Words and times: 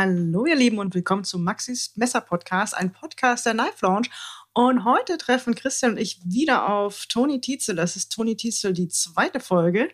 Hallo 0.00 0.46
ihr 0.46 0.54
Lieben 0.54 0.78
und 0.78 0.94
willkommen 0.94 1.24
zum 1.24 1.42
Maxis 1.42 1.96
Messer 1.96 2.20
Podcast, 2.20 2.72
ein 2.72 2.92
Podcast 2.92 3.44
der 3.46 3.54
Knife 3.54 3.84
Lounge. 3.84 4.06
Und 4.54 4.84
heute 4.84 5.18
treffen 5.18 5.56
Christian 5.56 5.94
und 5.94 5.98
ich 5.98 6.20
wieder 6.24 6.68
auf 6.68 7.06
Toni 7.06 7.40
Tietzel. 7.40 7.74
Das 7.74 7.96
ist 7.96 8.12
Toni 8.12 8.36
Tietzel, 8.36 8.72
die 8.72 8.86
zweite 8.86 9.40
Folge. 9.40 9.88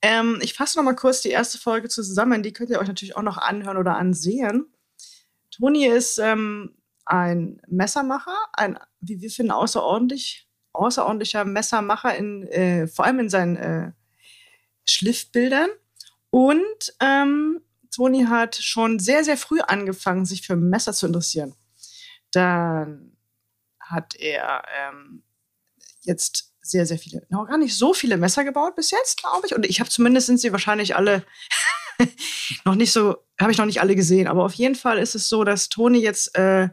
Ähm, 0.00 0.38
ich 0.40 0.54
fasse 0.54 0.78
noch 0.78 0.84
mal 0.84 0.94
kurz 0.94 1.20
die 1.20 1.28
erste 1.28 1.58
Folge 1.58 1.90
zusammen. 1.90 2.42
Die 2.42 2.54
könnt 2.54 2.70
ihr 2.70 2.78
euch 2.78 2.88
natürlich 2.88 3.14
auch 3.14 3.22
noch 3.22 3.36
anhören 3.36 3.76
oder 3.76 3.98
ansehen. 3.98 4.72
Toni 5.50 5.84
ist 5.84 6.16
ähm, 6.16 6.74
ein 7.04 7.60
Messermacher, 7.66 8.38
ein, 8.54 8.78
wie 9.00 9.20
wir 9.20 9.28
finden, 9.28 9.52
außerordentlich, 9.52 10.48
außerordentlicher 10.72 11.44
Messermacher, 11.44 12.16
in, 12.16 12.44
äh, 12.44 12.86
vor 12.86 13.04
allem 13.04 13.18
in 13.18 13.28
seinen 13.28 13.56
äh, 13.56 13.92
Schliffbildern. 14.86 15.68
Und 16.30 16.94
ähm, 17.00 17.60
Toni 17.96 18.24
hat 18.24 18.56
schon 18.56 18.98
sehr, 18.98 19.24
sehr 19.24 19.38
früh 19.38 19.60
angefangen, 19.60 20.26
sich 20.26 20.46
für 20.46 20.54
Messer 20.54 20.92
zu 20.92 21.06
interessieren. 21.06 21.54
Dann 22.30 23.16
hat 23.80 24.14
er 24.16 24.64
ähm, 24.78 25.22
jetzt 26.02 26.52
sehr, 26.60 26.84
sehr 26.84 26.98
viele, 26.98 27.26
noch 27.30 27.46
gar 27.46 27.56
nicht 27.56 27.74
so 27.74 27.94
viele 27.94 28.18
Messer 28.18 28.44
gebaut 28.44 28.76
bis 28.76 28.90
jetzt, 28.90 29.18
glaube 29.18 29.46
ich. 29.46 29.54
Und 29.54 29.64
ich 29.64 29.80
habe 29.80 29.88
zumindest 29.88 30.26
sind 30.26 30.38
sie 30.38 30.52
wahrscheinlich 30.52 30.94
alle 30.94 31.24
noch 32.66 32.74
nicht 32.74 32.92
so, 32.92 33.16
habe 33.40 33.52
ich 33.52 33.56
noch 33.56 33.64
nicht 33.64 33.80
alle 33.80 33.96
gesehen. 33.96 34.26
Aber 34.26 34.44
auf 34.44 34.54
jeden 34.54 34.74
Fall 34.74 34.98
ist 34.98 35.14
es 35.14 35.30
so, 35.30 35.42
dass 35.44 35.70
Toni 35.70 35.98
jetzt, 35.98 36.36
äh, 36.36 36.68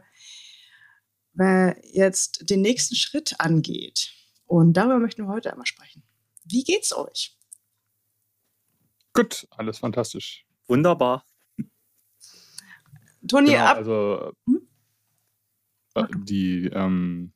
jetzt 1.90 2.50
den 2.50 2.60
nächsten 2.60 2.96
Schritt 2.96 3.40
angeht. 3.40 4.12
Und 4.44 4.74
darüber 4.74 4.98
möchten 4.98 5.22
wir 5.22 5.32
heute 5.32 5.50
einmal 5.50 5.66
sprechen. 5.66 6.02
Wie 6.44 6.64
geht's 6.64 6.94
euch? 6.94 7.34
Gut, 9.14 9.46
alles 9.56 9.78
fantastisch. 9.78 10.44
Wunderbar. 10.66 11.24
Toni, 13.28 13.50
Genau, 13.52 13.64
ab. 13.64 13.76
also 13.78 14.32
Hm? 14.46 14.68
äh, 15.94 16.04
die, 16.24 16.66
ähm, 16.72 17.32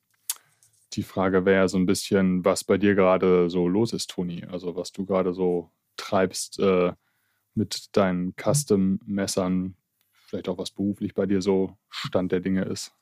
die 0.93 1.03
Frage 1.03 1.45
wäre 1.45 1.69
so 1.69 1.77
ein 1.77 1.85
bisschen, 1.85 2.43
was 2.45 2.63
bei 2.63 2.77
dir 2.77 2.95
gerade 2.95 3.49
so 3.49 3.67
los 3.67 3.93
ist, 3.93 4.09
Toni. 4.09 4.43
Also 4.45 4.75
was 4.75 4.91
du 4.91 5.05
gerade 5.05 5.33
so 5.33 5.71
treibst 5.97 6.59
äh, 6.59 6.93
mit 7.55 7.95
deinen 7.95 8.33
Custom-Messern, 8.35 9.75
vielleicht 10.27 10.49
auch 10.49 10.57
was 10.57 10.71
beruflich 10.71 11.13
bei 11.13 11.25
dir 11.25 11.41
so 11.41 11.77
Stand 11.89 12.31
der 12.31 12.39
Dinge 12.39 12.63
ist. 12.65 12.93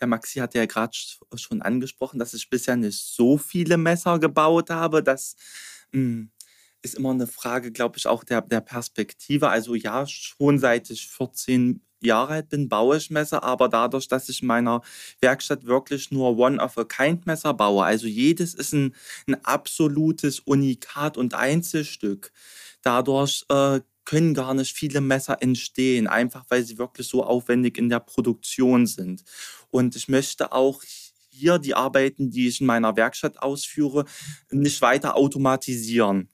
Ja, 0.00 0.06
Maxi 0.06 0.40
hat 0.40 0.54
ja 0.54 0.66
gerade 0.66 0.96
schon 1.36 1.62
angesprochen, 1.62 2.18
dass 2.18 2.34
ich 2.34 2.50
bisher 2.50 2.76
nicht 2.76 2.98
so 2.98 3.38
viele 3.38 3.76
Messer 3.78 4.18
gebaut 4.18 4.68
habe. 4.70 5.02
Das 5.02 5.36
mh, 5.92 6.26
ist 6.82 6.94
immer 6.94 7.10
eine 7.10 7.26
Frage, 7.26 7.72
glaube 7.72 7.98
ich, 7.98 8.06
auch 8.06 8.24
der, 8.24 8.42
der 8.42 8.60
Perspektive. 8.60 9.48
Also 9.48 9.74
ja, 9.74 10.06
schon 10.06 10.58
seit 10.58 10.90
ich 10.90 11.08
14 11.08 11.80
Jahre 12.00 12.34
alt 12.34 12.48
bin, 12.48 12.68
baue 12.68 12.96
ich 12.96 13.10
Messer, 13.10 13.42
aber 13.42 13.68
dadurch, 13.68 14.08
dass 14.08 14.28
ich 14.28 14.42
in 14.42 14.48
meiner 14.48 14.82
Werkstatt 15.20 15.64
wirklich 15.64 16.10
nur 16.10 16.36
One-of-a-Kind-Messer 16.36 17.54
baue, 17.54 17.84
also 17.84 18.06
jedes 18.06 18.54
ist 18.54 18.72
ein, 18.72 18.94
ein 19.26 19.42
absolutes 19.44 20.40
Unikat 20.40 21.16
und 21.16 21.34
Einzelstück. 21.34 22.32
Dadurch 22.82 23.44
äh, 23.48 23.80
können 24.04 24.34
gar 24.34 24.54
nicht 24.54 24.76
viele 24.76 25.00
Messer 25.00 25.40
entstehen, 25.40 26.08
einfach 26.08 26.44
weil 26.48 26.64
sie 26.64 26.78
wirklich 26.78 27.06
so 27.06 27.24
aufwendig 27.24 27.78
in 27.78 27.88
der 27.88 28.00
Produktion 28.00 28.86
sind. 28.86 29.22
Und 29.70 29.94
ich 29.94 30.08
möchte 30.08 30.52
auch 30.52 30.82
hier 31.30 31.58
die 31.58 31.74
Arbeiten, 31.74 32.30
die 32.30 32.48
ich 32.48 32.60
in 32.60 32.66
meiner 32.66 32.96
Werkstatt 32.96 33.38
ausführe, 33.40 34.04
nicht 34.50 34.82
weiter 34.82 35.16
automatisieren. 35.16 36.28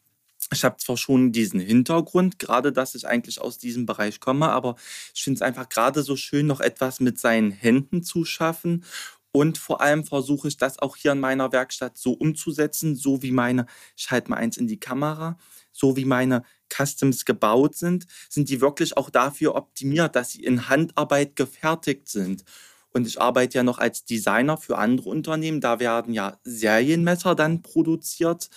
Ich 0.52 0.64
habe 0.64 0.77
zwar 0.78 0.96
schon 0.96 1.30
diesen 1.32 1.60
Hintergrund, 1.60 2.38
gerade 2.38 2.72
dass 2.72 2.94
ich 2.94 3.06
eigentlich 3.06 3.41
aus 3.41 3.59
diesem 3.59 3.84
Bereich 3.84 4.19
komme, 4.20 4.48
aber 4.48 4.76
ich 5.14 5.22
finde 5.22 5.38
es 5.38 5.42
einfach 5.42 5.69
gerade 5.69 6.03
so 6.03 6.16
schön, 6.16 6.47
noch 6.47 6.60
etwas 6.60 7.00
mit 7.00 7.19
seinen 7.19 7.50
Händen 7.50 8.03
zu 8.03 8.25
schaffen. 8.25 8.84
Und 9.31 9.58
vor 9.58 9.82
allem 9.82 10.04
versuche 10.04 10.48
ich 10.48 10.56
das 10.56 10.78
auch 10.78 10.97
hier 10.97 11.12
in 11.12 11.20
meiner 11.20 11.53
Werkstatt 11.53 11.98
so 11.98 12.12
umzusetzen, 12.12 12.97
so 12.97 13.22
wie 13.22 13.31
meine, 13.31 13.66
ich 13.94 14.10
halte 14.10 14.31
mal 14.31 14.37
eins 14.38 14.56
in 14.56 14.66
die 14.66 14.81
Kamera, 14.81 15.38
so 15.70 15.97
wie 15.97 16.06
meine 16.06 16.42
Customs 16.70 17.25
gebaut 17.26 17.76
sind, 17.76 18.06
sind 18.31 18.48
die 18.48 18.60
wirklich 18.60 18.97
auch 18.97 19.10
dafür 19.10 19.54
optimiert, 19.54 20.16
dass 20.16 20.32
sie 20.32 20.42
in 20.44 20.69
Handarbeit 20.69 21.37
gefertigt 21.37 22.08
sind. 22.08 22.44
Und 22.91 23.06
ich 23.06 23.20
arbeite 23.20 23.58
ja 23.58 23.62
noch 23.62 23.78
als 23.78 24.04
Designer 24.04 24.56
für 24.56 24.78
andere 24.78 25.10
Unternehmen. 25.10 25.60
Da 25.60 25.78
werden 25.78 26.14
ja 26.14 26.38
Serienmesser 26.44 27.34
dann 27.34 27.62
produziert, 27.62 28.48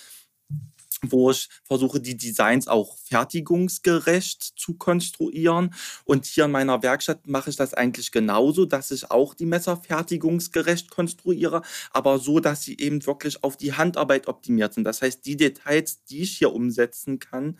wo 1.08 1.32
ich 1.32 1.50
versuche, 1.64 2.00
die 2.00 2.18
Designs 2.18 2.68
auch 2.68 2.98
fertigungsgerecht 2.98 4.42
zu 4.56 4.76
konstruieren. 4.76 5.74
Und 6.06 6.26
hier 6.26 6.46
in 6.46 6.52
meiner 6.52 6.84
Werkstatt 6.84 7.28
mache 7.28 7.50
ich 7.50 7.56
das 7.56 7.74
eigentlich 7.74 8.12
genauso, 8.12 8.66
dass 8.66 8.92
ich 8.92 9.10
auch 9.10 9.34
die 9.34 9.46
Messer 9.46 9.78
fertigungsgerecht 9.78 10.90
konstruiere, 10.90 11.62
aber 11.92 12.20
so, 12.20 12.40
dass 12.40 12.64
sie 12.64 12.78
eben 12.78 13.06
wirklich 13.06 13.44
auf 13.44 13.58
die 13.58 13.74
Handarbeit 13.74 14.28
optimiert 14.28 14.74
sind. 14.74 14.84
Das 14.84 15.02
heißt, 15.02 15.26
die 15.26 15.38
Details, 15.38 16.04
die 16.04 16.22
ich 16.22 16.38
hier 16.38 16.54
umsetzen 16.54 17.20
kann, 17.20 17.58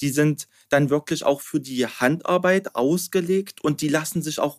die 0.00 0.10
sind 0.10 0.48
dann 0.68 0.90
wirklich 0.90 1.24
auch 1.24 1.40
für 1.40 1.60
die 1.60 1.86
Handarbeit 1.86 2.74
ausgelegt 2.74 3.62
und 3.62 3.80
die 3.80 3.88
lassen 3.88 4.22
sich 4.22 4.40
auch 4.40 4.58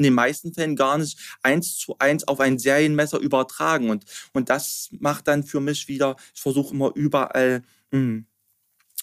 in 0.00 0.04
den 0.04 0.14
meisten 0.14 0.54
Fällen 0.54 0.76
gar 0.76 0.96
nicht 0.96 1.18
eins 1.42 1.76
zu 1.76 1.94
eins 1.98 2.26
auf 2.26 2.40
ein 2.40 2.58
Serienmesser 2.58 3.18
übertragen. 3.18 3.90
Und, 3.90 4.06
und 4.32 4.48
das 4.48 4.88
macht 4.98 5.28
dann 5.28 5.44
für 5.44 5.60
mich 5.60 5.88
wieder, 5.88 6.16
ich 6.34 6.40
versuche 6.40 6.74
immer 6.74 6.90
überall 6.94 7.62
mh, 7.90 7.98
hm, 7.98 8.26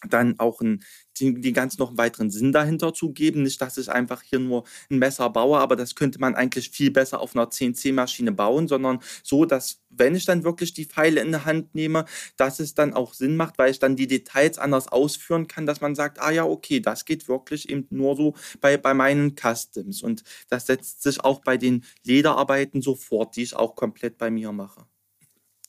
dann 0.08 0.40
auch 0.40 0.62
ein, 0.62 0.84
die, 1.18 1.34
die 1.40 1.54
ganz 1.54 1.78
noch 1.78 1.90
einen 1.90 1.98
weiteren 1.98 2.30
Sinn 2.30 2.52
dahinter 2.52 2.94
zu 2.94 3.12
geben. 3.12 3.44
Nicht, 3.44 3.62
dass 3.62 3.78
ich 3.78 3.90
einfach 3.90 4.22
hier 4.22 4.40
nur 4.40 4.64
ein 4.90 5.00
Messer 5.00 5.30
baue, 5.30 5.58
aber 5.60 5.76
das 5.76 5.96
könnte 5.96 6.20
man 6.20 6.36
eigentlich 6.36 6.70
viel 6.70 6.92
besser 6.92 7.20
auf 7.20 7.36
einer 7.36 7.50
CNC-Maschine 7.50 8.32
bauen, 8.32 8.68
sondern 8.68 9.00
so, 9.24 9.46
dass 9.46 9.82
wenn 9.90 10.16
ich 10.16 10.26
dann 10.26 10.44
wirklich 10.44 10.74
die 10.74 10.86
Pfeile 10.86 11.22
in 11.22 11.32
der 11.32 11.46
Hand 11.46 11.74
nehme, 11.74 12.06
dass 12.36 12.60
es 12.60 12.76
dann 12.76 12.94
auch 12.94 13.14
Sinn 13.14 13.36
macht, 13.36 13.58
weil 13.58 13.72
ich 13.72 13.80
dann 13.80 13.96
die 13.96 14.08
Details 14.08 14.58
anders 14.60 14.88
ausführen 14.88 15.48
kann, 15.48 15.66
dass 15.66 15.82
man 15.82 15.96
sagt, 15.96 16.20
ah 16.20 16.32
ja, 16.32 16.46
okay, 16.46 16.80
das 16.80 17.06
geht 17.06 17.28
wirklich 17.28 17.70
eben 17.70 17.88
nur 17.90 18.16
so 18.16 18.36
bei, 18.62 18.78
bei 18.78 18.94
meinen 18.94 19.36
Customs. 19.36 20.02
Und 20.02 20.24
das 20.50 20.68
setzt 20.68 21.04
sich 21.04 21.24
auch 21.24 21.42
bei 21.42 21.58
den 21.58 21.84
Lederarbeiten 22.04 22.82
so 22.82 22.96
fort, 22.96 23.36
die 23.36 23.44
ich 23.44 23.56
auch 23.56 23.76
komplett 23.76 24.18
bei 24.18 24.30
mir 24.30 24.52
mache. 24.52 24.86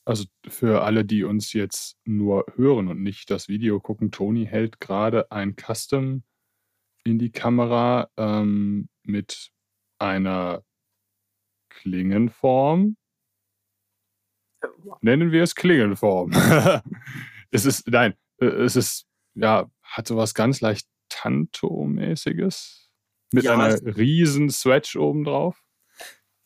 Also 0.05 0.25
für 0.47 0.81
alle, 0.83 1.05
die 1.05 1.23
uns 1.23 1.53
jetzt 1.53 1.97
nur 2.05 2.45
hören 2.55 2.87
und 2.87 3.01
nicht 3.03 3.29
das 3.29 3.47
Video 3.47 3.79
gucken, 3.79 4.11
Toni 4.11 4.45
hält 4.45 4.79
gerade 4.79 5.31
ein 5.31 5.55
Custom 5.55 6.23
in 7.03 7.19
die 7.19 7.31
Kamera 7.31 8.09
ähm, 8.17 8.89
mit 9.03 9.51
einer 9.99 10.63
Klingenform. 11.69 12.97
Nennen 15.01 15.31
wir 15.31 15.43
es 15.43 15.55
Klingenform. 15.55 16.31
es 17.51 17.65
ist, 17.65 17.87
nein, 17.87 18.15
äh, 18.41 18.45
es 18.45 18.75
ist, 18.75 19.07
ja, 19.35 19.69
hat 19.83 20.07
sowas 20.07 20.33
ganz 20.33 20.59
leicht 20.61 20.87
Tanto-mäßiges. 21.09 22.89
Mit 23.31 23.43
Ja, 23.43 23.53
einer 23.53 23.67
es- 23.67 23.83
riesen 23.97 24.49
Swatch 24.49 24.95
obendrauf. 24.95 25.61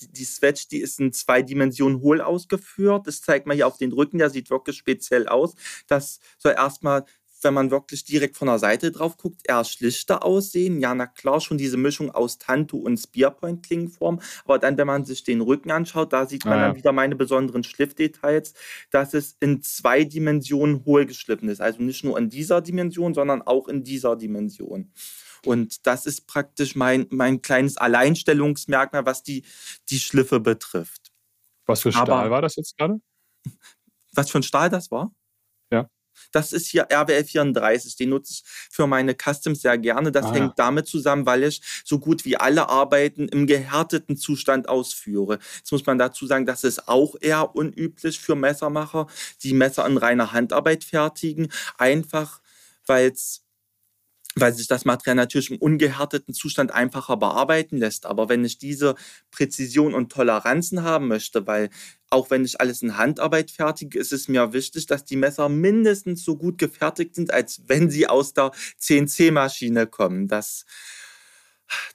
Die, 0.02 0.26
Swatch, 0.26 0.68
die 0.68 0.80
ist 0.82 1.00
in 1.00 1.14
zwei 1.14 1.42
Dimensionen 1.42 2.02
hohl 2.02 2.22
ausgeführt. 2.22 3.08
Das 3.08 3.22
zeigt 3.22 3.48
man 3.48 3.56
hier 3.56 3.68
auf 3.68 3.78
den 3.78 3.92
Rücken, 3.92 4.18
der 4.18 4.30
sieht 4.30 4.50
wirklich 4.50 4.78
speziell 4.78 5.28
aus. 5.28 5.56
Das 5.88 6.20
soll 6.38 6.54
erstmal, 6.54 7.06
wenn 7.42 7.54
man 7.54 7.72
wirklich 7.72 8.06
direkt 8.06 8.38
von 8.38 8.48
der 8.48 8.58
Seite 8.58 8.90
drauf 8.92 9.18
guckt, 9.18 9.42
eher 9.44 9.66
schlichter 9.66 10.24
aussehen. 10.24 10.80
Ja, 10.80 10.96
na 10.96 11.08
klar, 11.08 11.42
schon 11.42 11.58
diese 11.58 11.76
Mischung 11.76 12.10
aus 12.10 12.38
Tanto 12.38 12.78
und 12.78 12.98
Spearpoint-Klingenform. 12.98 14.22
Aber 14.46 14.60
dann, 14.60 14.78
wenn 14.78 14.88
man 14.88 15.04
sich 15.04 15.24
den 15.26 15.42
Rücken 15.42 15.70
anschaut, 15.72 16.14
da 16.14 16.26
sieht 16.26 16.46
man 16.46 16.54
Ah, 16.54 16.58
ja. 16.62 16.68
dann 16.68 16.78
wieder 16.78 16.92
meine 16.94 17.18
besonderen 17.18 17.66
Schliffdetails, 17.66 18.54
dass 18.92 19.14
es 19.14 19.36
in 19.42 19.62
zwei 19.62 20.06
Dimensionen 20.06 20.86
hohl 20.86 21.06
geschliffen 21.06 21.50
ist. 21.50 21.60
Also 21.60 21.82
nicht 21.84 22.04
nur 22.06 22.18
in 22.18 22.30
dieser 22.30 22.62
Dimension, 22.62 23.14
sondern 23.14 23.42
auch 23.42 23.68
in 23.68 23.84
dieser 23.84 24.16
Dimension. 24.16 24.92
Und 25.46 25.86
das 25.86 26.06
ist 26.06 26.28
praktisch 26.28 26.76
mein, 26.76 27.08
mein 27.10 27.42
kleines 27.42 27.78
Alleinstellungsmerkmal, 27.78 29.06
was 29.06 29.24
die, 29.24 29.44
die 29.90 30.00
Schliffe 30.00 30.40
betrifft. 30.40 31.12
Was 31.66 31.82
für 31.82 31.92
Stahl 31.92 32.10
Aber- 32.12 32.30
war 32.32 32.42
das 32.42 32.56
jetzt 32.56 32.78
gerade? 32.78 33.00
Was 34.16 34.30
für 34.30 34.38
ein 34.40 34.44
Stahl 34.44 34.70
das 34.70 34.92
war? 34.92 35.12
Ja. 35.72 35.90
Das 36.32 36.54
ist 36.54 36.68
hier 36.68 36.84
RWL 36.92 37.24
34. 37.26 37.96
Den 37.96 38.10
nutze 38.10 38.34
ich 38.34 38.44
für 38.46 38.86
meine 38.86 39.16
Customs 39.16 39.62
sehr 39.64 39.76
gerne. 39.80 40.12
Das 40.12 40.28
Ah, 40.28 40.34
hängt 40.34 40.50
ja. 40.50 40.54
damit 40.56 40.88
zusammen, 40.88 41.26
weil 41.26 41.44
ich 41.44 41.62
so 41.84 41.98
gut 41.98 42.24
wie 42.24 42.38
alle 42.38 42.70
Arbeiten 42.70 43.28
im 43.28 43.48
gehärteten 43.48 44.16
Zustand 44.16 44.70
ausführe. 44.70 45.40
Jetzt 45.58 45.72
muss 45.72 45.84
man 45.88 45.98
dazu 45.98 46.28
sagen, 46.28 46.46
das 46.46 46.64
ist 46.64 46.88
auch 46.88 47.16
eher 47.20 47.56
unüblich 47.56 48.20
für 48.20 48.36
Messermacher, 48.36 49.08
die 49.42 49.54
Messer 49.56 49.88
in 49.88 49.98
reiner 49.98 50.32
Handarbeit 50.32 50.84
fertigen. 50.84 51.52
Einfach, 51.80 52.40
weil 52.86 53.10
es 53.12 53.44
weil 54.36 54.54
sich 54.54 54.68
das 54.68 54.86
Material 54.86 55.16
natürlich 55.16 55.52
im 55.52 55.58
ungehärteten 55.58 56.34
Zustand 56.34 56.72
einfacher 56.72 57.18
bearbeiten 57.18 57.78
lässt. 57.78 58.06
Aber 58.06 58.30
wenn 58.30 58.44
ich 58.46 58.58
diese 58.58 58.96
Präzision 59.32 59.94
und 59.94 60.12
Toleranzen 60.12 60.84
haben 60.84 61.08
möchte, 61.08 61.46
weil 61.48 61.70
auch 62.10 62.30
wenn 62.30 62.46
ich 62.46 62.60
alles 62.60 62.82
in 62.82 62.98
Handarbeit 62.98 63.52
fertige, 63.52 64.00
ist 64.00 64.14
es 64.14 64.28
mir 64.28 64.54
wichtig, 64.54 64.86
dass 64.86 65.06
die 65.06 65.16
Messer 65.16 65.50
mindestens 65.50 66.24
so 66.24 66.38
gut 66.38 66.58
gefertigt 66.58 67.16
sind, 67.16 67.34
als 67.34 67.62
wenn 67.68 67.90
sie 67.90 68.08
aus 68.08 68.34
der 68.34 68.52
CNC-Maschine 68.78 69.88
kommen. 69.88 70.28
Das 70.28 70.66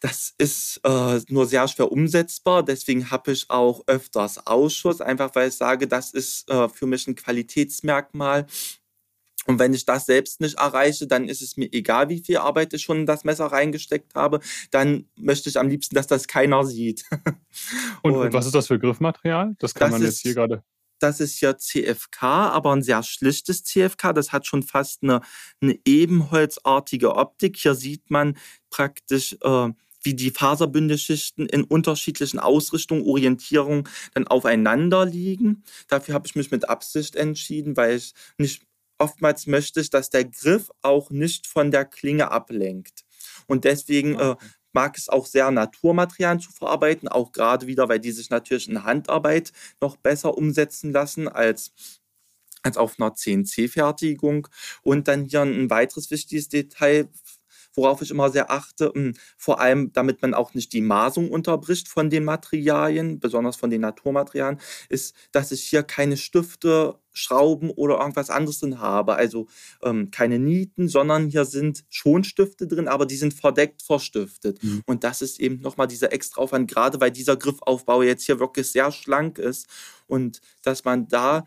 Das 0.00 0.34
ist 0.38 0.81
äh, 0.84 1.20
nur 1.29 1.46
sehr 1.46 1.69
schwer 1.69 1.93
umsetzbar. 1.93 2.62
Deswegen 2.64 3.11
habe 3.11 3.32
ich 3.32 3.50
auch 3.50 3.82
öfters 3.87 4.46
Ausschuss, 4.46 5.00
einfach 5.00 5.34
weil 5.34 5.49
ich 5.49 5.55
sage, 5.56 5.87
das 5.87 6.12
ist 6.12 6.49
äh, 6.50 6.69
für 6.69 6.87
mich 6.87 7.06
ein 7.06 7.14
Qualitätsmerkmal. 7.14 8.46
Und 9.49 9.59
wenn 9.59 9.73
ich 9.73 9.87
das 9.87 10.05
selbst 10.05 10.43
nicht 10.43 10.59
erreiche, 10.59 11.06
dann 11.06 11.27
ist 11.27 11.41
es 11.41 11.56
mir 11.56 11.73
egal, 11.73 12.11
wie 12.11 12.23
viel 12.23 12.37
Arbeit 12.37 12.75
ich 12.75 12.83
schon 12.83 12.99
in 12.99 13.06
das 13.06 13.25
Messer 13.25 13.47
reingesteckt 13.47 14.15
habe. 14.15 14.41
Dann 14.71 15.06
möchte 15.17 15.49
ich 15.49 15.59
am 15.59 15.69
liebsten, 15.69 15.95
dass 15.95 16.06
das 16.06 16.29
keiner 16.29 16.67
sieht. 16.67 17.05
und, 18.03 18.15
und, 18.15 18.33
was 18.35 18.45
ist 18.45 18.55
das 18.55 18.67
für 18.67 18.79
Griffmaterial? 18.79 19.56
Das 19.59 19.75
kann 19.75 19.91
das 19.91 20.00
man 20.00 20.06
jetzt 20.06 20.21
hier 20.21 20.35
gerade 20.35 20.62
das 21.00 21.21
ist 21.21 21.41
ja 21.41 21.56
CFK, 21.56 22.23
aber 22.23 22.73
ein 22.75 22.83
sehr 22.83 23.05
schlichtes 23.05 23.62
CFK. 23.62 24.12
Das 24.12 24.33
hat 24.33 24.47
schon 24.47 24.65
fast 24.65 25.05
eine, 25.05 25.21
eine 25.61 25.79
ebenholzartige 25.85 27.15
Optik. 27.15 27.56
Hier 27.56 27.77
sieht 27.77 28.11
man 28.11 28.37
praktisch, 28.69 29.37
äh, 29.43 29.69
wie 30.03 30.15
die 30.15 30.31
Faserbündeschichten 30.31 31.47
in 31.47 31.65
unterschiedlichen 31.65 32.39
Ausrichtungen, 32.39 33.06
Orientierung 33.06 33.89
dann 34.15 34.27
aufeinander 34.27 35.05
liegen. 35.05 35.65
Dafür 35.89 36.15
habe 36.15 36.27
ich 36.27 36.35
mich 36.35 36.51
mit 36.51 36.69
Absicht 36.69 37.17
entschieden, 37.17 37.77
weil 37.77 37.97
ich 37.97 38.15
nicht 38.37 38.62
oftmals 38.99 39.47
möchte, 39.47 39.89
dass 39.89 40.11
der 40.11 40.25
Griff 40.25 40.71
auch 40.83 41.11
nicht 41.11 41.47
von 41.47 41.71
der 41.71 41.85
Klinge 41.85 42.31
ablenkt. 42.31 43.05
Und 43.47 43.65
deswegen 43.65 44.19
äh, 44.19 44.37
mag 44.73 44.97
es 44.97 45.09
auch 45.09 45.27
sehr, 45.27 45.50
Naturmaterialien 45.50 46.41
zu 46.41 46.53
verarbeiten, 46.53 47.09
auch 47.09 47.33
gerade 47.33 47.67
wieder, 47.67 47.89
weil 47.89 48.00
die 48.00 48.12
sich 48.12 48.31
natürlich 48.31 48.69
in 48.69 48.85
Handarbeit 48.85 49.53
noch 49.81 49.97
besser 49.97 50.37
umsetzen 50.37 50.93
lassen 50.93 51.29
als 51.29 51.73
als 52.62 52.77
auf 52.77 52.99
einer 52.99 53.15
CNC-Fertigung. 53.15 54.49
Und 54.83 55.09
dann 55.09 55.25
hier 55.25 55.43
ein 55.43 55.71
weiteres 55.71 56.11
wichtiges 56.11 56.49
Detail, 56.49 57.09
worauf 57.75 58.03
ich 58.03 58.11
immer 58.11 58.31
sehr 58.31 58.50
achte, 58.50 58.93
hm, 58.94 59.15
vor 59.37 59.61
allem 59.61 59.93
damit 59.93 60.23
man 60.23 60.35
auch 60.35 60.55
nicht 60.55 60.73
die 60.73 60.81
Maßung 60.81 61.31
unterbricht 61.31 61.88
von 61.88 62.11
den 62.11 62.25
Materialien, 62.25 63.20
besonders 63.20 63.56
von 63.56 63.70
den 63.70 63.81
Naturmaterialien, 63.81 64.61
ist, 64.88 65.15
dass 65.32 65.53
ich 65.53 65.65
hier 65.65 65.82
keine 65.82 66.17
Stifte, 66.17 66.99
Schrauben 67.19 67.70
oder 67.70 67.99
irgendwas 67.99 68.31
anderes 68.31 68.61
drin 68.61 68.79
habe. 68.79 69.17
Also 69.17 69.49
ähm, 69.82 70.11
keine 70.11 70.38
Nieten, 70.38 70.88
sondern 70.88 71.29
hier 71.29 71.44
sind 71.44 71.85
schon 71.88 72.25
Stifte 72.25 72.67
drin, 72.67 72.88
aber 72.88 73.06
die 73.06 73.17
sind 73.17 73.35
verdeckt 73.35 73.82
verstiftet. 73.82 74.62
Mhm. 74.62 74.82
Und 74.87 75.05
das 75.05 75.20
ist 75.20 75.41
eben 75.41 75.61
nochmal 75.61 75.88
dieser 75.88 76.12
extra 76.12 76.41
Aufwand, 76.41 76.70
gerade 76.70 77.00
weil 77.00 77.11
dieser 77.11 77.37
Griffaufbau 77.37 78.03
jetzt 78.03 78.25
hier 78.25 78.38
wirklich 78.38 78.70
sehr 78.70 78.93
schlank 78.93 79.38
ist 79.38 79.67
und 80.06 80.41
dass 80.62 80.85
man 80.85 81.09
da 81.09 81.47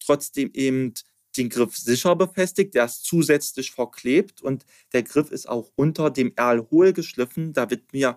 trotzdem 0.00 0.50
eben 0.54 0.94
den 1.36 1.48
Griff 1.48 1.76
sicher 1.76 2.16
befestigt, 2.16 2.74
der 2.74 2.84
ist 2.86 3.04
zusätzlich 3.04 3.72
verklebt 3.72 4.42
und 4.42 4.64
der 4.92 5.02
Griff 5.02 5.30
ist 5.30 5.48
auch 5.48 5.70
unter 5.76 6.10
dem 6.10 6.32
Erl 6.36 6.68
hohl 6.70 6.92
geschliffen. 6.92 7.52
Da 7.52 7.70
wird 7.70 7.92
mir 7.92 8.16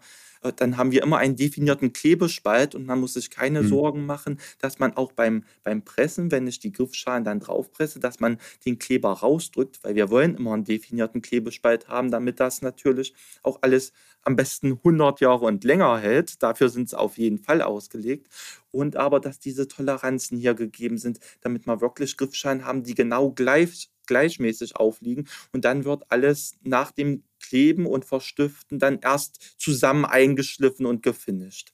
dann 0.51 0.77
haben 0.77 0.91
wir 0.91 1.03
immer 1.03 1.17
einen 1.17 1.35
definierten 1.35 1.93
Klebespalt 1.93 2.75
und 2.75 2.85
man 2.85 2.99
muss 2.99 3.13
sich 3.13 3.29
keine 3.29 3.61
mhm. 3.61 3.67
Sorgen 3.67 4.05
machen, 4.05 4.39
dass 4.59 4.79
man 4.79 4.95
auch 4.97 5.11
beim, 5.11 5.43
beim 5.63 5.83
Pressen, 5.83 6.31
wenn 6.31 6.47
ich 6.47 6.59
die 6.59 6.71
Griffschalen 6.71 7.23
dann 7.23 7.39
draufpresse, 7.39 7.99
dass 7.99 8.19
man 8.19 8.37
den 8.65 8.79
Kleber 8.79 9.11
rausdrückt, 9.11 9.83
weil 9.83 9.95
wir 9.95 10.09
wollen 10.09 10.35
immer 10.35 10.53
einen 10.53 10.63
definierten 10.63 11.21
Klebespalt 11.21 11.87
haben, 11.87 12.11
damit 12.11 12.39
das 12.39 12.61
natürlich 12.61 13.13
auch 13.43 13.59
alles 13.61 13.93
am 14.25 14.35
besten 14.35 14.73
100 14.73 15.21
Jahre 15.21 15.45
und 15.45 15.63
länger 15.63 15.99
hält. 15.99 16.41
Dafür 16.41 16.69
sind 16.69 16.89
sie 16.89 16.97
auf 16.97 17.17
jeden 17.17 17.37
Fall 17.37 17.61
ausgelegt. 17.61 18.27
Und 18.71 18.97
aber, 18.97 19.19
dass 19.19 19.39
diese 19.39 19.67
Toleranzen 19.67 20.37
hier 20.37 20.55
gegeben 20.55 20.97
sind, 20.97 21.19
damit 21.41 21.67
wir 21.67 21.79
wirklich 21.79 22.17
Griffschalen 22.17 22.65
haben, 22.65 22.83
die 22.83 22.95
genau 22.95 23.31
gleich 23.31 23.89
gleichmäßig 24.07 24.75
aufliegen 24.75 25.27
und 25.51 25.65
dann 25.65 25.85
wird 25.85 26.03
alles 26.09 26.55
nach 26.61 26.91
dem 26.91 27.23
Kleben 27.39 27.85
und 27.85 28.05
Verstiften 28.05 28.79
dann 28.79 28.99
erst 28.99 29.59
zusammen 29.59 30.05
eingeschliffen 30.05 30.85
und 30.85 31.03
gefinisht. 31.03 31.73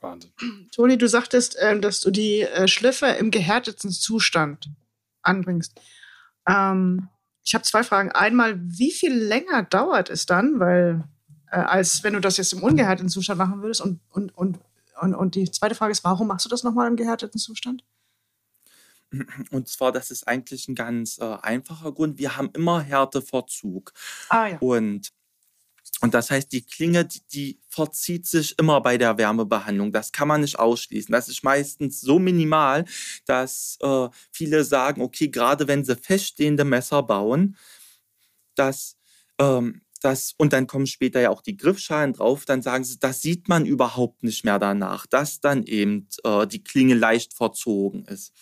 Wahnsinn. 0.00 0.32
Toni, 0.72 0.98
du 0.98 1.08
sagtest, 1.08 1.56
äh, 1.56 1.78
dass 1.80 2.00
du 2.00 2.10
die 2.10 2.42
äh, 2.42 2.68
Schliffe 2.68 3.06
im 3.06 3.30
gehärteten 3.30 3.90
Zustand 3.90 4.70
anbringst. 5.22 5.80
Ähm, 6.46 7.08
ich 7.42 7.54
habe 7.54 7.64
zwei 7.64 7.82
Fragen. 7.82 8.12
Einmal, 8.12 8.60
wie 8.60 8.92
viel 8.92 9.14
länger 9.14 9.64
dauert 9.64 10.10
es 10.10 10.26
dann, 10.26 10.60
weil 10.60 11.04
äh, 11.50 11.56
als 11.56 12.02
wenn 12.04 12.14
du 12.14 12.20
das 12.20 12.36
jetzt 12.36 12.52
im 12.52 12.62
ungehärteten 12.62 13.08
Zustand 13.08 13.38
machen 13.38 13.62
würdest? 13.62 13.80
Und, 13.80 14.00
und, 14.10 14.36
und, 14.36 14.58
und, 15.00 15.14
und 15.14 15.34
die 15.34 15.50
zweite 15.50 15.74
Frage 15.74 15.92
ist, 15.92 16.04
warum 16.04 16.28
machst 16.28 16.44
du 16.44 16.50
das 16.50 16.62
nochmal 16.62 16.88
im 16.88 16.96
gehärteten 16.96 17.40
Zustand? 17.40 17.84
Und 19.50 19.68
zwar, 19.68 19.92
das 19.92 20.10
ist 20.10 20.26
eigentlich 20.26 20.68
ein 20.68 20.74
ganz 20.74 21.18
äh, 21.18 21.36
einfacher 21.42 21.92
Grund. 21.92 22.18
Wir 22.18 22.36
haben 22.36 22.50
immer 22.54 22.80
Härteverzug. 22.80 23.92
Ah, 24.28 24.48
ja. 24.48 24.58
Und, 24.58 25.10
und 26.00 26.14
das 26.14 26.30
heißt, 26.30 26.52
die 26.52 26.62
Klinge, 26.62 27.04
die, 27.04 27.20
die 27.32 27.60
verzieht 27.68 28.26
sich 28.26 28.58
immer 28.58 28.80
bei 28.80 28.98
der 28.98 29.18
Wärmebehandlung. 29.18 29.92
Das 29.92 30.12
kann 30.12 30.28
man 30.28 30.40
nicht 30.40 30.58
ausschließen. 30.58 31.12
Das 31.12 31.28
ist 31.28 31.44
meistens 31.44 32.00
so 32.00 32.18
minimal, 32.18 32.84
dass 33.26 33.78
äh, 33.80 34.08
viele 34.30 34.64
sagen, 34.64 35.02
okay, 35.02 35.28
gerade 35.28 35.68
wenn 35.68 35.84
sie 35.84 35.96
feststehende 35.96 36.64
Messer 36.64 37.02
bauen, 37.02 37.56
dass 38.54 38.96
ähm, 39.38 39.82
das, 40.04 40.34
und 40.36 40.52
dann 40.52 40.66
kommen 40.66 40.86
später 40.86 41.20
ja 41.20 41.30
auch 41.30 41.40
die 41.40 41.56
Griffschalen 41.56 42.12
drauf, 42.12 42.44
dann 42.44 42.60
sagen 42.60 42.84
sie, 42.84 42.98
das 42.98 43.22
sieht 43.22 43.48
man 43.48 43.64
überhaupt 43.64 44.22
nicht 44.22 44.44
mehr 44.44 44.58
danach, 44.58 45.06
dass 45.06 45.40
dann 45.40 45.64
eben 45.64 46.08
äh, 46.24 46.46
die 46.46 46.62
Klinge 46.62 46.94
leicht 46.94 47.32
verzogen 47.32 48.04
ist. 48.04 48.32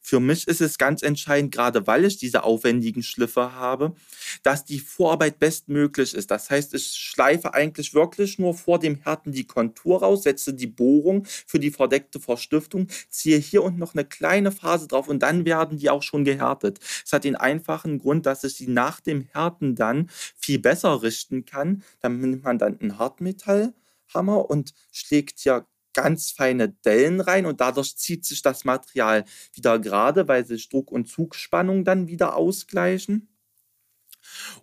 Für 0.00 0.20
mich 0.20 0.46
ist 0.48 0.60
es 0.60 0.76
ganz 0.76 1.02
entscheidend, 1.02 1.52
gerade 1.52 1.86
weil 1.86 2.04
ich 2.04 2.18
diese 2.18 2.42
aufwendigen 2.44 3.02
Schliffe 3.02 3.54
habe, 3.54 3.94
dass 4.42 4.64
die 4.64 4.80
Vorarbeit 4.80 5.38
bestmöglich 5.38 6.14
ist. 6.14 6.30
Das 6.30 6.50
heißt, 6.50 6.74
ich 6.74 6.86
schleife 6.88 7.54
eigentlich 7.54 7.94
wirklich 7.94 8.38
nur 8.38 8.54
vor 8.54 8.78
dem 8.78 8.96
Härten 8.96 9.32
die 9.32 9.46
Kontur 9.46 10.00
raus, 10.00 10.24
setze 10.24 10.52
die 10.54 10.66
Bohrung 10.66 11.24
für 11.46 11.58
die 11.58 11.70
verdeckte 11.70 12.20
Verstiftung, 12.20 12.88
ziehe 13.08 13.38
hier 13.38 13.62
unten 13.62 13.78
noch 13.78 13.94
eine 13.94 14.04
kleine 14.04 14.52
Phase 14.52 14.88
drauf 14.88 15.08
und 15.08 15.22
dann 15.22 15.44
werden 15.44 15.78
die 15.78 15.90
auch 15.90 16.02
schon 16.02 16.24
gehärtet. 16.24 16.78
Es 17.04 17.12
hat 17.12 17.24
den 17.24 17.36
einfachen 17.36 17.98
Grund, 17.98 18.26
dass 18.26 18.44
ich 18.44 18.54
sie 18.54 18.68
nach 18.68 19.00
dem 19.00 19.22
Härten 19.32 19.74
dann 19.74 20.10
viel 20.36 20.58
besser 20.58 21.02
richten 21.02 21.44
kann. 21.44 21.82
Dann 22.00 22.20
nimmt 22.20 22.44
man 22.44 22.58
dann 22.58 22.78
einen 22.80 22.98
Hartmetallhammer 22.98 24.50
und 24.50 24.74
schlägt 24.92 25.44
ja 25.44 25.66
ganz 25.94 26.30
feine 26.30 26.70
Dellen 26.70 27.20
rein 27.20 27.46
und 27.46 27.60
dadurch 27.60 27.96
zieht 27.96 28.24
sich 28.24 28.42
das 28.42 28.64
Material 28.64 29.24
wieder 29.54 29.78
gerade, 29.78 30.28
weil 30.28 30.46
sich 30.46 30.68
Druck 30.68 30.90
und 30.90 31.08
Zugspannung 31.08 31.84
dann 31.84 32.08
wieder 32.08 32.36
ausgleichen. 32.36 33.28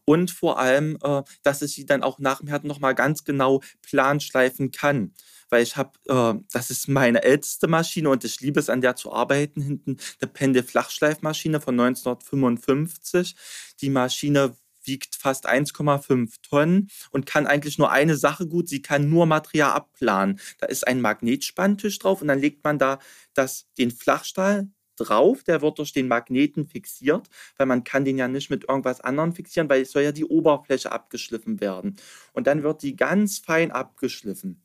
Und 0.05 0.31
vor 0.31 0.59
allem, 0.59 0.97
äh, 1.03 1.23
dass 1.43 1.61
ich 1.61 1.73
sie 1.73 1.85
dann 1.85 2.03
auch 2.03 2.19
nach 2.19 2.39
dem 2.39 2.47
Härten 2.47 2.67
nochmal 2.67 2.95
ganz 2.95 3.23
genau 3.23 3.61
planschleifen 3.81 4.71
kann. 4.71 5.13
Weil 5.49 5.63
ich 5.63 5.75
habe, 5.77 5.91
äh, 6.07 6.39
das 6.51 6.69
ist 6.69 6.87
meine 6.87 7.23
älteste 7.23 7.67
Maschine 7.67 8.09
und 8.09 8.23
ich 8.23 8.39
liebe 8.39 8.59
es, 8.59 8.69
an 8.69 8.81
der 8.81 8.95
zu 8.95 9.11
arbeiten. 9.11 9.61
Hinten 9.61 9.97
eine 10.21 10.31
Pendel-Flachschleifmaschine 10.31 11.59
von 11.59 11.79
1955. 11.79 13.35
Die 13.81 13.89
Maschine 13.89 14.55
wiegt 14.83 15.15
fast 15.15 15.47
1,5 15.47 16.35
Tonnen 16.41 16.89
und 17.11 17.25
kann 17.25 17.47
eigentlich 17.47 17.77
nur 17.77 17.91
eine 17.91 18.15
Sache 18.15 18.47
gut, 18.47 18.69
sie 18.69 18.81
kann 18.81 19.09
nur 19.09 19.25
Material 19.25 19.71
abplanen. 19.71 20.39
Da 20.59 20.67
ist 20.67 20.87
ein 20.87 21.01
Magnetspantisch 21.01 21.99
drauf 21.99 22.21
und 22.21 22.27
dann 22.27 22.39
legt 22.39 22.63
man 22.63 22.79
da 22.79 22.99
das, 23.33 23.67
den 23.77 23.91
Flachstahl 23.91 24.69
drauf, 24.99 25.43
der 25.43 25.61
wird 25.61 25.79
durch 25.79 25.93
den 25.93 26.07
Magneten 26.07 26.67
fixiert, 26.67 27.29
weil 27.57 27.67
man 27.67 27.83
kann 27.83 28.05
den 28.05 28.17
ja 28.17 28.27
nicht 28.27 28.49
mit 28.49 28.67
irgendwas 28.67 29.01
anderem 29.01 29.33
fixieren, 29.33 29.69
weil 29.69 29.81
es 29.81 29.91
soll 29.91 30.03
ja 30.03 30.11
die 30.11 30.25
Oberfläche 30.25 30.91
abgeschliffen 30.91 31.61
werden. 31.61 31.95
Und 32.33 32.47
dann 32.47 32.63
wird 32.63 32.83
die 32.83 32.95
ganz 32.95 33.39
fein 33.39 33.71
abgeschliffen. 33.71 34.61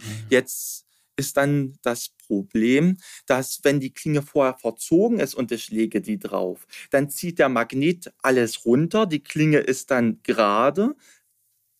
Mhm. 0.00 0.26
Jetzt 0.30 0.87
ist 1.18 1.36
dann 1.36 1.76
das 1.82 2.10
Problem, 2.26 2.96
dass 3.26 3.60
wenn 3.64 3.80
die 3.80 3.92
Klinge 3.92 4.22
vorher 4.22 4.54
verzogen 4.54 5.20
ist 5.20 5.34
und 5.34 5.52
ich 5.52 5.70
lege 5.70 6.00
die 6.00 6.18
drauf, 6.18 6.66
dann 6.90 7.10
zieht 7.10 7.38
der 7.38 7.48
Magnet 7.48 8.12
alles 8.22 8.64
runter, 8.64 9.06
die 9.06 9.22
Klinge 9.22 9.58
ist 9.58 9.90
dann 9.90 10.22
gerade, 10.22 10.94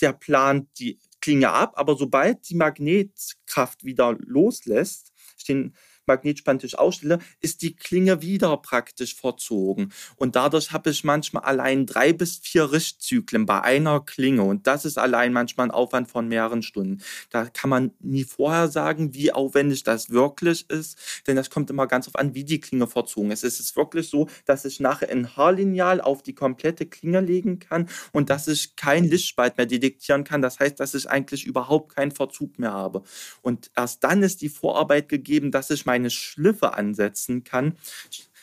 der 0.00 0.12
plant 0.12 0.68
die 0.78 0.98
Klinge 1.20 1.50
ab, 1.50 1.72
aber 1.76 1.96
sobald 1.96 2.48
die 2.48 2.54
Magnetkraft 2.54 3.84
wieder 3.84 4.16
loslässt, 4.20 5.12
stehen 5.36 5.74
Magnetspantisch 6.08 6.76
ausstelle, 6.76 7.20
ist 7.40 7.62
die 7.62 7.76
Klinge 7.76 8.22
wieder 8.22 8.56
praktisch 8.56 9.14
verzogen. 9.14 9.92
Und 10.16 10.34
dadurch 10.34 10.72
habe 10.72 10.90
ich 10.90 11.04
manchmal 11.04 11.44
allein 11.44 11.86
drei 11.86 12.12
bis 12.12 12.38
vier 12.38 12.72
Richtzyklen 12.72 13.46
bei 13.46 13.62
einer 13.62 14.00
Klinge. 14.00 14.42
Und 14.42 14.66
das 14.66 14.84
ist 14.84 14.98
allein 14.98 15.32
manchmal 15.32 15.68
ein 15.68 15.70
Aufwand 15.70 16.10
von 16.10 16.26
mehreren 16.26 16.62
Stunden. 16.62 17.02
Da 17.30 17.44
kann 17.46 17.70
man 17.70 17.92
nie 18.00 18.24
vorher 18.24 18.68
sagen, 18.68 19.14
wie 19.14 19.32
aufwendig 19.32 19.84
das 19.84 20.10
wirklich 20.10 20.68
ist, 20.70 20.98
denn 21.26 21.36
das 21.36 21.50
kommt 21.50 21.70
immer 21.70 21.86
ganz 21.86 22.08
auf 22.08 22.16
an, 22.16 22.34
wie 22.34 22.44
die 22.44 22.60
Klinge 22.60 22.86
verzogen 22.86 23.30
ist. 23.30 23.44
Es 23.44 23.60
ist 23.60 23.76
wirklich 23.76 24.08
so, 24.08 24.28
dass 24.46 24.64
ich 24.64 24.80
nachher 24.80 25.10
ein 25.10 25.36
Haarlineal 25.36 26.00
auf 26.00 26.22
die 26.22 26.34
komplette 26.34 26.86
Klinge 26.86 27.20
legen 27.20 27.58
kann 27.58 27.88
und 28.12 28.30
dass 28.30 28.48
ich 28.48 28.76
kein 28.76 29.04
Lichtspalt 29.04 29.56
mehr 29.56 29.66
detektieren 29.66 30.24
kann. 30.24 30.42
Das 30.42 30.58
heißt, 30.58 30.80
dass 30.80 30.94
ich 30.94 31.08
eigentlich 31.08 31.44
überhaupt 31.44 31.94
keinen 31.94 32.12
Verzug 32.12 32.58
mehr 32.58 32.72
habe. 32.72 33.02
Und 33.42 33.70
erst 33.76 34.02
dann 34.04 34.22
ist 34.22 34.40
die 34.40 34.48
Vorarbeit 34.48 35.08
gegeben, 35.08 35.50
dass 35.50 35.70
ich 35.70 35.86
mein 35.86 35.97
meine 35.98 36.10
Schliffe 36.10 36.74
ansetzen 36.74 37.42
kann. 37.42 37.76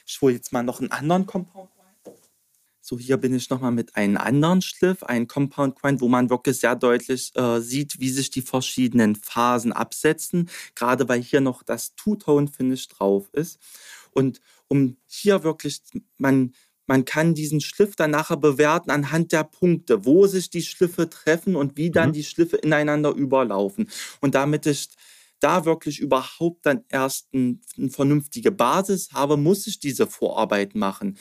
Ich 0.05 0.21
hole 0.21 0.33
jetzt 0.33 0.51
mal 0.51 0.63
noch 0.63 0.81
einen 0.81 0.91
anderen 0.91 1.25
Compound 1.25 1.69
rein. 1.77 2.13
So, 2.81 2.99
hier 2.99 3.17
bin 3.17 3.33
ich 3.33 3.49
nochmal 3.49 3.71
mit 3.71 3.95
einem 3.95 4.17
anderen 4.17 4.61
Schliff, 4.61 5.01
ein 5.03 5.27
Compound 5.27 5.75
Grind, 5.81 6.01
wo 6.01 6.07
man 6.07 6.29
wirklich 6.29 6.57
sehr 6.57 6.75
deutlich 6.75 7.31
äh, 7.35 7.59
sieht, 7.59 7.99
wie 7.99 8.09
sich 8.09 8.29
die 8.29 8.43
verschiedenen 8.43 9.15
Phasen 9.15 9.73
absetzen, 9.73 10.49
gerade 10.75 11.09
weil 11.09 11.21
hier 11.21 11.41
noch 11.41 11.63
das 11.63 11.95
Two-Tone-Finish 11.95 12.89
drauf 12.89 13.29
ist. 13.31 13.57
Und 14.11 14.39
um 14.67 14.97
hier 15.07 15.43
wirklich, 15.43 15.81
man, 16.17 16.53
man 16.85 17.05
kann 17.05 17.33
diesen 17.33 17.61
Schliff 17.61 17.95
dann 17.95 18.11
nachher 18.11 18.37
bewerten 18.37 18.91
anhand 18.91 19.31
der 19.31 19.45
Punkte, 19.45 20.05
wo 20.05 20.27
sich 20.27 20.51
die 20.51 20.61
Schliffe 20.61 21.09
treffen 21.09 21.55
und 21.55 21.77
wie 21.77 21.89
dann 21.89 22.09
mhm. 22.09 22.13
die 22.13 22.23
Schliffe 22.23 22.57
ineinander 22.57 23.09
überlaufen. 23.11 23.89
Und 24.21 24.35
damit 24.35 24.67
ich 24.67 24.89
da 25.39 25.65
wirklich 25.65 25.99
überhaupt 25.99 26.65
dann 26.65 26.83
erst 26.89 27.33
ein, 27.33 27.61
eine 27.77 27.89
vernünftige 27.89 28.51
Basis 28.51 29.09
habe, 29.13 29.37
muss 29.37 29.67
ich 29.67 29.79
diese 29.79 30.07
Vorarbeit 30.07 30.75
machen. 30.75 31.17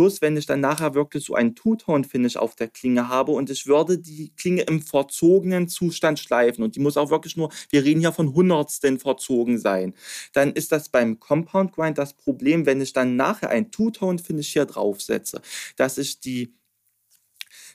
Plus, 0.00 0.22
wenn 0.22 0.36
ich 0.36 0.46
dann 0.46 0.60
nachher 0.60 0.94
wirklich 0.94 1.24
so 1.26 1.34
einen 1.34 1.54
Two-Tone-Finish 1.54 2.38
auf 2.38 2.54
der 2.54 2.68
Klinge 2.68 3.08
habe 3.08 3.32
und 3.32 3.50
ich 3.50 3.66
würde 3.66 3.98
die 3.98 4.32
Klinge 4.34 4.62
im 4.62 4.80
verzogenen 4.80 5.68
Zustand 5.68 6.18
schleifen 6.18 6.64
und 6.64 6.74
die 6.74 6.80
muss 6.80 6.96
auch 6.96 7.10
wirklich 7.10 7.36
nur, 7.36 7.52
wir 7.68 7.84
reden 7.84 8.00
hier 8.00 8.12
von 8.12 8.32
Hundertsten 8.32 8.98
verzogen 8.98 9.58
sein, 9.58 9.92
dann 10.32 10.52
ist 10.52 10.72
das 10.72 10.88
beim 10.88 11.20
Compound 11.20 11.72
Grind 11.72 11.98
das 11.98 12.14
Problem, 12.14 12.64
wenn 12.64 12.80
ich 12.80 12.94
dann 12.94 13.16
nachher 13.16 13.50
ein 13.50 13.70
Two-Tone-Finish 13.70 14.52
hier 14.54 14.64
draufsetze, 14.64 15.42
dass 15.76 15.98
ich 15.98 16.20
die, 16.20 16.54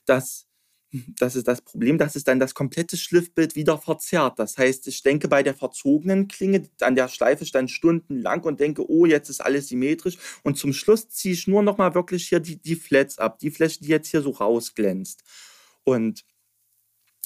dass 0.05 0.44
das 1.19 1.35
ist 1.35 1.47
das 1.47 1.61
Problem, 1.61 1.97
dass 1.97 2.15
es 2.15 2.23
dann 2.23 2.39
das 2.39 2.53
komplette 2.53 2.97
Schliffbild 2.97 3.55
wieder 3.55 3.77
verzerrt. 3.77 4.39
Das 4.39 4.57
heißt, 4.57 4.87
ich 4.87 5.03
denke 5.03 5.27
bei 5.27 5.43
der 5.43 5.53
verzogenen 5.53 6.27
Klinge, 6.27 6.69
an 6.81 6.95
der 6.95 7.07
schleife 7.07 7.45
dann 7.51 7.67
stundenlang 7.67 8.43
und 8.43 8.59
denke, 8.59 8.89
oh, 8.89 9.05
jetzt 9.05 9.29
ist 9.29 9.41
alles 9.41 9.67
symmetrisch. 9.67 10.17
Und 10.43 10.57
zum 10.57 10.73
Schluss 10.73 11.09
ziehe 11.09 11.33
ich 11.33 11.47
nur 11.47 11.63
noch 11.63 11.77
mal 11.77 11.95
wirklich 11.95 12.27
hier 12.27 12.39
die, 12.39 12.57
die 12.57 12.75
Flats 12.75 13.17
ab, 13.17 13.39
die 13.39 13.51
Fläche, 13.51 13.79
die 13.81 13.89
jetzt 13.89 14.09
hier 14.09 14.21
so 14.21 14.31
rausglänzt. 14.31 15.23
Und 15.83 16.23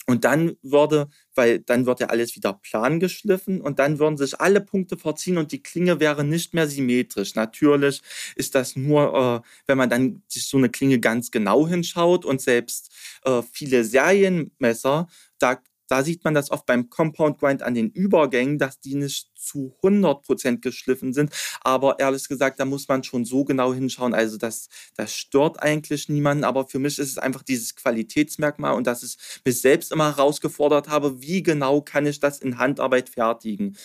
und 0.10 0.26
dann 0.26 0.56
würde, 0.64 1.08
weil 1.36 1.60
dann 1.60 1.86
wird 1.86 2.00
ja 2.00 2.08
alles 2.08 2.36
wieder 2.36 2.54
plan 2.54 3.00
geschliffen 3.00 3.62
und 3.62 3.78
dann 3.80 4.00
würden 4.00 4.18
sich 4.18 4.40
alle 4.42 4.60
Punkte 4.62 4.98
verziehen 4.98 5.38
und 5.38 5.52
die 5.52 5.62
Klinge 5.62 6.00
wäre 6.00 6.24
nicht 6.24 6.54
mehr 6.56 6.68
symmetrisch. 6.68 7.36
Natürlich 7.36 8.02
ist 8.36 8.56
das 8.56 8.76
nur, 8.76 9.44
äh, 9.46 9.48
wenn 9.68 9.78
man 9.78 9.90
dann 9.90 10.24
sich 10.28 10.48
so 10.48 10.58
eine 10.58 10.70
Klinge 10.70 11.00
ganz 11.00 11.30
genau 11.32 11.68
hinschaut 11.68 12.26
und 12.26 12.42
selbst 12.42 12.92
äh, 13.24 13.42
viele 13.52 13.84
Serienmesser, 13.84 15.08
da 15.38 15.60
da 15.88 16.04
sieht 16.04 16.24
man 16.24 16.36
das 16.36 16.52
oft 16.52 16.68
beim 16.68 16.90
Compound 16.92 17.40
Grind 17.40 17.64
an 17.64 17.74
den 17.74 17.90
Übergängen, 17.90 18.60
dass 18.60 18.80
die 18.80 18.94
nicht 18.96 19.29
zu 19.50 19.76
100% 19.82 20.62
geschliffen 20.62 21.14
sind. 21.14 21.34
Aber 21.62 22.00
ehrlich 22.00 22.28
gesagt, 22.28 22.60
da 22.60 22.66
muss 22.66 22.88
man 22.88 23.04
schon 23.04 23.26
so 23.26 23.44
genau 23.44 23.74
hinschauen. 23.74 24.14
Also 24.14 24.38
das, 24.38 24.70
das 24.96 25.16
stört 25.16 25.62
eigentlich 25.62 26.10
niemanden. 26.10 26.44
Aber 26.44 26.68
für 26.68 26.80
mich 26.80 27.00
ist 27.00 27.10
es 27.10 27.18
einfach 27.18 27.44
dieses 27.44 27.76
Qualitätsmerkmal 27.76 28.76
und 28.76 28.86
dass 28.86 29.04
ich 29.04 29.18
mich 29.44 29.60
selbst 29.62 29.92
immer 29.92 30.16
herausgefordert 30.16 30.90
habe, 30.90 31.22
wie 31.22 31.44
genau 31.44 31.82
kann 31.82 32.06
ich 32.06 32.20
das 32.20 32.40
in 32.40 32.58
Handarbeit 32.58 33.10
fertigen. 33.10 33.76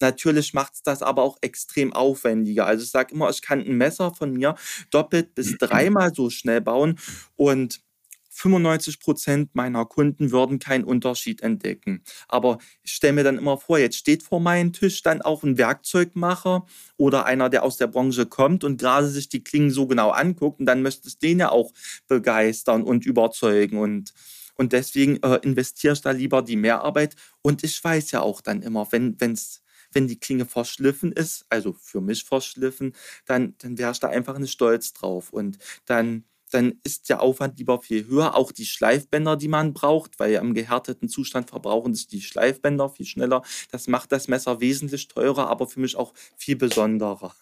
Natürlich 0.00 0.54
macht 0.54 0.74
es 0.74 0.82
das 0.82 1.02
aber 1.02 1.22
auch 1.22 1.38
extrem 1.40 1.92
aufwendiger. 1.92 2.66
Also 2.66 2.84
ich 2.84 2.90
sage 2.90 3.14
immer, 3.14 3.30
ich 3.30 3.42
kann 3.42 3.60
ein 3.60 3.76
Messer 3.76 4.12
von 4.12 4.32
mir 4.32 4.56
doppelt 4.90 5.34
bis 5.34 5.56
dreimal 5.58 6.12
so 6.14 6.30
schnell 6.30 6.60
bauen 6.60 6.98
und 7.36 7.80
95 8.34 9.00
Prozent 9.00 9.54
meiner 9.54 9.86
Kunden 9.86 10.32
würden 10.32 10.58
keinen 10.58 10.84
Unterschied 10.84 11.42
entdecken. 11.42 12.02
Aber 12.28 12.58
ich 12.82 12.92
stelle 12.92 13.14
mir 13.14 13.24
dann 13.24 13.38
immer 13.38 13.58
vor, 13.58 13.78
jetzt 13.78 13.96
steht 13.96 14.22
vor 14.22 14.40
meinem 14.40 14.72
Tisch 14.72 15.02
dann 15.02 15.22
auch 15.22 15.42
ein 15.42 15.56
Werkzeugmacher 15.56 16.66
oder 16.96 17.26
einer, 17.26 17.48
der 17.48 17.62
aus 17.62 17.76
der 17.76 17.86
Branche 17.86 18.26
kommt 18.26 18.64
und 18.64 18.80
gerade 18.80 19.08
sich 19.08 19.28
die 19.28 19.44
Klingen 19.44 19.70
so 19.70 19.86
genau 19.86 20.10
anguckt 20.10 20.60
und 20.60 20.66
dann 20.66 20.82
möchte 20.82 21.08
es 21.08 21.18
den 21.18 21.38
ja 21.38 21.50
auch 21.50 21.72
begeistern 22.08 22.82
und 22.82 23.06
überzeugen 23.06 23.78
und 23.78 24.12
und 24.56 24.72
deswegen 24.72 25.20
äh, 25.24 25.40
investiere 25.42 25.94
ich 25.94 26.00
da 26.00 26.12
lieber 26.12 26.40
die 26.40 26.54
Mehrarbeit. 26.54 27.16
Und 27.42 27.64
ich 27.64 27.82
weiß 27.82 28.12
ja 28.12 28.20
auch 28.20 28.40
dann 28.40 28.62
immer, 28.62 28.86
wenn 28.92 29.16
es 29.18 29.64
wenn 29.94 30.08
die 30.08 30.18
Klinge 30.18 30.44
verschliffen 30.44 31.12
ist, 31.12 31.46
also 31.48 31.72
für 31.72 32.00
mich 32.00 32.24
verschliffen, 32.24 32.94
dann, 33.26 33.54
dann 33.58 33.78
wäre 33.78 33.92
ich 33.92 34.00
da 34.00 34.08
einfach 34.08 34.38
nicht 34.38 34.52
stolz 34.52 34.92
drauf. 34.92 35.32
Und 35.32 35.58
dann 35.86 36.24
dann 36.54 36.74
ist 36.84 37.08
der 37.08 37.20
Aufwand 37.20 37.58
lieber 37.58 37.80
viel 37.80 38.06
höher. 38.06 38.36
Auch 38.36 38.52
die 38.52 38.64
Schleifbänder, 38.64 39.36
die 39.36 39.48
man 39.48 39.74
braucht, 39.74 40.20
weil 40.20 40.34
im 40.34 40.54
gehärteten 40.54 41.08
Zustand 41.08 41.50
verbrauchen 41.50 41.94
sich 41.94 42.06
die 42.06 42.20
Schleifbänder 42.20 42.88
viel 42.88 43.06
schneller. 43.06 43.42
Das 43.72 43.88
macht 43.88 44.12
das 44.12 44.28
Messer 44.28 44.60
wesentlich 44.60 45.08
teurer, 45.08 45.48
aber 45.48 45.66
für 45.66 45.80
mich 45.80 45.96
auch 45.96 46.14
viel 46.36 46.54
besonderer. 46.54 47.34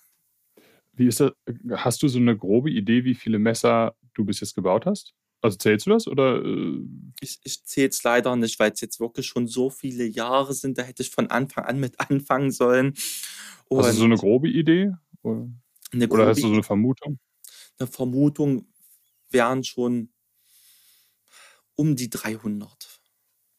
Wie 0.94 1.06
ist 1.06 1.20
das? 1.20 1.32
Hast 1.72 2.02
du 2.02 2.08
so 2.08 2.18
eine 2.18 2.36
grobe 2.36 2.70
Idee, 2.70 3.04
wie 3.04 3.14
viele 3.14 3.38
Messer 3.38 3.94
du 4.14 4.24
bis 4.24 4.40
jetzt 4.40 4.54
gebaut 4.54 4.86
hast? 4.86 5.14
Also 5.42 5.58
zählst 5.58 5.86
du 5.86 5.90
das 5.90 6.06
oder? 6.06 6.42
Äh? 6.42 6.78
Ich, 7.20 7.40
ich 7.44 7.64
zähle 7.64 7.88
es 7.88 8.02
leider 8.02 8.34
nicht, 8.36 8.58
weil 8.58 8.72
es 8.72 8.80
jetzt 8.80 9.00
wirklich 9.00 9.26
schon 9.26 9.46
so 9.46 9.68
viele 9.68 10.04
Jahre 10.04 10.54
sind. 10.54 10.78
Da 10.78 10.82
hätte 10.82 11.02
ich 11.02 11.10
von 11.10 11.28
Anfang 11.28 11.64
an 11.64 11.80
mit 11.80 12.00
anfangen 12.10 12.50
sollen. 12.50 12.94
Und 13.68 13.84
hast 13.84 13.96
du 13.96 14.00
so 14.00 14.04
eine 14.04 14.16
grobe 14.16 14.48
Idee? 14.48 14.92
Oder, 15.22 15.48
grobe 15.92 16.14
oder 16.14 16.26
hast 16.28 16.42
du 16.42 16.48
so 16.48 16.52
eine 16.54 16.62
Vermutung? 16.62 17.18
Eine 17.78 17.88
Vermutung 17.88 18.71
wären 19.32 19.64
schon 19.64 20.12
um 21.74 21.96
die 21.96 22.10
300. 22.10 23.00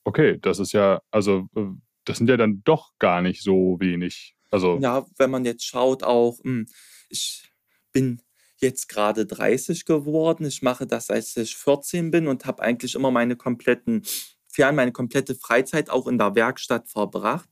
Okay, 0.03 0.37
das 0.41 0.59
ist 0.59 0.73
ja, 0.73 1.01
also 1.11 1.47
äh, 1.55 1.65
das 2.05 2.17
sind 2.17 2.29
ja 2.29 2.37
dann 2.37 2.61
doch 2.63 2.91
gar 2.99 3.21
nicht 3.21 3.41
so 3.41 3.77
wenig. 3.79 4.35
Also 4.51 4.77
ja, 4.79 5.05
wenn 5.17 5.31
man 5.31 5.45
jetzt 5.45 5.65
schaut, 5.65 6.03
auch 6.03 6.37
hm, 6.43 6.67
ich 7.09 7.51
bin 7.91 8.21
jetzt 8.59 8.87
gerade 8.89 9.25
30 9.25 9.85
geworden. 9.85 10.45
Ich 10.45 10.61
mache 10.61 10.87
das, 10.87 11.07
seit 11.07 11.25
ich 11.37 11.55
14 11.55 12.11
bin 12.11 12.27
und 12.27 12.45
habe 12.45 12.63
eigentlich 12.63 12.95
immer 12.95 13.11
meine 13.11 13.35
kompletten 13.35 14.03
Fern, 14.47 14.75
meine 14.75 14.91
komplette 14.91 15.35
Freizeit 15.35 15.89
auch 15.89 16.07
in 16.07 16.17
der 16.17 16.35
Werkstatt 16.35 16.89
verbracht. 16.89 17.49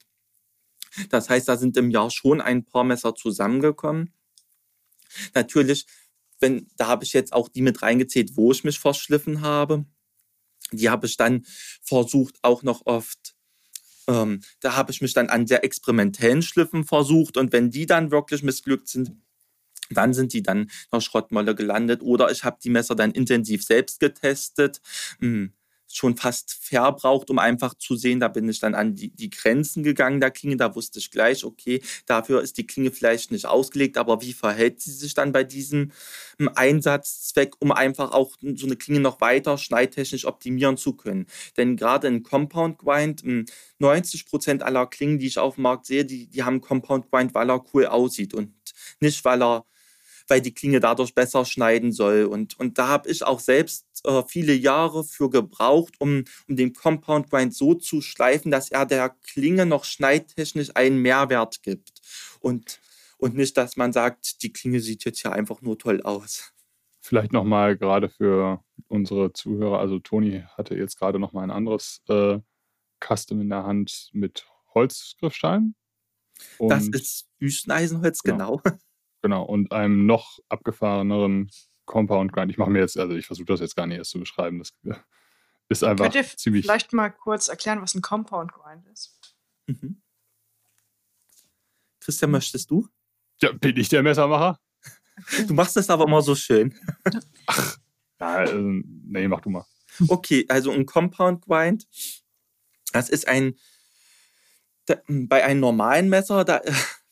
Das 1.09 1.29
heißt, 1.29 1.47
da 1.47 1.57
sind 1.57 1.77
im 1.77 1.89
Jahr 1.89 2.11
schon 2.11 2.41
ein 2.41 2.65
paar 2.65 2.83
Messer 2.83 3.15
zusammengekommen. 3.15 4.13
Natürlich 5.33 5.85
wenn, 6.41 6.67
da 6.77 6.87
habe 6.87 7.03
ich 7.03 7.13
jetzt 7.13 7.33
auch 7.33 7.49
die 7.49 7.61
mit 7.61 7.81
reingezählt, 7.81 8.35
wo 8.35 8.51
ich 8.51 8.63
mich 8.63 8.79
verschliffen 8.79 9.41
habe. 9.41 9.85
Die 10.71 10.89
habe 10.89 11.07
ich 11.07 11.17
dann 11.17 11.45
versucht 11.81 12.37
auch 12.41 12.63
noch 12.63 12.85
oft 12.85 13.35
ähm, 14.07 14.41
da 14.61 14.75
habe 14.75 14.91
ich 14.91 15.01
mich 15.01 15.13
dann 15.13 15.29
an 15.29 15.45
sehr 15.45 15.63
experimentellen 15.63 16.41
Schliffen 16.41 16.85
versucht 16.85 17.37
und 17.37 17.53
wenn 17.53 17.69
die 17.69 17.85
dann 17.85 18.11
wirklich 18.11 18.41
missglückt 18.41 18.87
sind, 18.87 19.11
dann 19.91 20.13
sind 20.13 20.33
die 20.33 20.41
dann 20.41 20.71
in 20.91 21.01
Schrottmolle 21.01 21.53
gelandet 21.53 22.01
oder 22.01 22.31
ich 22.31 22.43
habe 22.43 22.57
die 22.63 22.69
Messer 22.69 22.95
dann 22.95 23.11
intensiv 23.11 23.63
selbst 23.63 23.99
getestet. 23.99 24.81
Hm 25.19 25.53
schon 25.95 26.17
fast 26.17 26.53
verbraucht, 26.53 27.29
um 27.29 27.39
einfach 27.39 27.73
zu 27.73 27.95
sehen, 27.95 28.19
da 28.19 28.27
bin 28.27 28.47
ich 28.49 28.59
dann 28.59 28.75
an 28.75 28.95
die, 28.95 29.09
die 29.09 29.29
Grenzen 29.29 29.83
gegangen 29.83 30.19
der 30.19 30.31
Klinge, 30.31 30.57
da 30.57 30.75
wusste 30.75 30.99
ich 30.99 31.11
gleich, 31.11 31.43
okay, 31.43 31.81
dafür 32.05 32.41
ist 32.41 32.57
die 32.57 32.67
Klinge 32.67 32.91
vielleicht 32.91 33.31
nicht 33.31 33.45
ausgelegt, 33.45 33.97
aber 33.97 34.21
wie 34.21 34.33
verhält 34.33 34.81
sie 34.81 34.91
sich 34.91 35.13
dann 35.13 35.31
bei 35.31 35.43
diesem 35.43 35.91
hm, 36.39 36.49
Einsatzzweck, 36.55 37.55
um 37.59 37.71
einfach 37.71 38.11
auch 38.11 38.37
so 38.55 38.65
eine 38.65 38.75
Klinge 38.75 38.99
noch 38.99 39.21
weiter 39.21 39.57
schneidtechnisch 39.57 40.25
optimieren 40.25 40.77
zu 40.77 40.93
können. 40.93 41.27
Denn 41.57 41.77
gerade 41.77 42.07
in 42.07 42.23
Compound 42.23 42.77
Grind, 42.77 43.23
90% 43.23 43.23
hm, 43.23 44.25
Prozent 44.29 44.63
aller 44.63 44.87
Klingen, 44.87 45.19
die 45.19 45.27
ich 45.27 45.39
auf 45.39 45.55
dem 45.55 45.63
Markt 45.63 45.85
sehe, 45.85 46.05
die, 46.05 46.27
die 46.27 46.43
haben 46.43 46.61
Compound 46.61 47.09
Grind, 47.11 47.33
weil 47.33 47.49
er 47.49 47.63
cool 47.73 47.85
aussieht 47.85 48.33
und 48.33 48.53
nicht, 48.99 49.23
weil 49.25 49.41
er 49.41 49.65
weil 50.31 50.41
die 50.41 50.53
Klinge 50.53 50.79
dadurch 50.79 51.13
besser 51.13 51.43
schneiden 51.43 51.91
soll. 51.91 52.23
Und, 52.23 52.57
und 52.57 52.77
da 52.77 52.87
habe 52.87 53.09
ich 53.09 53.21
auch 53.21 53.41
selbst 53.41 53.85
äh, 54.05 54.23
viele 54.25 54.53
Jahre 54.53 55.03
für 55.03 55.29
gebraucht, 55.29 55.99
um, 55.99 56.23
um 56.47 56.55
den 56.55 56.71
Compound 56.71 57.29
Grind 57.29 57.53
so 57.53 57.75
zu 57.75 57.99
schleifen, 57.99 58.49
dass 58.49 58.71
er 58.71 58.85
der 58.85 59.09
Klinge 59.09 59.65
noch 59.65 59.83
schneidtechnisch 59.83 60.69
einen 60.73 60.99
Mehrwert 60.99 61.63
gibt. 61.63 61.99
Und, 62.39 62.79
und 63.17 63.35
nicht, 63.35 63.57
dass 63.57 63.75
man 63.75 63.91
sagt, 63.91 64.41
die 64.41 64.53
Klinge 64.53 64.79
sieht 64.79 65.03
jetzt 65.03 65.21
ja 65.21 65.33
einfach 65.33 65.61
nur 65.61 65.77
toll 65.77 66.01
aus. 66.01 66.53
Vielleicht 67.01 67.33
nochmal 67.33 67.75
gerade 67.75 68.07
für 68.07 68.63
unsere 68.87 69.33
Zuhörer, 69.33 69.79
also 69.79 69.99
Toni 69.99 70.45
hatte 70.55 70.75
jetzt 70.75 70.97
gerade 70.97 71.19
nochmal 71.19 71.43
ein 71.43 71.51
anderes 71.51 72.01
äh, 72.07 72.39
Custom 73.05 73.41
in 73.41 73.49
der 73.49 73.65
Hand 73.65 74.11
mit 74.13 74.45
Holzgriffstein. 74.73 75.75
das 76.57 76.87
ist 76.87 77.27
Wüsteneisenholz, 77.39 78.23
genau. 78.23 78.61
Genau, 78.63 78.77
genau. 79.21 79.43
und 79.43 79.71
einem 79.71 80.05
noch 80.05 80.39
abgefahreneren 80.49 81.49
Compound 81.85 82.31
Grind. 82.31 82.51
Ich 82.51 82.57
mache 82.57 82.69
mir 82.69 82.79
jetzt, 82.79 82.97
also 82.97 83.15
ich 83.15 83.27
versuche 83.27 83.47
das 83.47 83.59
jetzt 83.59 83.75
gar 83.75 83.87
nicht 83.87 83.97
erst 83.97 84.11
zu 84.11 84.19
beschreiben. 84.19 84.59
Das 84.59 84.73
ist 85.69 85.83
einfach 85.83 86.05
Könnt 86.05 86.15
ihr 86.15 86.25
ziemlich. 86.25 86.65
Vielleicht 86.65 86.93
mal 86.93 87.09
kurz 87.09 87.47
erklären, 87.47 87.81
was 87.81 87.95
ein 87.95 88.01
Compound 88.01 88.53
Grind 88.53 88.87
ist. 88.87 89.35
Mhm. 89.67 90.01
Christian, 91.99 92.31
möchtest 92.31 92.71
du? 92.71 92.87
Ja, 93.41 93.51
bin 93.51 93.77
ich 93.77 93.89
der 93.89 94.03
Messermacher? 94.03 94.59
Du 95.47 95.53
machst 95.53 95.75
das 95.75 95.89
aber 95.89 96.05
immer 96.05 96.21
so 96.21 96.33
schön. 96.33 96.73
Ach, 97.45 97.77
ja, 98.19 98.27
also, 98.27 98.57
nee, 98.57 99.27
mach 99.27 99.41
du 99.41 99.49
mal. 99.49 99.65
Okay, 100.07 100.45
also 100.47 100.71
ein 100.71 100.85
Compound 100.85 101.45
Grind, 101.45 101.87
das 102.91 103.09
ist 103.09 103.27
ein, 103.27 103.55
da, 104.85 104.95
bei 105.07 105.43
einem 105.43 105.59
normalen 105.59 106.09
Messer, 106.09 106.43
da, 106.43 106.61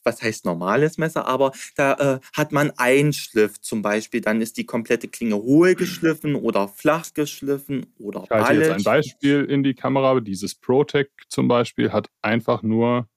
was 0.10 0.22
heißt 0.22 0.46
normales 0.46 0.98
Messer, 0.98 1.28
aber 1.28 1.52
da 1.76 1.94
äh, 1.94 2.20
hat 2.34 2.52
man 2.52 2.72
einen 2.78 3.14
Schliff 3.14 3.62
zum 3.62 3.82
Beispiel, 3.82 4.22
dann 4.22 4.42
ist 4.42 4.58
die 4.58 4.66
komplette 4.66 5.08
Klinge 5.08 5.36
hohl 5.36 5.76
geschliffen 5.76 6.36
oder 6.36 6.68
flach 6.68 7.14
geschliffen 7.14 7.86
oder 8.00 8.24
Ich 8.24 8.30
halte 8.32 8.62
jetzt 8.62 8.72
ein 8.72 8.84
Beispiel 8.84 9.46
in 9.46 9.64
die 9.64 9.76
Kamera. 9.76 10.20
Dieses 10.20 10.56
Protec 10.56 11.12
zum 11.28 11.48
Beispiel 11.48 11.92
hat 11.92 12.10
einfach 12.22 12.64
nur 12.64 13.08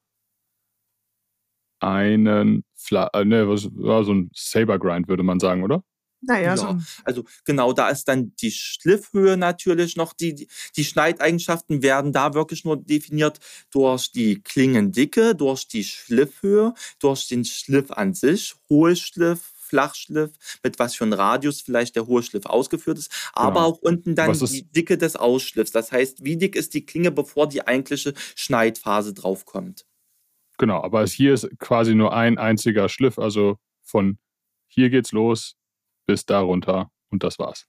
einen, 1.81 2.65
Fla 2.75 3.11
äh, 3.15 3.25
ne, 3.25 3.57
so 3.57 3.71
ein 4.13 4.31
Saber 4.35 4.79
Grind, 4.79 5.09
würde 5.09 5.23
man 5.23 5.41
sagen, 5.41 5.65
oder? 5.65 5.83
Naja, 6.23 6.50
Ja, 6.50 6.57
so. 6.57 6.79
also 7.05 7.25
genau, 7.45 7.73
da 7.73 7.88
ist 7.88 8.07
dann 8.07 8.33
die 8.41 8.52
Schliffhöhe 8.52 9.37
natürlich 9.37 9.97
noch, 9.97 10.12
die, 10.12 10.49
die, 10.76 10.85
Schneideigenschaften 10.85 11.83
werden 11.83 12.12
da 12.12 12.35
wirklich 12.35 12.64
nur 12.64 12.76
definiert 12.76 13.41
durch 13.71 14.12
die 14.12 14.41
Klingendicke, 14.41 15.35
durch 15.35 15.67
die 15.67 15.83
Schliffhöhe, 15.85 16.75
durch 17.00 17.26
den 17.26 17.45
Schliff 17.45 17.91
an 17.91 18.14
sich, 18.14 18.55
Hohlschliff, 18.71 19.52
Flachschliff, 19.57 20.33
mit 20.62 20.79
was 20.79 20.95
für 20.95 21.05
einem 21.05 21.14
Radius 21.14 21.61
vielleicht 21.62 21.97
der 21.97 22.07
Hohlschliff 22.07 22.47
ausgeführt 22.47 22.99
ist, 22.99 23.11
aber 23.33 23.55
Genau. 23.55 23.67
auch 23.67 23.79
unten 23.79 24.14
dann 24.14 24.33
die 24.33 24.71
Dicke 24.71 24.99
des 24.99 25.17
Ausschliffs. 25.17 25.73
Das 25.73 25.91
heißt, 25.91 26.25
wie 26.25 26.37
dick 26.37 26.55
ist 26.55 26.75
die 26.75 26.85
Klinge, 26.87 27.11
bevor 27.11 27.49
die 27.49 27.67
eigentliche 27.67 28.12
Schneidphase 28.37 29.14
draufkommt. 29.14 29.87
Genau, 30.59 30.83
aber 30.83 31.05
hier 31.07 31.33
ist 31.33 31.49
quasi 31.59 31.95
nur 31.95 32.12
ein 32.12 32.38
einziger 32.38 32.88
Schliff, 32.88 33.19
also 33.19 33.57
von 33.81 34.19
hier 34.69 34.91
geht's 34.91 35.12
los 35.12 35.57
bis 36.07 36.27
da 36.27 36.41
runter 36.41 36.91
und 37.11 37.23
das 37.23 37.39
war's. 37.39 37.67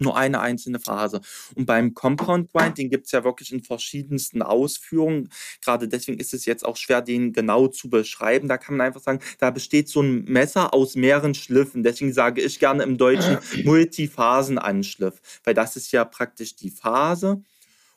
nur 0.00 0.16
eine 0.16 0.40
einzelne 0.40 0.80
Phase. 0.80 1.20
Und 1.54 1.66
beim 1.66 1.94
Compound 1.94 2.50
Grind, 2.52 2.78
den 2.78 2.90
gibt 2.90 3.06
es 3.06 3.12
ja 3.12 3.22
wirklich 3.22 3.52
in 3.52 3.62
verschiedensten 3.62 4.42
Ausführungen. 4.42 5.28
Gerade 5.62 5.88
deswegen 5.88 6.18
ist 6.18 6.32
es 6.34 6.46
jetzt 6.46 6.64
auch 6.64 6.76
schwer, 6.76 7.02
den 7.02 7.32
genau 7.32 7.68
zu 7.68 7.90
beschreiben. 7.90 8.48
Da 8.48 8.56
kann 8.58 8.76
man 8.76 8.86
einfach 8.86 9.02
sagen, 9.02 9.20
da 9.38 9.50
besteht 9.50 9.88
so 9.88 10.00
ein 10.02 10.24
Messer 10.24 10.72
aus 10.72 10.96
mehreren 10.96 11.34
Schliffen. 11.34 11.82
Deswegen 11.82 12.12
sage 12.12 12.40
ich 12.40 12.58
gerne 12.58 12.82
im 12.82 12.96
Deutschen 12.96 13.38
Multiphasenanschliff, 13.64 15.20
weil 15.44 15.54
das 15.54 15.76
ist 15.76 15.92
ja 15.92 16.04
praktisch 16.04 16.56
die 16.56 16.70
Phase. 16.70 17.42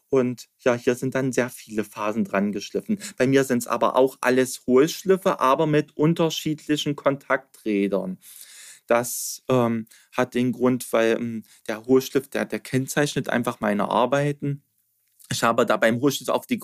Und 0.10 0.48
ja, 0.60 0.76
hier 0.76 0.96
sind 0.96 1.16
dann 1.16 1.32
sehr 1.32 1.50
viele 1.50 1.84
Phasen 1.84 2.24
dran 2.24 2.52
geschliffen. 2.52 3.00
Bei 3.18 3.26
mir 3.26 3.44
sind 3.46 3.60
es 3.60 3.68
aber 3.68 3.96
auch 3.96 4.18
alles 4.22 4.62
Hohlschliffe, 4.68 5.40
aber 5.40 5.66
mit 5.66 5.98
unterschiedlichen 5.98 6.96
Kontakträdern. 6.96 8.20
Das 8.88 9.44
ähm, 9.50 9.88
hat 10.12 10.34
den 10.34 10.52
Grund, 10.52 10.92
weil 10.92 11.18
ähm, 11.18 11.44
der 11.68 11.86
Hohlschliff, 11.86 12.30
der, 12.30 12.46
der 12.46 12.60
kennzeichnet 12.60 13.30
einfach 13.30 13.60
meine 13.60 13.90
Arbeiten. 13.90 14.64
Ich 15.32 15.44
habe 15.44 15.66
da 15.66 15.78
beim 15.78 16.00
Hohlschliff 16.02 16.30
auf 16.30 16.46
die, 16.46 16.60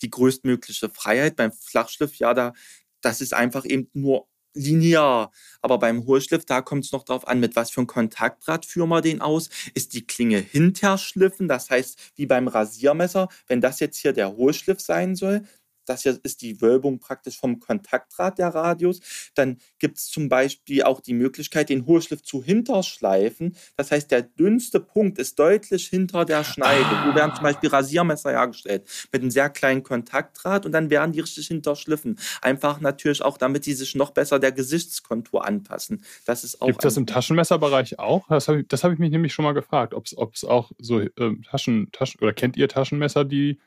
die 0.00 0.10
größtmögliche 0.10 0.90
Freiheit. 0.90 1.36
Beim 1.36 1.52
Flachschliff, 1.52 2.16
ja, 2.16 2.34
da, 2.34 2.52
das 3.00 3.20
ist 3.20 3.34
einfach 3.34 3.64
eben 3.64 3.88
nur 3.94 4.28
linear. 4.54 5.32
Aber 5.60 5.78
beim 5.78 6.04
Hohlschliff, 6.06 6.44
da 6.44 6.60
kommt 6.60 6.84
es 6.84 6.92
noch 6.92 7.04
darauf 7.04 7.26
an, 7.26 7.40
mit 7.40 7.56
was 7.56 7.70
für 7.70 7.80
einem 7.80 7.86
Kontaktrad 7.86 8.66
führen 8.66 8.90
wir 8.90 9.00
den 9.00 9.20
aus. 9.20 9.48
Ist 9.74 9.94
die 9.94 10.06
Klinge 10.06 10.38
hinterschliffen, 10.38 11.48
das 11.48 11.70
heißt, 11.70 11.98
wie 12.16 12.26
beim 12.26 12.48
Rasiermesser, 12.48 13.28
wenn 13.46 13.60
das 13.60 13.80
jetzt 13.80 13.98
hier 13.98 14.12
der 14.12 14.36
Hohlschliff 14.36 14.80
sein 14.80 15.16
soll, 15.16 15.42
das 15.86 16.02
hier 16.02 16.18
ist 16.22 16.42
die 16.42 16.60
Wölbung 16.60 16.98
praktisch 16.98 17.38
vom 17.38 17.60
Kontaktrad 17.60 18.38
der 18.38 18.48
Radius. 18.48 19.00
Dann 19.34 19.58
gibt 19.78 19.98
es 19.98 20.06
zum 20.06 20.28
Beispiel 20.28 20.82
auch 20.82 21.00
die 21.00 21.14
Möglichkeit, 21.14 21.68
den 21.68 21.86
Hohlschliff 21.86 22.22
zu 22.22 22.42
hinterschleifen. 22.42 23.56
Das 23.76 23.90
heißt, 23.90 24.10
der 24.10 24.22
dünnste 24.22 24.80
Punkt 24.80 25.18
ist 25.18 25.38
deutlich 25.38 25.88
hinter 25.88 26.24
der 26.24 26.44
Schneide. 26.44 26.88
So 27.06 27.14
werden 27.14 27.34
zum 27.34 27.42
Beispiel 27.42 27.70
Rasiermesser 27.70 28.30
hergestellt 28.30 28.86
mit 29.12 29.22
einem 29.22 29.30
sehr 29.30 29.50
kleinen 29.50 29.82
Kontaktdraht 29.82 30.66
und 30.66 30.72
dann 30.72 30.90
werden 30.90 31.12
die 31.12 31.20
richtig 31.20 31.48
hinterschliffen. 31.48 32.18
Einfach 32.40 32.80
natürlich 32.80 33.22
auch, 33.22 33.38
damit 33.38 33.66
die 33.66 33.74
sich 33.74 33.94
noch 33.94 34.10
besser 34.10 34.38
der 34.38 34.52
Gesichtskontur 34.52 35.46
anpassen. 35.46 36.04
Das 36.26 36.44
ist 36.44 36.60
auch 36.60 36.66
Gibt 36.66 36.84
es 36.84 36.94
das 36.94 36.96
im 36.96 37.06
Taschenmesserbereich 37.06 37.98
auch? 37.98 38.28
Das 38.28 38.48
habe 38.48 38.60
ich, 38.60 38.68
das 38.68 38.84
hab 38.84 38.92
ich 38.92 38.98
mich 38.98 39.10
nämlich 39.10 39.32
schon 39.32 39.44
mal 39.44 39.52
gefragt, 39.52 39.94
ob 39.94 40.06
es 40.06 40.44
auch 40.44 40.72
so 40.78 41.00
ähm, 41.18 41.42
Taschen, 41.42 41.90
Taschen, 41.92 42.20
oder 42.20 42.32
kennt 42.32 42.56
ihr 42.56 42.68
Taschenmesser, 42.68 43.24
die, 43.24 43.58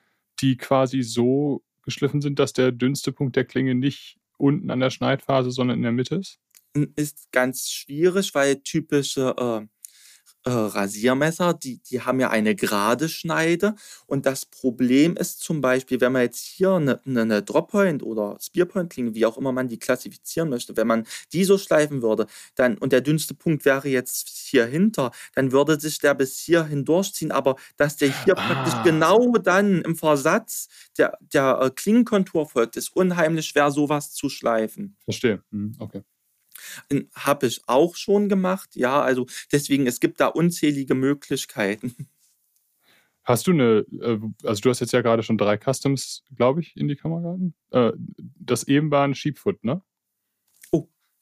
die 0.42 0.58
quasi 0.58 1.02
so 1.02 1.64
geschliffen 1.86 2.22
sind, 2.22 2.40
dass 2.40 2.54
der 2.54 2.72
dünnste 2.72 3.12
Punkt 3.12 3.36
der 3.36 3.46
Klinge 3.46 3.76
nicht 3.76 4.18
unten 4.38 4.70
an 4.70 4.80
der 4.80 4.90
Schneidphase, 4.90 5.52
sondern 5.52 5.78
in 5.78 5.84
der 5.84 5.92
Mitte 5.92 6.16
ist? 6.16 6.40
ist 6.96 7.32
ganz 7.32 7.70
schwierig, 7.70 8.36
weil 8.36 8.58
typische 8.58 9.34
äh, 9.38 9.68
äh, 10.46 10.52
Rasiermesser, 10.52 11.54
die, 11.54 11.80
die 11.80 12.02
haben 12.02 12.20
ja 12.20 12.30
eine 12.30 12.56
gerade 12.56 13.10
Schneide. 13.10 13.76
Und 14.06 14.26
das 14.26 14.46
Problem 14.46 15.18
ist 15.18 15.42
zum 15.42 15.60
Beispiel, 15.62 16.02
wenn 16.02 16.12
man 16.12 16.22
jetzt 16.22 16.46
hier 16.46 16.74
eine, 16.74 17.02
eine, 17.06 17.42
Droppoint 17.42 18.04
oder 18.04 18.38
Spearpoint-Klinge, 18.40 19.16
wie 19.16 19.26
auch 19.26 19.38
immer 19.38 19.52
man 19.52 19.68
die 19.68 19.80
klassifizieren 19.80 20.50
möchte, 20.50 20.78
wenn 20.78 20.88
man 20.88 21.06
die 21.34 21.44
so 21.44 21.58
schleifen 21.58 22.02
würde, 22.02 22.28
dann, 22.56 22.78
und 22.78 22.92
der 22.92 23.02
dünnste 23.02 23.34
Punkt 23.34 23.66
wäre 23.66 23.90
jetzt 23.90 24.30
hier 24.30 24.66
hinter, 24.66 25.12
dann 25.34 25.52
würde 25.52 25.80
sich 25.80 26.00
der 26.00 26.14
bis 26.14 26.40
hierhin 26.40 26.86
durchziehen, 26.86 27.32
aber 27.32 27.56
dass 27.78 27.98
der 27.98 28.10
hier 28.24 28.36
praktisch 28.36 28.74
Ah. 28.76 28.84
genau 28.84 29.34
dann 29.38 29.82
im 29.82 29.96
Versatz 29.96 30.68
der, 30.98 31.18
der 31.34 31.60
äh, 31.62 31.70
Klingenkontur 31.72 32.48
folgt, 32.48 32.76
ist 32.78 32.96
unheimlich 32.96 33.48
schwer, 33.48 33.72
sowas 33.72 34.12
zu 34.14 34.30
schleifen. 34.30 34.96
Verstehe. 35.06 35.44
Hm, 35.52 35.76
okay. 35.80 36.04
Habe 37.14 37.48
ich 37.48 37.62
auch 37.68 37.96
schon 37.96 38.30
gemacht, 38.30 38.76
ja, 38.76 39.02
also 39.02 39.28
deswegen, 39.52 39.88
es 39.88 40.00
gibt 40.00 40.20
da 40.20 40.28
unzählige 40.28 40.96
Möglichkeiten. 40.96 41.96
Hast 43.24 43.48
du 43.48 43.52
eine, 43.54 43.86
äh, 44.02 44.20
also 44.44 44.62
du 44.62 44.70
hast 44.70 44.82
jetzt 44.82 44.94
ja 44.94 45.02
gerade 45.02 45.24
schon 45.24 45.40
drei 45.40 45.58
Customs, 45.58 46.24
glaube 46.36 46.62
ich, 46.62 46.78
in 46.78 46.88
die 46.88 46.96
Kamera 46.96 47.22
gehalten. 47.22 47.56
Äh, 47.72 47.92
das 48.40 48.68
eben 48.68 48.92
war 48.92 49.04
ein 49.04 49.16
Sheepfoot, 49.16 49.64
ne? 49.64 49.82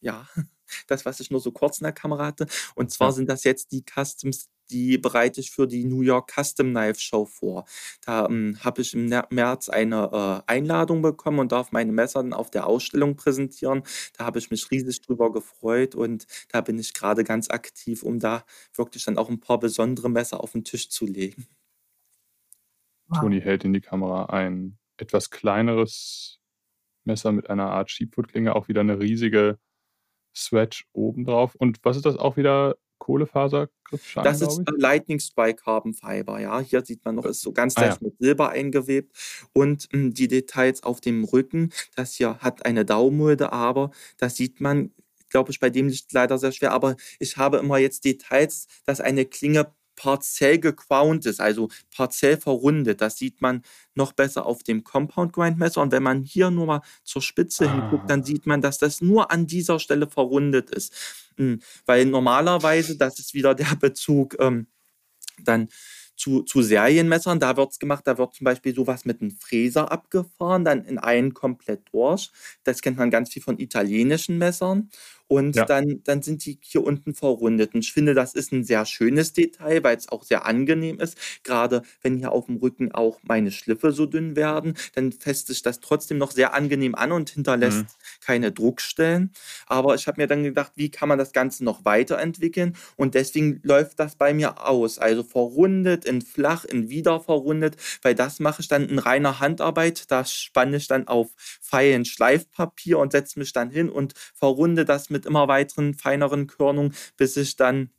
Ja, 0.03 0.27
das, 0.87 1.05
was 1.05 1.19
ich 1.19 1.31
nur 1.31 1.39
so 1.41 1.51
kurz 1.51 1.79
in 1.79 1.85
der 1.85 1.93
Kamera 1.93 2.25
hatte. 2.27 2.47
Und 2.75 2.91
zwar 2.91 3.11
Ja. 3.11 3.13
sind 3.13 3.29
das 3.29 3.43
jetzt 3.43 3.71
die 3.71 3.83
Customs, 3.83 4.47
die 4.71 4.97
bereite 4.97 5.39
ich 5.41 5.51
für 5.51 5.67
die 5.67 5.83
New 5.85 6.01
York 6.01 6.31
Custom 6.35 6.71
Knife 6.71 6.99
Show 6.99 7.25
vor. 7.25 7.65
Da 8.05 8.25
ähm, 8.27 8.57
habe 8.63 8.81
ich 8.81 8.93
im 8.93 9.07
März 9.29 9.69
eine 9.69 10.43
äh, 10.47 10.51
Einladung 10.51 11.01
bekommen 11.01 11.39
und 11.39 11.51
darf 11.51 11.71
meine 11.71 11.91
Messer 11.91 12.21
dann 12.23 12.33
auf 12.33 12.49
der 12.49 12.65
Ausstellung 12.67 13.15
präsentieren. 13.15 13.83
Da 14.17 14.25
habe 14.25 14.39
ich 14.39 14.51
mich 14.51 14.69
riesig 14.71 15.01
drüber 15.01 15.31
gefreut 15.31 15.95
und 15.95 16.25
da 16.49 16.61
bin 16.61 16.79
ich 16.79 16.93
gerade 16.93 17.23
ganz 17.23 17.49
aktiv, 17.49 18.03
um 18.03 18.19
da 18.19 18.45
wirklich 18.75 19.03
dann 19.05 19.17
auch 19.17 19.29
ein 19.29 19.39
paar 19.39 19.59
besondere 19.59 20.09
Messer 20.09 20.39
auf 20.41 20.53
den 20.53 20.63
Tisch 20.63 20.89
zu 20.89 21.05
legen. 21.05 21.47
Wow. 23.07 23.19
Toni 23.19 23.41
hält 23.41 23.63
in 23.65 23.73
die 23.73 23.81
Kamera 23.81 24.25
ein 24.27 24.77
etwas 24.97 25.29
kleineres 25.29 26.39
Messer 27.05 27.31
mit 27.31 27.49
einer 27.49 27.71
Art 27.71 27.91
Sheepfoot-Klinge, 27.91 28.55
auch 28.55 28.67
wieder 28.67 28.81
eine 28.81 28.99
riesige 28.99 29.59
Swatch 30.35 30.85
obendrauf. 30.93 31.55
Und 31.55 31.79
was 31.83 31.97
ist 31.97 32.05
das 32.05 32.17
auch 32.17 32.37
wieder? 32.37 32.75
Kohlefasergriffschein, 32.99 34.23
Das 34.23 34.41
ist? 34.41 34.61
Lightning 34.77 35.19
Strike 35.19 35.61
Carbon 35.63 35.93
Fiber, 35.93 36.39
ja. 36.39 36.59
Hier 36.61 36.85
sieht 36.85 37.03
man 37.03 37.15
noch, 37.15 37.25
ist 37.25 37.41
so 37.41 37.51
ganz 37.51 37.75
Ah, 37.75 37.81
ja. 37.81 37.87
leicht 37.89 38.01
mit 38.01 38.17
Silber 38.17 38.49
eingewebt. 38.49 39.13
Und 39.53 39.89
mh, 39.91 40.11
die 40.13 40.29
Details 40.29 40.83
auf 40.83 41.01
dem 41.01 41.25
Rücken, 41.25 41.71
das 41.95 42.13
hier 42.13 42.37
hat 42.39 42.65
eine 42.65 42.85
Daumulde, 42.85 43.51
aber 43.51 43.91
das 44.17 44.35
sieht 44.37 44.61
man, 44.61 44.91
glaube 45.29 45.51
ich, 45.51 45.59
bei 45.59 45.69
dem 45.69 45.89
Licht 45.89 46.13
leider 46.13 46.37
sehr 46.37 46.53
schwer. 46.53 46.71
Aber 46.71 46.95
ich 47.19 47.35
habe 47.37 47.57
immer 47.57 47.77
jetzt 47.77 48.05
Details, 48.05 48.67
dass 48.85 49.01
eine 49.01 49.25
Klinge 49.25 49.73
partiell 50.03 50.59
gecrowned 50.59 51.25
ist, 51.25 51.39
also 51.39 51.69
partiell 51.95 52.37
verrundet. 52.37 53.01
Das 53.01 53.17
sieht 53.17 53.41
man 53.41 53.61
noch 53.95 54.11
besser 54.13 54.45
auf 54.45 54.63
dem 54.63 54.83
Compound 54.83 55.33
Grind 55.33 55.57
Messer. 55.57 55.81
Und 55.81 55.91
wenn 55.91 56.03
man 56.03 56.23
hier 56.23 56.51
nur 56.51 56.65
mal 56.65 56.81
zur 57.03 57.21
Spitze 57.21 57.65
hinguckt, 57.67 58.09
dann 58.09 58.21
Ah. 58.21 58.25
sieht 58.25 58.45
man, 58.45 58.61
dass 58.61 58.77
das 58.79 59.01
nur 59.01 59.31
an 59.31 59.47
dieser 59.47 59.79
Stelle 59.79 60.07
verrundet 60.09 60.69
ist. 60.71 60.93
Mm, 61.37 61.55
Weil 61.85 62.05
normalerweise, 62.05 62.97
das 62.97 63.19
ist 63.19 63.33
wieder 63.33 63.55
der 63.55 63.75
Bezug 63.79 64.35
ähm, 64.39 64.67
dann 65.43 65.69
zu, 66.15 66.43
zu 66.43 66.61
Serienmessern, 66.61 67.39
da 67.39 67.57
wird 67.57 67.71
es 67.71 67.79
gemacht, 67.79 68.03
da 68.07 68.17
wird 68.17 68.33
zum 68.35 68.45
Beispiel 68.45 68.73
sowas 68.75 69.05
mit 69.05 69.21
einem 69.21 69.31
Fräser 69.31 69.91
abgefahren, 69.91 70.63
dann 70.65 70.85
in 70.85 70.97
einen 70.99 71.33
komplett 71.33 71.81
durch. 71.91 72.31
Das 72.63 72.81
kennt 72.81 72.97
man 72.97 73.09
ganz 73.11 73.31
viel 73.31 73.41
von 73.41 73.59
italienischen 73.59 74.37
Messern. 74.37 74.89
Und 75.27 75.55
Ja. 75.55 75.65
dann, 75.65 76.01
dann 76.03 76.21
sind 76.21 76.45
die 76.45 76.59
hier 76.61 76.83
unten 76.83 77.15
verrundet. 77.15 77.73
Und 77.73 77.79
ich 77.83 77.93
finde, 77.93 78.13
das 78.13 78.35
ist 78.35 78.51
ein 78.51 78.63
sehr 78.63 78.85
schönes 78.85 79.33
Detail, 79.33 79.83
weil 79.83 79.97
es 79.97 80.09
auch 80.09 80.23
sehr 80.23 80.45
angenehm 80.45 80.99
ist. 80.99 81.17
Gerade 81.43 81.81
wenn 82.01 82.17
hier 82.17 82.31
auf 82.31 82.45
dem 82.45 82.57
Rücken 82.57 82.91
auch 82.91 83.19
meine 83.23 83.51
Schliffe 83.51 83.91
so 83.93 84.05
dünn 84.05 84.35
werden, 84.35 84.75
dann 84.93 85.11
fässt 85.11 85.47
sich 85.47 85.61
das 85.61 85.79
trotzdem 85.79 86.17
noch 86.17 86.31
sehr 86.31 86.53
angenehm 86.53 86.93
an 86.93 87.11
und 87.11 87.29
hinterlässt 87.31 87.85
Mhm. 87.85 87.87
keine 88.21 88.51
Druckstellen. 88.51 89.31
Aber 89.65 89.95
ich 89.95 90.07
habe 90.07 90.21
mir 90.21 90.27
dann 90.27 90.43
gedacht, 90.43 90.73
wie 90.75 90.91
kann 90.91 91.09
man 91.09 91.17
das 91.17 91.31
Ganze 91.31 91.63
noch 91.63 91.85
weiterentwickeln? 91.85 92.75
Und 92.95 93.15
deswegen 93.15 93.59
läuft 93.63 93.99
das 93.99 94.15
bei 94.15 94.33
mir 94.33 94.65
aus. 94.67 94.99
Also 94.99 95.23
verrundet, 95.23 96.02
in 96.05 96.21
flach, 96.21 96.65
in 96.65 96.89
wieder 96.89 97.19
verrundet, 97.19 97.77
weil 98.01 98.15
das 98.15 98.39
mache 98.39 98.61
ich 98.61 98.67
dann 98.67 98.87
in 98.87 98.99
reiner 98.99 99.39
Handarbeit. 99.39 100.09
Da 100.11 100.25
spanne 100.25 100.77
ich 100.77 100.87
dann 100.87 101.07
auf 101.07 101.29
feinen 101.61 102.05
Schleifpapier 102.05 102.99
und 102.99 103.11
setze 103.11 103.39
mich 103.39 103.53
dann 103.53 103.69
hin 103.69 103.89
und 103.89 104.13
verrunde 104.33 104.85
das 104.85 105.09
mit 105.09 105.25
immer 105.25 105.47
weiteren, 105.47 105.93
feineren 105.93 106.47
Körnungen, 106.47 106.93
bis 107.17 107.37
ich 107.37 107.55
dann 107.55 107.89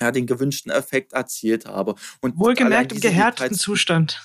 ja, 0.00 0.10
den 0.12 0.26
gewünschten 0.26 0.70
Effekt 0.70 1.12
erzielt 1.12 1.66
habe. 1.66 1.94
Und 2.20 2.38
Wohlgemerkt 2.38 2.92
im 2.92 3.00
gehärteten 3.00 3.56
Zustand. 3.56 4.22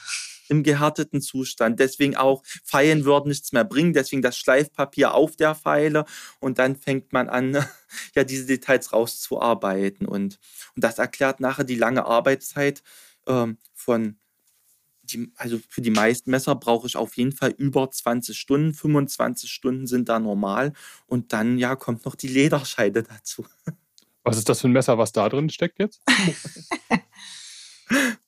Im 0.49 0.63
gehärteten 0.63 1.21
Zustand. 1.21 1.79
Deswegen 1.79 2.15
auch, 2.15 2.43
Pfeilen 2.63 3.05
würden 3.05 3.29
nichts 3.29 3.51
mehr 3.51 3.63
bringen, 3.63 3.93
deswegen 3.93 4.21
das 4.21 4.37
Schleifpapier 4.37 5.13
auf 5.13 5.35
der 5.35 5.55
Pfeile 5.55 6.05
und 6.39 6.59
dann 6.59 6.75
fängt 6.75 7.13
man 7.13 7.29
an, 7.29 7.53
ja, 8.15 8.23
diese 8.23 8.45
Details 8.45 8.93
rauszuarbeiten. 8.93 10.07
Und, 10.07 10.39
und 10.75 10.83
das 10.83 10.99
erklärt 10.99 11.39
nachher 11.39 11.63
die 11.63 11.75
lange 11.75 12.05
Arbeitszeit 12.05 12.83
ähm, 13.27 13.57
von 13.73 14.17
die, 15.03 15.31
also 15.35 15.59
für 15.69 15.81
die 15.81 15.91
meisten 15.91 16.31
Messer 16.31 16.55
brauche 16.55 16.87
ich 16.87 16.95
auf 16.95 17.17
jeden 17.17 17.33
Fall 17.33 17.51
über 17.51 17.89
20 17.89 18.37
Stunden. 18.37 18.73
25 18.73 19.51
Stunden 19.51 19.87
sind 19.87 20.09
da 20.09 20.19
normal. 20.19 20.73
Und 21.07 21.33
dann, 21.33 21.57
ja, 21.57 21.75
kommt 21.75 22.05
noch 22.05 22.15
die 22.15 22.27
Lederscheide 22.27 23.03
dazu. 23.03 23.45
Was 24.23 24.37
ist 24.37 24.47
das 24.47 24.61
für 24.61 24.69
ein 24.69 24.71
Messer, 24.71 24.97
was 24.97 25.11
da 25.11 25.27
drin 25.27 25.49
steckt 25.49 25.79
jetzt? 25.79 26.01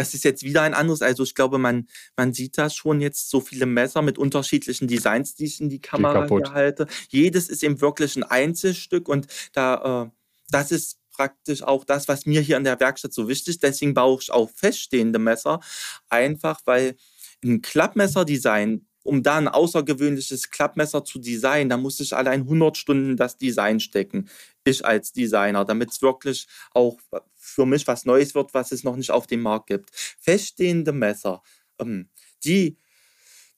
das 0.00 0.14
ist 0.14 0.24
jetzt 0.24 0.42
wieder 0.42 0.62
ein 0.62 0.72
anderes. 0.72 1.02
Also 1.02 1.24
ich 1.24 1.34
glaube, 1.34 1.58
man, 1.58 1.86
man 2.16 2.32
sieht 2.32 2.56
da 2.56 2.70
schon 2.70 3.02
jetzt 3.02 3.28
so 3.28 3.40
viele 3.40 3.66
Messer 3.66 4.00
mit 4.00 4.16
unterschiedlichen 4.16 4.88
Designs, 4.88 5.34
die 5.34 5.44
ich 5.44 5.60
in 5.60 5.68
die 5.68 5.80
Kamera 5.80 6.26
hier 6.26 6.52
halte. 6.52 6.86
Jedes 7.10 7.50
ist 7.50 7.62
eben 7.62 7.82
wirklich 7.82 8.16
ein 8.16 8.22
Einzelstück 8.22 9.08
und 9.08 9.26
da, 9.52 10.04
äh, 10.04 10.10
das 10.50 10.72
ist 10.72 10.98
praktisch 11.12 11.62
auch 11.62 11.84
das, 11.84 12.08
was 12.08 12.24
mir 12.24 12.40
hier 12.40 12.56
in 12.56 12.64
der 12.64 12.80
Werkstatt 12.80 13.12
so 13.12 13.28
wichtig 13.28 13.48
ist. 13.56 13.62
Deswegen 13.62 13.92
baue 13.92 14.18
ich 14.22 14.32
auch 14.32 14.48
feststehende 14.48 15.18
Messer, 15.18 15.60
einfach 16.08 16.60
weil 16.64 16.96
ein 17.44 17.60
Klappmesserdesign 17.60 18.86
um 19.02 19.22
da 19.22 19.36
ein 19.36 19.48
außergewöhnliches 19.48 20.50
Klappmesser 20.50 21.04
zu 21.04 21.18
designen, 21.18 21.68
da 21.68 21.76
muss 21.76 22.00
ich 22.00 22.14
allein 22.14 22.42
100 22.42 22.76
Stunden 22.76 23.16
das 23.16 23.38
Design 23.38 23.80
stecken. 23.80 24.28
Ich 24.64 24.84
als 24.84 25.12
Designer, 25.12 25.64
damit 25.64 25.90
es 25.90 26.02
wirklich 26.02 26.46
auch 26.72 26.98
für 27.34 27.66
mich 27.66 27.86
was 27.86 28.04
Neues 28.04 28.34
wird, 28.34 28.54
was 28.54 28.72
es 28.72 28.84
noch 28.84 28.96
nicht 28.96 29.10
auf 29.10 29.26
dem 29.26 29.40
Markt 29.40 29.68
gibt. 29.68 29.90
Feststehende 30.20 30.92
Messer, 30.92 31.42
ähm, 31.80 32.08
die, 32.44 32.76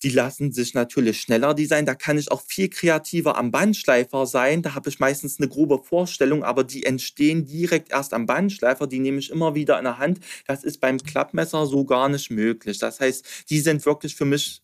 die 0.03 0.11
lassen 0.11 0.53
sich 0.53 0.75
natürlich 0.75 1.21
schneller 1.21 1.55
designen. 1.55 1.87
Da 1.87 1.95
kann 1.95 2.19
ich 2.19 2.31
auch 2.31 2.43
viel 2.43 2.69
kreativer 2.69 3.37
am 3.37 3.51
Bandschleifer 3.51 4.27
sein. 4.27 4.63
Da 4.63 4.75
habe 4.75 4.89
ich 4.89 4.99
meistens 4.99 5.39
eine 5.39 5.49
grobe 5.49 5.79
Vorstellung, 5.79 6.43
aber 6.43 6.65
die 6.65 6.85
entstehen 6.85 7.45
direkt 7.45 7.93
erst 7.93 8.15
am 8.15 8.27
Bandschleifer. 8.27 8.87
Die 8.87 8.99
nehme 8.99 9.19
ich 9.19 9.31
immer 9.31 9.55
wieder 9.55 9.79
in 9.79 9.85
der 9.85 9.99
Hand. 9.99 10.21
Das 10.47 10.65
ist 10.65 10.81
beim 10.81 10.99
Klappmesser 10.99 11.67
so 11.67 11.85
gar 11.85 12.09
nicht 12.09 12.31
möglich. 12.31 12.79
Das 12.79 13.01
heißt, 13.01 13.51
die 13.51 13.61
sind 13.61 13.85
wirklich 13.87 14.17
für 14.17 14.25
mich 14.25 14.63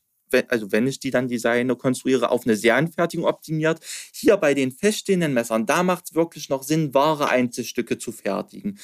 also 0.49 0.73
wenn 0.73 0.87
ich 0.87 1.01
die 1.01 1.11
dann 1.11 1.29
designe, 1.29 1.77
konstruiere, 1.77 2.31
auf 2.31 2.47
eine 2.47 2.57
Serienfertigung 2.57 3.27
optimiert. 3.27 3.81
Hier 4.13 4.37
bei 4.37 4.55
den 4.55 4.73
feststehenden 4.73 5.35
Messern, 5.35 5.67
da 5.67 5.83
macht 5.83 6.07
es 6.07 6.15
wirklich 6.15 6.49
noch 6.49 6.63
Sinn, 6.63 6.95
wahre 6.95 7.29
Einzelstücke 7.29 7.99
zu 7.99 8.13
fertigen. 8.13 8.79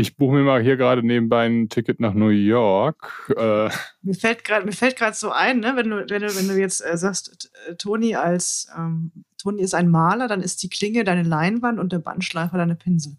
Ich 0.00 0.16
buche 0.16 0.36
mir 0.36 0.44
mal 0.44 0.62
hier 0.62 0.76
gerade 0.76 1.04
nebenbei 1.04 1.46
ein 1.46 1.68
Ticket 1.68 1.98
nach 1.98 2.14
New 2.14 2.28
York. 2.28 3.34
Äh. 3.36 3.68
Mir 4.02 4.14
fällt 4.14 4.44
gerade 4.44 5.16
so 5.16 5.32
ein, 5.32 5.58
ne, 5.58 5.74
wenn 5.74 5.90
du 5.90 6.08
wenn 6.08 6.22
du 6.22 6.36
wenn 6.36 6.46
du 6.46 6.56
jetzt 6.56 6.84
äh, 6.86 6.96
sagst, 6.96 7.50
äh, 7.66 7.74
Toni 7.74 8.14
als 8.14 8.68
ähm, 8.76 9.10
Toni 9.38 9.60
ist 9.60 9.74
ein 9.74 9.88
Maler, 9.88 10.28
dann 10.28 10.40
ist 10.40 10.62
die 10.62 10.70
Klinge 10.70 11.02
deine 11.02 11.24
Leinwand 11.24 11.80
und 11.80 11.92
der 11.92 11.98
Bandschleifer 11.98 12.58
deine 12.58 12.76
Pinsel. 12.76 13.16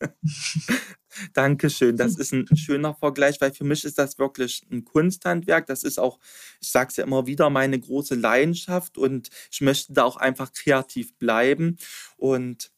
Dankeschön. 1.32 1.96
Das 1.96 2.16
ist 2.16 2.32
ein 2.32 2.46
schöner 2.56 2.94
Vergleich, 2.94 3.40
weil 3.40 3.52
für 3.52 3.64
mich 3.64 3.84
ist 3.84 3.98
das 3.98 4.18
wirklich 4.18 4.62
ein 4.70 4.84
Kunsthandwerk. 4.84 5.66
Das 5.66 5.82
ist 5.82 5.98
auch, 5.98 6.18
ich 6.60 6.70
sage 6.70 6.90
es 6.90 6.96
ja 6.96 7.04
immer 7.04 7.26
wieder, 7.26 7.50
meine 7.50 7.78
große 7.78 8.14
Leidenschaft 8.14 8.98
und 8.98 9.28
ich 9.50 9.60
möchte 9.60 9.92
da 9.92 10.04
auch 10.04 10.16
einfach 10.16 10.52
kreativ 10.52 11.14
bleiben. 11.18 11.76
Und 12.16 12.70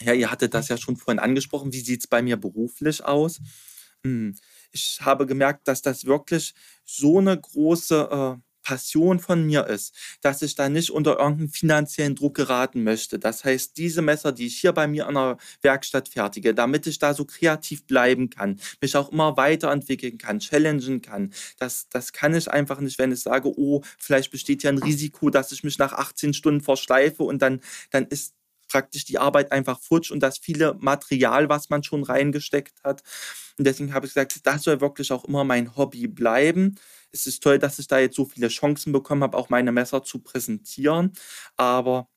ja, 0.00 0.12
ihr 0.12 0.30
hattet 0.30 0.54
das 0.54 0.68
ja 0.68 0.76
schon 0.76 0.96
vorhin 0.96 1.18
angesprochen. 1.18 1.72
Wie 1.72 1.80
sieht 1.80 2.00
es 2.00 2.06
bei 2.06 2.22
mir 2.22 2.36
beruflich 2.36 3.04
aus? 3.04 3.40
Hm, 4.04 4.36
ich 4.72 4.98
habe 5.00 5.26
gemerkt, 5.26 5.66
dass 5.66 5.82
das 5.82 6.04
wirklich 6.04 6.54
so 6.84 7.18
eine 7.18 7.38
große 7.38 8.36
äh, 8.38 8.47
Passion 8.68 9.18
von 9.18 9.46
mir 9.46 9.66
ist, 9.66 9.94
dass 10.20 10.42
ich 10.42 10.54
da 10.54 10.68
nicht 10.68 10.90
unter 10.90 11.18
irgendeinen 11.18 11.48
finanziellen 11.48 12.14
Druck 12.14 12.34
geraten 12.34 12.82
möchte. 12.82 13.18
Das 13.18 13.42
heißt, 13.42 13.78
diese 13.78 14.02
Messer, 14.02 14.30
die 14.30 14.46
ich 14.46 14.58
hier 14.58 14.72
bei 14.72 14.86
mir 14.86 15.08
in 15.08 15.14
der 15.14 15.38
Werkstatt 15.62 16.10
fertige, 16.10 16.52
damit 16.52 16.86
ich 16.86 16.98
da 16.98 17.14
so 17.14 17.24
kreativ 17.24 17.86
bleiben 17.86 18.28
kann, 18.28 18.60
mich 18.82 18.94
auch 18.94 19.10
immer 19.10 19.38
weiterentwickeln 19.38 20.18
kann, 20.18 20.40
challengen 20.40 21.00
kann, 21.00 21.32
das, 21.58 21.88
das 21.88 22.12
kann 22.12 22.34
ich 22.34 22.50
einfach 22.50 22.80
nicht, 22.80 22.98
wenn 22.98 23.10
ich 23.10 23.20
sage, 23.20 23.50
oh, 23.56 23.80
vielleicht 23.96 24.30
besteht 24.30 24.62
ja 24.62 24.70
ein 24.70 24.76
Risiko, 24.76 25.30
dass 25.30 25.50
ich 25.50 25.64
mich 25.64 25.78
nach 25.78 25.94
18 25.94 26.34
Stunden 26.34 26.60
verschleife 26.60 27.22
und 27.22 27.40
dann, 27.40 27.62
dann 27.90 28.04
ist 28.04 28.34
praktisch 28.68 29.04
die 29.04 29.18
Arbeit 29.18 29.52
einfach 29.52 29.80
futsch 29.80 30.10
und 30.10 30.20
das 30.20 30.38
viele 30.38 30.74
Material, 30.74 31.48
was 31.48 31.70
man 31.70 31.82
schon 31.82 32.04
reingesteckt 32.04 32.82
hat. 32.84 33.02
Und 33.58 33.66
deswegen 33.66 33.92
habe 33.94 34.06
ich 34.06 34.14
gesagt, 34.14 34.46
das 34.46 34.62
soll 34.62 34.80
wirklich 34.80 35.10
auch 35.12 35.24
immer 35.24 35.44
mein 35.44 35.76
Hobby 35.76 36.06
bleiben 36.06 36.76
es 37.12 37.26
ist 37.26 37.42
toll, 37.42 37.58
dass 37.58 37.78
ich 37.78 37.86
da 37.86 37.98
jetzt 37.98 38.16
so 38.16 38.24
viele 38.24 38.48
Chancen 38.48 38.92
bekommen 38.92 39.22
habe, 39.22 39.36
auch 39.36 39.48
meine 39.50 39.72
Messer 39.72 40.02
zu 40.02 40.20
präsentieren. 40.20 41.12
Aber 41.56 42.08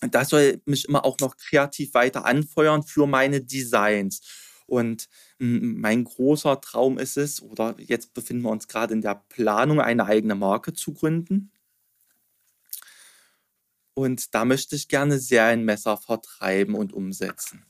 das 0.00 0.28
soll 0.28 0.62
mich 0.64 0.86
immer 0.88 1.04
auch 1.04 1.18
noch 1.20 1.36
kreativ 1.36 1.94
weiter 1.94 2.24
anfeuern 2.24 2.82
für 2.82 3.06
meine 3.06 3.40
Designs. 3.42 4.20
Und 4.66 5.08
mein 5.38 6.04
großer 6.04 6.60
Traum 6.60 6.98
ist 6.98 7.16
es, 7.16 7.42
oder 7.42 7.74
jetzt 7.78 8.14
befinden 8.14 8.42
wir 8.42 8.50
uns 8.50 8.68
gerade 8.68 8.94
in 8.94 9.00
der 9.00 9.24
Planung, 9.28 9.80
eine 9.80 10.04
eigene 10.06 10.34
Marke 10.34 10.74
zu 10.74 10.92
gründen. 10.92 11.52
Und 13.98 14.32
da 14.32 14.44
möchte 14.44 14.76
ich 14.76 14.86
gerne 14.86 15.18
Serienmesser 15.18 15.96
vertreiben 15.96 16.76
und 16.76 16.92
umsetzen. 16.92 17.64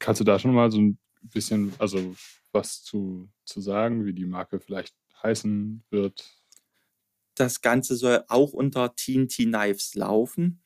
Kannst 0.00 0.20
du 0.20 0.24
da 0.24 0.40
schon 0.40 0.52
mal 0.52 0.68
so 0.68 0.80
ein 0.80 0.98
bisschen, 1.22 1.72
also 1.78 2.16
was 2.50 2.82
zu, 2.82 3.28
zu 3.44 3.60
sagen, 3.60 4.04
wie 4.04 4.12
die 4.12 4.26
Marke 4.26 4.58
vielleicht 4.58 4.96
heißen 5.22 5.84
wird? 5.90 6.42
Das 7.36 7.60
Ganze 7.60 7.94
soll 7.94 8.24
auch 8.26 8.52
unter 8.52 8.96
TNT 8.96 9.44
Knives 9.44 9.94
laufen, 9.94 10.60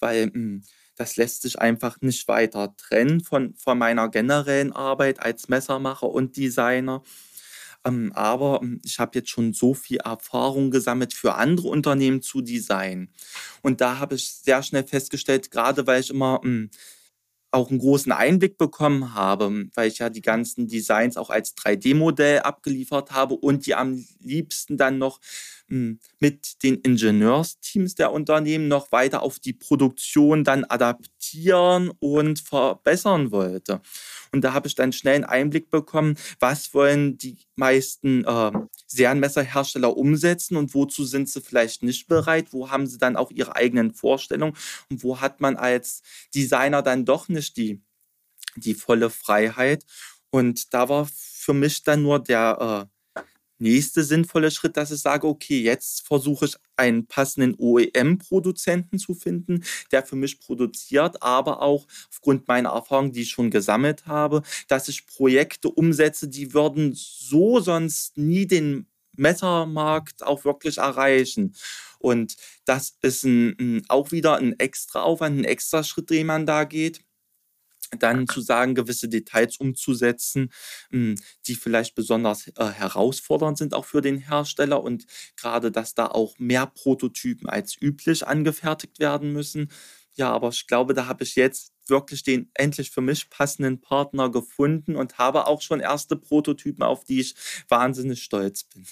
weil 0.00 0.26
mh, 0.26 0.32
hm, 0.32 0.64
das 0.96 1.14
lässt 1.14 1.42
sich 1.42 1.60
einfach 1.60 2.00
nicht 2.00 2.26
weiter 2.26 2.74
trennen 2.76 3.20
von, 3.20 3.54
von 3.54 3.78
meiner 3.78 4.08
generellen 4.08 4.72
Arbeit 4.72 5.20
als 5.20 5.48
Messermacher 5.48 6.08
und 6.08 6.36
Designer. 6.36 7.04
Ähm, 7.84 8.12
aber 8.14 8.60
hm, 8.60 8.80
ich 8.84 8.98
habe 8.98 9.18
jetzt 9.18 9.30
schon 9.30 9.52
so 9.52 9.74
viel 9.74 9.98
Erfahrung 9.98 10.70
gesammelt, 10.70 11.14
für 11.14 11.34
andere 11.34 11.68
Unternehmen 11.68 12.22
zu 12.22 12.40
designen. 12.40 13.10
Und 13.62 13.80
da 13.80 13.98
habe 13.98 14.14
ich 14.16 14.30
sehr 14.30 14.62
schnell 14.62 14.84
festgestellt, 14.86 15.50
gerade 15.50 15.86
weil 15.86 16.00
ich 16.00 16.10
immer 16.10 16.40
hm, 16.42 16.70
auch 17.50 17.70
einen 17.70 17.78
großen 17.78 18.10
Einblick 18.12 18.58
bekommen 18.58 19.14
habe, 19.14 19.66
weil 19.74 19.88
ich 19.88 19.98
ja 19.98 20.10
die 20.10 20.22
ganzen 20.22 20.66
Designs 20.66 21.16
auch 21.16 21.30
als 21.30 21.56
3D-Modell 21.56 22.40
abgeliefert 22.40 23.12
habe 23.12 23.34
und 23.34 23.66
die 23.66 23.74
am 23.76 24.04
liebsten 24.20 24.76
dann 24.76 24.98
noch 24.98 25.20
hm, 25.63 25.63
mit 25.68 26.62
den 26.62 26.76
Ingenieursteams 26.76 27.94
der 27.94 28.12
Unternehmen 28.12 28.68
noch 28.68 28.92
weiter 28.92 29.22
auf 29.22 29.38
die 29.38 29.52
Produktion 29.52 30.44
dann 30.44 30.64
adaptieren 30.64 31.90
und 32.00 32.40
verbessern 32.40 33.30
wollte. 33.30 33.80
Und 34.32 34.42
da 34.42 34.52
habe 34.52 34.68
ich 34.68 34.74
dann 34.74 34.92
schnell 34.92 35.16
einen 35.16 35.24
Einblick 35.24 35.70
bekommen, 35.70 36.16
was 36.38 36.74
wollen 36.74 37.16
die 37.18 37.38
meisten 37.56 38.24
äh, 38.24 38.52
Serienmesserhersteller 38.86 39.96
umsetzen 39.96 40.56
und 40.56 40.74
wozu 40.74 41.04
sind 41.04 41.28
sie 41.28 41.40
vielleicht 41.40 41.82
nicht 41.82 42.08
bereit, 42.08 42.52
wo 42.52 42.70
haben 42.70 42.86
sie 42.86 42.98
dann 42.98 43.16
auch 43.16 43.30
ihre 43.30 43.56
eigenen 43.56 43.94
Vorstellungen 43.94 44.56
und 44.90 45.02
wo 45.02 45.20
hat 45.20 45.40
man 45.40 45.56
als 45.56 46.02
Designer 46.34 46.82
dann 46.82 47.04
doch 47.04 47.28
nicht 47.28 47.56
die, 47.56 47.82
die 48.56 48.74
volle 48.74 49.10
Freiheit. 49.10 49.84
Und 50.30 50.74
da 50.74 50.88
war 50.88 51.08
für 51.14 51.54
mich 51.54 51.84
dann 51.84 52.02
nur 52.02 52.18
der 52.18 52.88
äh, 52.90 52.93
nächste 53.58 54.02
sinnvolle 54.02 54.50
Schritt, 54.50 54.76
dass 54.76 54.90
ich 54.90 55.00
sage, 55.00 55.26
okay, 55.26 55.60
jetzt 55.60 56.06
versuche 56.06 56.46
ich 56.46 56.56
einen 56.76 57.06
passenden 57.06 57.54
OEM-Produzenten 57.58 58.98
zu 58.98 59.14
finden, 59.14 59.64
der 59.92 60.02
für 60.04 60.16
mich 60.16 60.40
produziert, 60.40 61.22
aber 61.22 61.62
auch 61.62 61.86
aufgrund 62.10 62.48
meiner 62.48 62.70
Erfahrung, 62.70 63.12
die 63.12 63.22
ich 63.22 63.30
schon 63.30 63.50
gesammelt 63.50 64.06
habe, 64.06 64.42
dass 64.68 64.88
ich 64.88 65.06
Projekte 65.06 65.68
umsetze, 65.68 66.28
die 66.28 66.52
würden 66.52 66.92
so 66.94 67.60
sonst 67.60 68.16
nie 68.16 68.46
den 68.46 68.86
Messermarkt 69.16 70.24
auch 70.24 70.44
wirklich 70.44 70.78
erreichen. 70.78 71.54
Und 71.98 72.36
das 72.64 72.98
ist 73.02 73.24
ein, 73.24 73.56
ein, 73.60 73.82
auch 73.88 74.10
wieder 74.10 74.36
ein 74.36 74.58
extra 74.58 75.02
Aufwand, 75.02 75.38
ein 75.38 75.44
extra 75.44 75.84
Schritt, 75.84 76.10
den 76.10 76.26
man 76.26 76.46
da 76.46 76.64
geht 76.64 77.03
dann 77.96 78.26
zu 78.28 78.40
sagen, 78.40 78.74
gewisse 78.74 79.08
Details 79.08 79.56
umzusetzen, 79.58 80.50
hm, 80.90 81.16
die 81.46 81.54
vielleicht 81.54 81.94
besonders 81.94 82.48
äh, 82.56 82.66
herausfordernd 82.66 83.58
sind 83.58 83.74
auch 83.74 83.84
für 83.84 84.00
den 84.00 84.18
Hersteller 84.18 84.82
und 84.82 85.06
gerade, 85.36 85.70
dass 85.70 85.94
da 85.94 86.06
auch 86.06 86.38
mehr 86.38 86.66
Prototypen 86.66 87.48
als 87.48 87.76
üblich 87.80 88.26
angefertigt 88.26 88.98
werden 89.00 89.32
müssen. 89.32 89.70
Ja, 90.16 90.30
aber 90.32 90.48
ich 90.50 90.66
glaube, 90.66 90.94
da 90.94 91.06
habe 91.06 91.24
ich 91.24 91.34
jetzt 91.34 91.72
wirklich 91.88 92.22
den 92.22 92.50
endlich 92.54 92.90
für 92.90 93.00
mich 93.00 93.30
passenden 93.30 93.80
Partner 93.80 94.30
gefunden 94.30 94.96
und 94.96 95.18
habe 95.18 95.46
auch 95.46 95.60
schon 95.60 95.80
erste 95.80 96.16
Prototypen, 96.16 96.82
auf 96.82 97.04
die 97.04 97.20
ich 97.20 97.34
wahnsinnig 97.68 98.22
stolz 98.22 98.64
bin. 98.64 98.86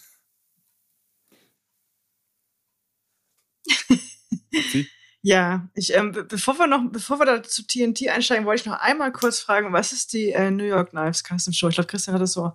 Ja, 5.25 5.69
ich, 5.75 5.95
ähm, 5.95 6.13
bevor 6.29 6.59
wir 6.59 6.67
noch, 6.67 6.83
bevor 6.91 7.21
wir 7.21 7.27
da 7.27 7.43
zu 7.43 7.65
TNT 7.65 8.09
einsteigen, 8.09 8.45
wollte 8.45 8.63
ich 8.63 8.67
noch 8.67 8.81
einmal 8.81 9.13
kurz 9.13 9.39
fragen, 9.39 9.73
was 9.73 9.93
ist 9.93 10.13
die 10.13 10.33
äh, 10.33 10.51
New 10.51 10.65
York 10.65 10.91
Knives 10.91 11.23
Custom 11.23 11.53
Show? 11.53 11.69
Ich 11.69 11.77
glaube, 11.77 11.89
Christian 11.89 12.15
hat 12.15 12.23
das 12.23 12.33
so 12.33 12.53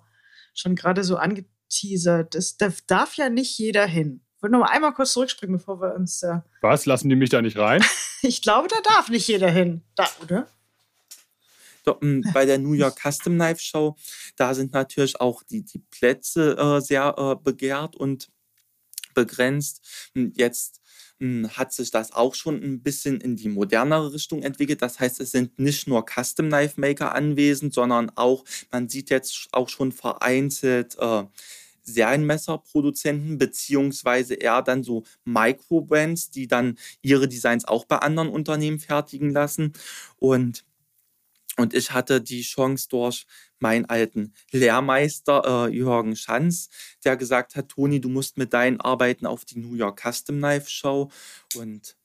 schon 0.53 0.75
gerade 0.75 1.03
so 1.05 1.15
angeteasert. 1.15 2.35
Das, 2.35 2.57
da 2.57 2.73
darf 2.87 3.15
ja 3.15 3.29
nicht 3.29 3.57
jeder 3.57 3.85
hin. 3.85 4.21
Ich 4.35 4.43
wollte 4.43 4.53
noch 4.53 4.65
mal 4.65 4.71
einmal 4.71 4.93
kurz 4.93 5.13
zurückspringen, 5.13 5.57
bevor 5.57 5.81
wir 5.81 5.95
uns. 5.95 6.21
Äh 6.23 6.41
was? 6.61 6.85
Lassen 6.85 7.07
die 7.07 7.15
mich 7.15 7.29
da 7.29 7.41
nicht 7.41 7.57
rein? 7.57 7.81
ich 8.21 8.41
glaube, 8.41 8.67
da 8.67 8.81
darf 8.81 9.07
nicht 9.07 9.27
jeder 9.27 9.49
hin. 9.49 9.81
Da, 9.95 10.07
oder? 10.21 10.47
bei 12.33 12.45
der 12.45 12.57
New 12.57 12.73
York 12.73 12.99
Custom 13.01 13.35
Knife 13.35 13.61
Show, 13.61 13.95
da 14.35 14.53
sind 14.53 14.73
natürlich 14.73 15.21
auch 15.21 15.41
die, 15.43 15.63
die 15.63 15.79
Plätze 15.79 16.57
äh, 16.57 16.81
sehr 16.81 17.15
äh, 17.17 17.41
begehrt 17.41 17.95
und 17.95 18.29
begrenzt. 19.13 20.09
Hm, 20.13 20.33
jetzt 20.35 20.81
hat 21.19 21.73
sich 21.73 21.91
das 21.91 22.11
auch 22.11 22.35
schon 22.35 22.61
ein 22.61 22.81
bisschen 22.81 23.19
in 23.21 23.35
die 23.35 23.49
modernere 23.49 24.13
Richtung 24.13 24.43
entwickelt. 24.43 24.81
Das 24.81 24.99
heißt, 24.99 25.19
es 25.19 25.31
sind 25.31 25.57
nicht 25.59 25.87
nur 25.87 26.05
Custom 26.05 26.47
Knife 26.47 26.79
Maker 26.79 27.15
anwesend, 27.15 27.73
sondern 27.73 28.11
auch, 28.15 28.43
man 28.71 28.87
sieht 28.89 29.09
jetzt 29.09 29.49
auch 29.51 29.69
schon 29.69 29.91
vereinzelt 29.91 30.95
äh, 30.99 31.23
Serienmesserproduzenten, 31.83 33.37
beziehungsweise 33.37 34.35
eher 34.35 34.61
dann 34.61 34.83
so 34.83 35.03
Microbrands, 35.25 36.29
die 36.29 36.47
dann 36.47 36.77
ihre 37.01 37.27
Designs 37.27 37.65
auch 37.65 37.85
bei 37.85 37.97
anderen 37.97 38.29
Unternehmen 38.29 38.79
fertigen 38.79 39.31
lassen. 39.31 39.73
Und 40.17 40.65
und 41.57 41.73
ich 41.73 41.91
hatte 41.91 42.21
die 42.21 42.43
Chance 42.43 42.87
durch 42.89 43.25
meinen 43.59 43.85
alten 43.85 44.33
Lehrmeister 44.51 45.67
äh, 45.67 45.73
Jürgen 45.73 46.15
Schanz, 46.15 46.69
der 47.03 47.17
gesagt 47.17 47.55
hat, 47.55 47.69
Toni, 47.69 47.99
du 47.99 48.09
musst 48.09 48.37
mit 48.37 48.53
deinen 48.53 48.79
Arbeiten 48.79 49.25
auf 49.25 49.43
die 49.43 49.59
New 49.59 49.73
York 49.73 50.01
Custom 50.01 50.37
Knife 50.37 50.69
Show. 50.69 51.09
Und 51.55 51.97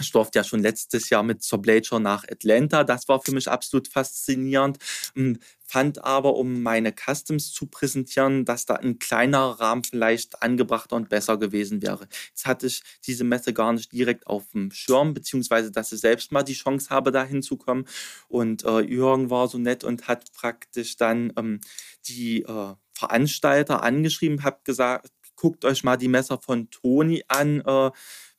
ich 0.00 0.12
durfte 0.12 0.38
ja 0.38 0.44
schon 0.44 0.60
letztes 0.60 1.10
Jahr 1.10 1.22
mit 1.22 1.42
zur 1.42 1.60
Blacher 1.60 2.00
nach 2.00 2.24
Atlanta. 2.24 2.84
Das 2.84 3.08
war 3.08 3.20
für 3.20 3.32
mich 3.32 3.48
absolut 3.48 3.88
faszinierend. 3.88 4.78
Hm, 5.14 5.38
fand 5.70 6.04
aber, 6.04 6.34
um 6.34 6.62
meine 6.62 6.92
Customs 6.92 7.52
zu 7.52 7.66
präsentieren, 7.66 8.44
dass 8.44 8.66
da 8.66 8.74
ein 8.74 8.98
kleinerer 8.98 9.60
Rahmen 9.60 9.84
vielleicht 9.84 10.42
angebrachter 10.42 10.96
und 10.96 11.08
besser 11.08 11.36
gewesen 11.36 11.80
wäre. 11.80 12.08
Jetzt 12.30 12.44
hatte 12.44 12.66
ich 12.66 12.82
diese 13.06 13.22
Messe 13.22 13.52
gar 13.52 13.72
nicht 13.72 13.92
direkt 13.92 14.26
auf 14.26 14.48
dem 14.50 14.72
Schirm, 14.72 15.14
beziehungsweise 15.14 15.70
dass 15.70 15.92
ich 15.92 16.00
selbst 16.00 16.32
mal 16.32 16.42
die 16.42 16.54
Chance 16.54 16.90
habe, 16.90 17.12
da 17.12 17.24
hinzukommen. 17.24 17.86
Und 18.28 18.64
äh, 18.64 18.80
Jürgen 18.80 19.30
war 19.30 19.46
so 19.46 19.58
nett 19.58 19.84
und 19.84 20.08
hat 20.08 20.32
praktisch 20.32 20.96
dann 20.96 21.32
ähm, 21.36 21.60
die 22.06 22.42
äh, 22.42 22.74
Veranstalter 22.92 23.82
angeschrieben, 23.82 24.42
hat 24.42 24.64
gesagt, 24.64 25.10
guckt 25.36 25.64
euch 25.64 25.84
mal 25.84 25.96
die 25.96 26.08
Messer 26.08 26.38
von 26.38 26.68
Toni 26.70 27.24
an. 27.28 27.60
Äh, 27.60 27.90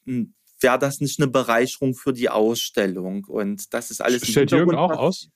hm, 0.06 0.34
wäre 0.62 0.80
das 0.80 1.02
nicht 1.02 1.19
eine 1.19 1.28
Bereicherung 1.28 1.93
für 1.93 2.13
die 2.13 2.30
Ausstellung? 2.30 3.26
Und 3.26 3.74
das 3.74 3.91
ist 3.91 4.02
alles. 4.02 4.28
Stellt 4.28 4.52
Jürgen 4.52 4.76
auch 4.76 4.91
aus? 4.91 5.30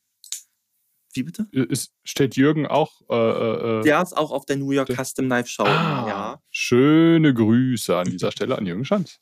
Wie 1.13 1.23
bitte? 1.23 1.47
Ist, 1.51 1.91
steht 2.03 2.35
Jürgen 2.35 2.67
auch? 2.67 3.01
Äh, 3.09 3.15
äh, 3.15 3.79
äh 3.79 3.83
der 3.83 4.01
ist 4.01 4.17
auch 4.17 4.31
auf 4.31 4.45
der 4.45 4.57
New 4.57 4.71
York 4.71 4.89
Custom 4.93 5.27
Knife 5.27 5.47
Show. 5.47 5.63
Ah, 5.63 6.05
ja. 6.07 6.41
Schöne 6.51 7.33
Grüße 7.33 7.95
an 7.95 8.09
dieser 8.09 8.31
Stelle 8.31 8.57
an 8.57 8.65
Jürgen 8.65 8.83
Schanz. 8.83 9.19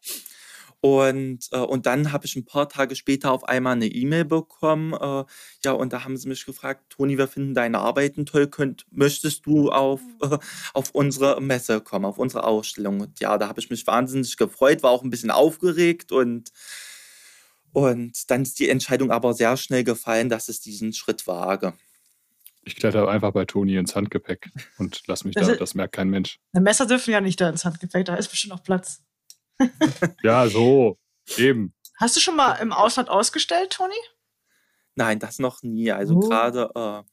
Und, 0.83 1.47
äh, 1.53 1.59
und 1.59 1.85
dann 1.85 2.11
habe 2.11 2.25
ich 2.25 2.35
ein 2.35 2.43
paar 2.43 2.67
Tage 2.67 2.97
später 2.97 3.31
auf 3.31 3.47
einmal 3.47 3.71
eine 3.71 3.87
E-Mail 3.87 4.25
bekommen. 4.25 4.91
Äh, 4.91 5.23
ja, 5.63 5.71
und 5.71 5.93
da 5.93 6.03
haben 6.03 6.17
sie 6.17 6.27
mich 6.27 6.45
gefragt, 6.45 6.89
Toni, 6.89 7.17
wir 7.17 7.29
finden 7.29 7.53
deine 7.53 7.79
Arbeiten 7.79 8.25
toll. 8.25 8.47
Könnt, 8.47 8.85
möchtest 8.91 9.45
du 9.45 9.71
auf, 9.71 10.01
äh, 10.21 10.37
auf 10.73 10.89
unsere 10.91 11.39
Messe 11.39 11.79
kommen, 11.79 12.03
auf 12.03 12.17
unsere 12.17 12.43
Ausstellung? 12.43 12.99
Und 12.99 13.21
ja, 13.21 13.37
da 13.37 13.47
habe 13.47 13.61
ich 13.61 13.69
mich 13.69 13.87
wahnsinnig 13.87 14.35
gefreut, 14.35 14.83
war 14.83 14.91
auch 14.91 15.03
ein 15.03 15.09
bisschen 15.09 15.31
aufgeregt 15.31 16.11
und 16.11 16.51
und 17.71 18.29
dann 18.29 18.41
ist 18.41 18.59
die 18.59 18.67
Entscheidung 18.67 19.09
aber 19.09 19.33
sehr 19.33 19.55
schnell 19.55 19.85
gefallen, 19.85 20.27
dass 20.27 20.49
es 20.49 20.59
diesen 20.59 20.91
Schritt 20.91 21.27
wage. 21.27 21.73
Ich 22.65 22.75
kletter 22.75 23.07
einfach 23.07 23.31
bei 23.31 23.45
Toni 23.45 23.77
ins 23.77 23.95
Handgepäck 23.95 24.51
und 24.77 25.01
lass 25.07 25.23
mich 25.23 25.35
da, 25.35 25.55
das 25.55 25.75
merkt 25.75 25.95
kein 25.95 26.09
Mensch. 26.09 26.39
Messer 26.51 26.85
dürfen 26.85 27.11
ja 27.11 27.21
nicht 27.21 27.39
da 27.39 27.49
ins 27.49 27.63
Handgepäck, 27.63 28.03
da 28.03 28.15
ist 28.15 28.27
bestimmt 28.27 28.53
noch 28.53 28.63
Platz 28.63 29.01
ja, 30.23 30.47
so, 30.47 30.97
eben. 31.37 31.73
Hast 31.99 32.15
du 32.15 32.19
schon 32.19 32.35
mal 32.35 32.53
im 32.55 32.73
Ausland 32.73 33.09
ausgestellt, 33.09 33.71
Toni? 33.71 33.93
Nein, 34.95 35.19
das 35.19 35.39
noch 35.39 35.63
nie. 35.63 35.91
Also 35.91 36.15
oh. 36.15 36.19
gerade 36.19 36.69
äh, 36.75 37.09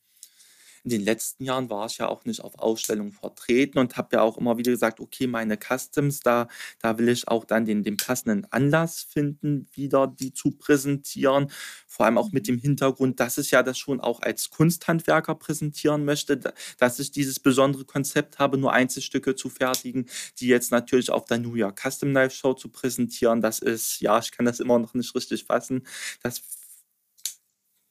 in 0.84 0.90
den 0.90 1.02
letzten 1.02 1.44
Jahren 1.44 1.68
war 1.68 1.86
ich 1.86 1.98
ja 1.98 2.08
auch 2.08 2.24
nicht 2.24 2.40
auf 2.40 2.58
Ausstellungen 2.58 3.12
vertreten 3.12 3.78
und 3.78 3.96
habe 3.96 4.16
ja 4.16 4.22
auch 4.22 4.38
immer 4.38 4.56
wieder 4.56 4.70
gesagt, 4.72 5.00
okay, 5.00 5.26
meine 5.26 5.58
Customs, 5.58 6.20
da, 6.20 6.48
da 6.78 6.98
will 6.98 7.08
ich 7.08 7.28
auch 7.28 7.44
dann 7.44 7.66
den, 7.66 7.82
den 7.82 7.96
passenden 7.96 8.46
Anlass 8.50 9.02
finden, 9.02 9.66
wieder 9.74 10.06
die 10.06 10.32
zu 10.32 10.52
präsentieren. 10.52 11.50
Vor 11.86 12.06
allem 12.06 12.18
auch 12.18 12.32
mit 12.32 12.48
dem 12.48 12.58
Hintergrund, 12.58 13.20
dass 13.20 13.38
ich 13.38 13.50
ja 13.50 13.62
das 13.62 13.78
schon 13.78 14.00
auch 14.00 14.22
als 14.22 14.50
Kunsthandwerker 14.50 15.34
präsentieren 15.34 16.04
möchte, 16.04 16.40
dass 16.78 16.98
ich 16.98 17.10
dieses 17.10 17.40
besondere 17.40 17.84
Konzept 17.84 18.38
habe, 18.38 18.56
nur 18.56 18.72
Einzelstücke 18.72 19.34
zu 19.34 19.50
fertigen, 19.50 20.06
die 20.38 20.46
jetzt 20.46 20.70
natürlich 20.70 21.10
auf 21.10 21.26
der 21.26 21.38
New 21.38 21.54
York 21.54 21.80
Custom 21.80 22.10
Knife 22.10 22.34
Show 22.34 22.54
zu 22.54 22.68
präsentieren. 22.70 23.40
Das 23.40 23.58
ist, 23.58 24.00
ja, 24.00 24.18
ich 24.18 24.30
kann 24.32 24.46
das 24.46 24.60
immer 24.60 24.78
noch 24.78 24.94
nicht 24.94 25.14
richtig 25.14 25.44
fassen. 25.44 25.86
Das 26.22 26.40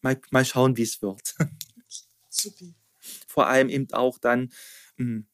mal, 0.01 0.19
mal 0.31 0.45
schauen, 0.45 0.77
wie 0.77 0.83
es 0.83 1.01
wird. 1.01 1.35
Super 2.29 2.78
vor 3.29 3.47
allem 3.47 3.69
eben 3.69 3.87
auch 3.93 4.17
dann, 4.19 4.49
hm, 4.97 5.27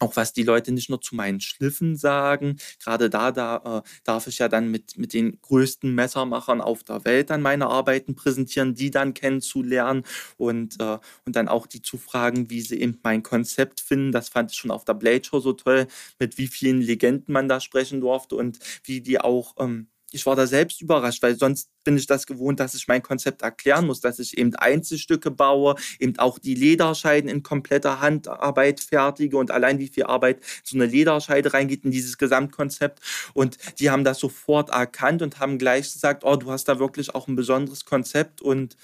auch 0.00 0.16
was 0.16 0.32
die 0.32 0.42
Leute 0.42 0.72
nicht 0.72 0.90
nur 0.90 1.00
zu 1.00 1.14
meinen 1.14 1.40
Schliffen 1.40 1.96
sagen. 1.96 2.56
Gerade 2.82 3.10
da, 3.10 3.30
da 3.32 3.82
äh, 3.84 3.88
darf 4.04 4.26
ich 4.26 4.38
ja 4.38 4.48
dann 4.48 4.70
mit, 4.70 4.98
mit 4.98 5.12
den 5.14 5.40
größten 5.40 5.94
Messermachern 5.94 6.60
auf 6.60 6.82
der 6.84 7.04
Welt 7.04 7.30
dann 7.30 7.42
meine 7.42 7.68
Arbeiten 7.68 8.14
präsentieren, 8.16 8.74
die 8.74 8.90
dann 8.90 9.14
kennenzulernen 9.14 10.02
und, 10.36 10.80
äh, 10.80 10.98
und 11.26 11.36
dann 11.36 11.48
auch 11.48 11.66
die 11.66 11.80
zu 11.82 11.96
fragen, 11.98 12.50
wie 12.50 12.60
sie 12.60 12.80
eben 12.80 12.98
mein 13.04 13.22
Konzept 13.22 13.80
finden. 13.80 14.12
Das 14.12 14.28
fand 14.28 14.50
ich 14.52 14.58
schon 14.58 14.72
auf 14.72 14.84
der 14.84 14.94
Blade 14.94 15.24
Show 15.24 15.40
so 15.40 15.52
toll, 15.52 15.86
mit 16.18 16.38
wie 16.38 16.48
vielen 16.48 16.80
Legenden 16.80 17.32
man 17.32 17.48
da 17.48 17.60
sprechen 17.60 18.00
durfte 18.00 18.36
und 18.36 18.58
wie 18.84 19.00
die 19.00 19.20
auch 19.20 19.54
ähm, 19.58 19.88
ich 20.14 20.24
war 20.26 20.36
da 20.36 20.46
selbst 20.46 20.80
überrascht, 20.80 21.22
weil 21.22 21.36
sonst 21.36 21.70
bin 21.82 21.96
ich 21.96 22.06
das 22.06 22.26
gewohnt, 22.26 22.60
dass 22.60 22.74
ich 22.74 22.86
mein 22.88 23.02
Konzept 23.02 23.42
erklären 23.42 23.86
muss, 23.86 24.00
dass 24.00 24.18
ich 24.18 24.38
eben 24.38 24.54
Einzelstücke 24.54 25.30
baue, 25.30 25.74
eben 25.98 26.18
auch 26.18 26.38
die 26.38 26.54
Lederscheiden 26.54 27.28
in 27.28 27.42
kompletter 27.42 28.00
Handarbeit 28.00 28.80
fertige 28.80 29.36
und 29.36 29.50
allein 29.50 29.78
wie 29.78 29.88
viel 29.88 30.04
Arbeit 30.04 30.40
so 30.62 30.76
eine 30.76 30.86
Lederscheide 30.86 31.52
reingeht 31.52 31.84
in 31.84 31.90
dieses 31.90 32.16
Gesamtkonzept. 32.16 33.00
Und 33.34 33.58
die 33.80 33.90
haben 33.90 34.04
das 34.04 34.20
sofort 34.20 34.70
erkannt 34.70 35.20
und 35.20 35.40
haben 35.40 35.58
gleich 35.58 35.92
gesagt, 35.92 36.24
oh, 36.24 36.36
du 36.36 36.50
hast 36.50 36.66
da 36.66 36.78
wirklich 36.78 37.14
auch 37.14 37.28
ein 37.28 37.36
besonderes 37.36 37.84
Konzept 37.84 38.40
und 38.40 38.76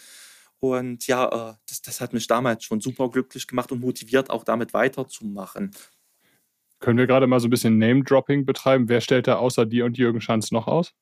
und 0.62 1.06
ja, 1.06 1.24
äh, 1.24 1.54
das, 1.70 1.80
das 1.80 2.02
hat 2.02 2.12
mich 2.12 2.26
damals 2.26 2.64
schon 2.64 2.82
super 2.82 3.08
glücklich 3.08 3.46
gemacht 3.46 3.72
und 3.72 3.80
motiviert, 3.80 4.28
auch 4.28 4.44
damit 4.44 4.74
weiterzumachen. 4.74 5.70
Können 6.80 6.98
wir 6.98 7.06
gerade 7.06 7.26
mal 7.26 7.40
so 7.40 7.46
ein 7.46 7.50
bisschen 7.50 7.78
Name-Dropping 7.78 8.44
betreiben? 8.44 8.88
Wer 8.88 9.00
stellt 9.00 9.26
da 9.26 9.36
außer 9.36 9.64
dir 9.64 9.86
und 9.86 9.96
Jürgen 9.96 10.20
Schanz 10.20 10.50
noch 10.50 10.66
aus? 10.66 10.94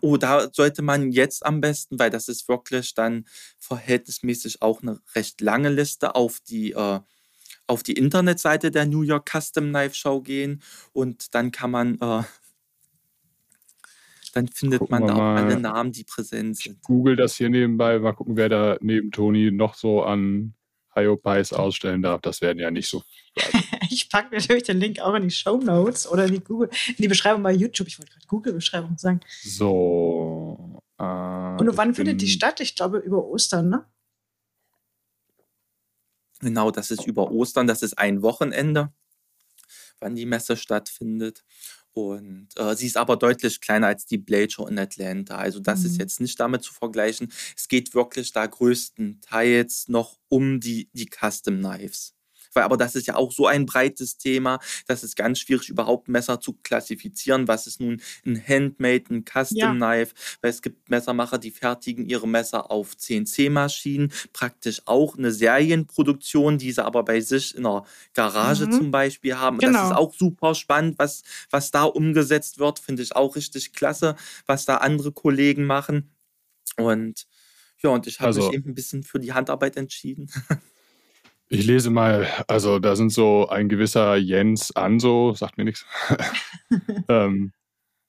Oh, 0.00 0.16
da 0.16 0.48
sollte 0.52 0.82
man 0.82 1.12
jetzt 1.12 1.44
am 1.44 1.60
besten, 1.60 1.98
weil 1.98 2.10
das 2.10 2.28
ist 2.28 2.48
wirklich 2.48 2.94
dann 2.94 3.26
verhältnismäßig 3.58 4.62
auch 4.62 4.82
eine 4.82 5.00
recht 5.14 5.40
lange 5.40 5.68
Liste 5.68 6.14
auf 6.14 6.40
die 6.40 6.72
äh, 6.72 7.00
auf 7.66 7.82
die 7.82 7.92
Internetseite 7.92 8.70
der 8.70 8.86
New 8.86 9.02
York 9.02 9.30
Custom 9.30 9.68
Knife 9.68 9.94
Show 9.94 10.20
gehen 10.20 10.62
und 10.92 11.34
dann 11.34 11.52
kann 11.52 11.70
man 11.70 11.94
äh, 12.00 12.22
dann 14.32 14.48
findet 14.48 14.80
gucken 14.80 14.98
man 14.98 15.06
da 15.06 15.14
auch 15.14 15.36
alle 15.36 15.60
Namen, 15.60 15.92
die 15.92 16.04
präsent 16.04 16.56
sind. 16.56 16.76
Ich 16.76 16.82
google 16.82 17.16
das 17.16 17.36
hier 17.36 17.50
nebenbei, 17.50 17.98
mal 17.98 18.14
gucken, 18.14 18.36
wer 18.36 18.48
da 18.48 18.78
neben 18.80 19.10
Toni 19.10 19.50
noch 19.50 19.74
so 19.74 20.02
an 20.02 20.54
Hyopies 20.94 21.52
ausstellen 21.52 22.02
darf. 22.02 22.20
Das 22.20 22.40
werden 22.40 22.58
ja 22.58 22.70
nicht 22.70 22.88
so. 22.88 23.02
ich 23.90 24.08
packe 24.10 24.34
natürlich 24.34 24.64
den 24.64 24.78
Link 24.78 25.00
auch 25.00 25.14
in 25.14 25.24
die 25.24 25.30
Show 25.30 25.56
Notes 25.56 26.06
oder 26.06 26.26
in 26.26 26.34
die 26.34 26.40
Google, 26.40 26.70
in 26.88 26.96
die 26.96 27.08
Beschreibung 27.08 27.42
bei 27.42 27.52
YouTube. 27.52 27.88
Ich 27.88 27.98
wollte 27.98 28.12
gerade 28.12 28.26
Google-Beschreibung 28.26 28.98
sagen. 28.98 29.20
So. 29.42 30.82
Äh, 30.98 31.04
Und 31.04 31.76
wann 31.76 31.94
findet 31.94 32.20
die 32.20 32.28
statt? 32.28 32.60
Ich 32.60 32.74
glaube 32.74 32.98
über 32.98 33.24
Ostern, 33.24 33.68
ne? 33.68 33.86
Genau, 36.40 36.70
das 36.70 36.90
ist 36.90 37.06
über 37.06 37.30
Ostern. 37.30 37.66
Das 37.66 37.82
ist 37.82 37.98
ein 37.98 38.22
Wochenende, 38.22 38.92
wann 40.00 40.16
die 40.16 40.26
Messe 40.26 40.56
stattfindet. 40.56 41.44
Und 41.94 42.48
äh, 42.56 42.74
sie 42.74 42.86
ist 42.86 42.96
aber 42.96 43.16
deutlich 43.16 43.60
kleiner 43.60 43.88
als 43.88 44.06
die 44.06 44.18
Blade 44.18 44.50
Show 44.50 44.66
in 44.66 44.78
Atlanta. 44.78 45.36
Also 45.36 45.60
das 45.60 45.80
mhm. 45.80 45.86
ist 45.86 45.98
jetzt 45.98 46.20
nicht 46.20 46.40
damit 46.40 46.62
zu 46.62 46.72
vergleichen. 46.72 47.30
Es 47.56 47.68
geht 47.68 47.94
wirklich 47.94 48.32
da 48.32 48.46
größtenteils 48.46 49.88
noch 49.88 50.18
um 50.28 50.60
die, 50.60 50.88
die 50.92 51.06
Custom 51.06 51.58
Knives. 51.60 52.14
Weil, 52.54 52.64
aber 52.64 52.76
das 52.76 52.94
ist 52.94 53.06
ja 53.06 53.16
auch 53.16 53.32
so 53.32 53.46
ein 53.46 53.66
breites 53.66 54.18
Thema, 54.18 54.58
dass 54.86 55.02
es 55.02 55.16
ganz 55.16 55.40
schwierig 55.40 55.68
überhaupt 55.68 56.08
Messer 56.08 56.40
zu 56.40 56.54
klassifizieren. 56.62 57.48
Was 57.48 57.66
ist 57.66 57.80
nun 57.80 58.00
ein 58.26 58.42
Handmade, 58.46 59.04
ein 59.10 59.24
Custom 59.24 59.56
ja. 59.56 59.72
Knife? 59.72 60.14
Weil 60.40 60.50
es 60.50 60.62
gibt 60.62 60.90
Messermacher, 60.90 61.38
die 61.38 61.50
fertigen 61.50 62.06
ihre 62.06 62.28
Messer 62.28 62.70
auf 62.70 62.96
CNC-Maschinen, 62.96 64.12
praktisch 64.32 64.82
auch 64.86 65.16
eine 65.16 65.32
Serienproduktion, 65.32 66.58
die 66.58 66.72
sie 66.72 66.84
aber 66.84 67.04
bei 67.04 67.20
sich 67.20 67.54
in 67.54 67.66
einer 67.66 67.84
Garage 68.14 68.66
mhm. 68.66 68.72
zum 68.72 68.90
Beispiel 68.90 69.36
haben. 69.36 69.58
Genau. 69.58 69.78
Das 69.78 69.90
ist 69.90 69.96
auch 69.96 70.14
super 70.14 70.54
spannend, 70.54 70.98
was, 70.98 71.22
was 71.50 71.70
da 71.70 71.84
umgesetzt 71.84 72.58
wird, 72.58 72.78
finde 72.78 73.02
ich 73.02 73.16
auch 73.16 73.36
richtig 73.36 73.72
klasse, 73.72 74.16
was 74.46 74.64
da 74.64 74.78
andere 74.78 75.12
Kollegen 75.12 75.64
machen. 75.64 76.10
Und 76.76 77.26
ja, 77.82 77.90
und 77.90 78.06
ich 78.06 78.20
habe 78.20 78.28
also, 78.28 78.46
mich 78.46 78.54
eben 78.54 78.70
ein 78.70 78.74
bisschen 78.74 79.02
für 79.02 79.18
die 79.18 79.32
Handarbeit 79.32 79.76
entschieden. 79.76 80.30
Ich 81.52 81.66
lese 81.66 81.90
mal, 81.90 82.26
also 82.48 82.78
da 82.78 82.96
sind 82.96 83.10
so 83.10 83.46
ein 83.46 83.68
gewisser 83.68 84.16
Jens 84.16 84.74
Anso, 84.74 85.34
sagt 85.34 85.58
mir 85.58 85.64
nichts, 85.64 85.84
ähm, 87.08 87.52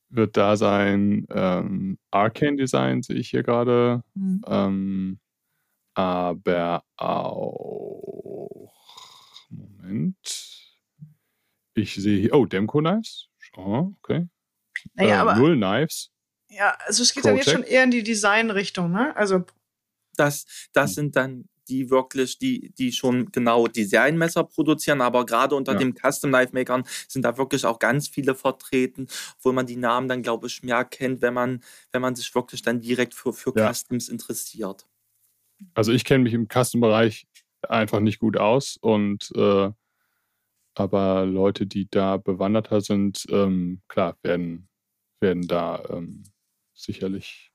wird 0.08 0.38
da 0.38 0.56
sein. 0.56 1.28
Ähm, 1.30 1.98
Arcane 2.10 2.56
Design 2.56 3.02
sehe 3.02 3.18
ich 3.18 3.30
hier 3.30 3.44
gerade. 3.44 4.02
Mhm. 4.14 4.42
Ähm, 4.48 5.20
aber 5.94 6.86
auch, 6.96 8.74
Moment, 9.50 10.74
ich 11.74 11.96
sehe 11.96 12.22
hier, 12.22 12.34
oh, 12.36 12.46
Demco 12.46 12.80
Knives. 12.80 13.28
Oh, 13.58 13.92
okay. 14.00 14.30
Naja, 14.94 15.16
äh, 15.16 15.18
aber, 15.18 15.36
Null 15.36 15.58
Knives. 15.58 16.12
Ja, 16.48 16.78
also 16.86 17.04
es 17.04 17.14
geht 17.14 17.24
Project. 17.24 17.48
dann 17.48 17.54
jetzt 17.56 17.66
schon 17.66 17.70
eher 17.70 17.84
in 17.84 17.92
die 17.92 18.04
Designrichtung, 18.04 18.90
ne? 18.90 19.14
Also 19.18 19.44
das, 20.16 20.46
das 20.72 20.92
hm. 20.92 20.96
sind 20.96 21.16
dann 21.18 21.50
die 21.68 21.90
wirklich, 21.90 22.38
die, 22.38 22.72
die 22.78 22.92
schon 22.92 23.32
genau 23.32 23.68
Designmesser 23.68 24.44
produzieren, 24.44 25.02
aber 25.02 25.26
gerade 25.26 25.56
unter 25.56 25.74
ja. 25.74 25.80
den 25.80 25.96
Custom 25.96 26.32
Knife 26.32 26.54
Makern 26.54 26.84
sind 27.08 27.24
da 27.24 27.38
wirklich 27.38 27.66
auch 27.66 27.80
ganz 27.80 28.08
viele 28.08 28.36
vertreten, 28.36 29.08
obwohl 29.38 29.54
man 29.54 29.66
die 29.66 29.76
Namen 29.76 30.08
dann, 30.08 30.22
glaube 30.22 30.48
ich, 30.48 30.64
mehr 30.64 30.86
kennt, 30.86 31.22
wenn 31.22 31.34
man, 31.34 31.64
wenn 31.92 32.02
man 32.02 32.16
sich 32.16 32.34
wirklich 32.36 32.62
dann 32.62 32.82
direkt 32.82 33.14
für, 33.14 33.34
für 33.34 33.54
ja. 33.56 33.72
Customs 33.72 34.10
interessiert. 34.10 34.88
Also 35.74 35.92
ich 35.92 36.04
kenne 36.04 36.24
mich 36.24 36.34
im 36.34 36.48
Custom-Bereich 36.48 37.28
einfach 37.62 38.00
nicht 38.00 38.20
gut 38.20 38.38
aus 38.38 38.78
und 38.82 39.32
äh, 39.36 39.72
aber 40.76 41.26
Leute, 41.26 41.68
die 41.68 41.88
da 41.90 42.18
bewanderter 42.18 42.82
sind, 42.82 43.26
ähm, 43.30 43.82
klar, 43.88 44.18
werden, 44.24 44.68
werden 45.20 45.48
da 45.48 45.84
ähm, 45.90 46.24
sicherlich 46.74 47.53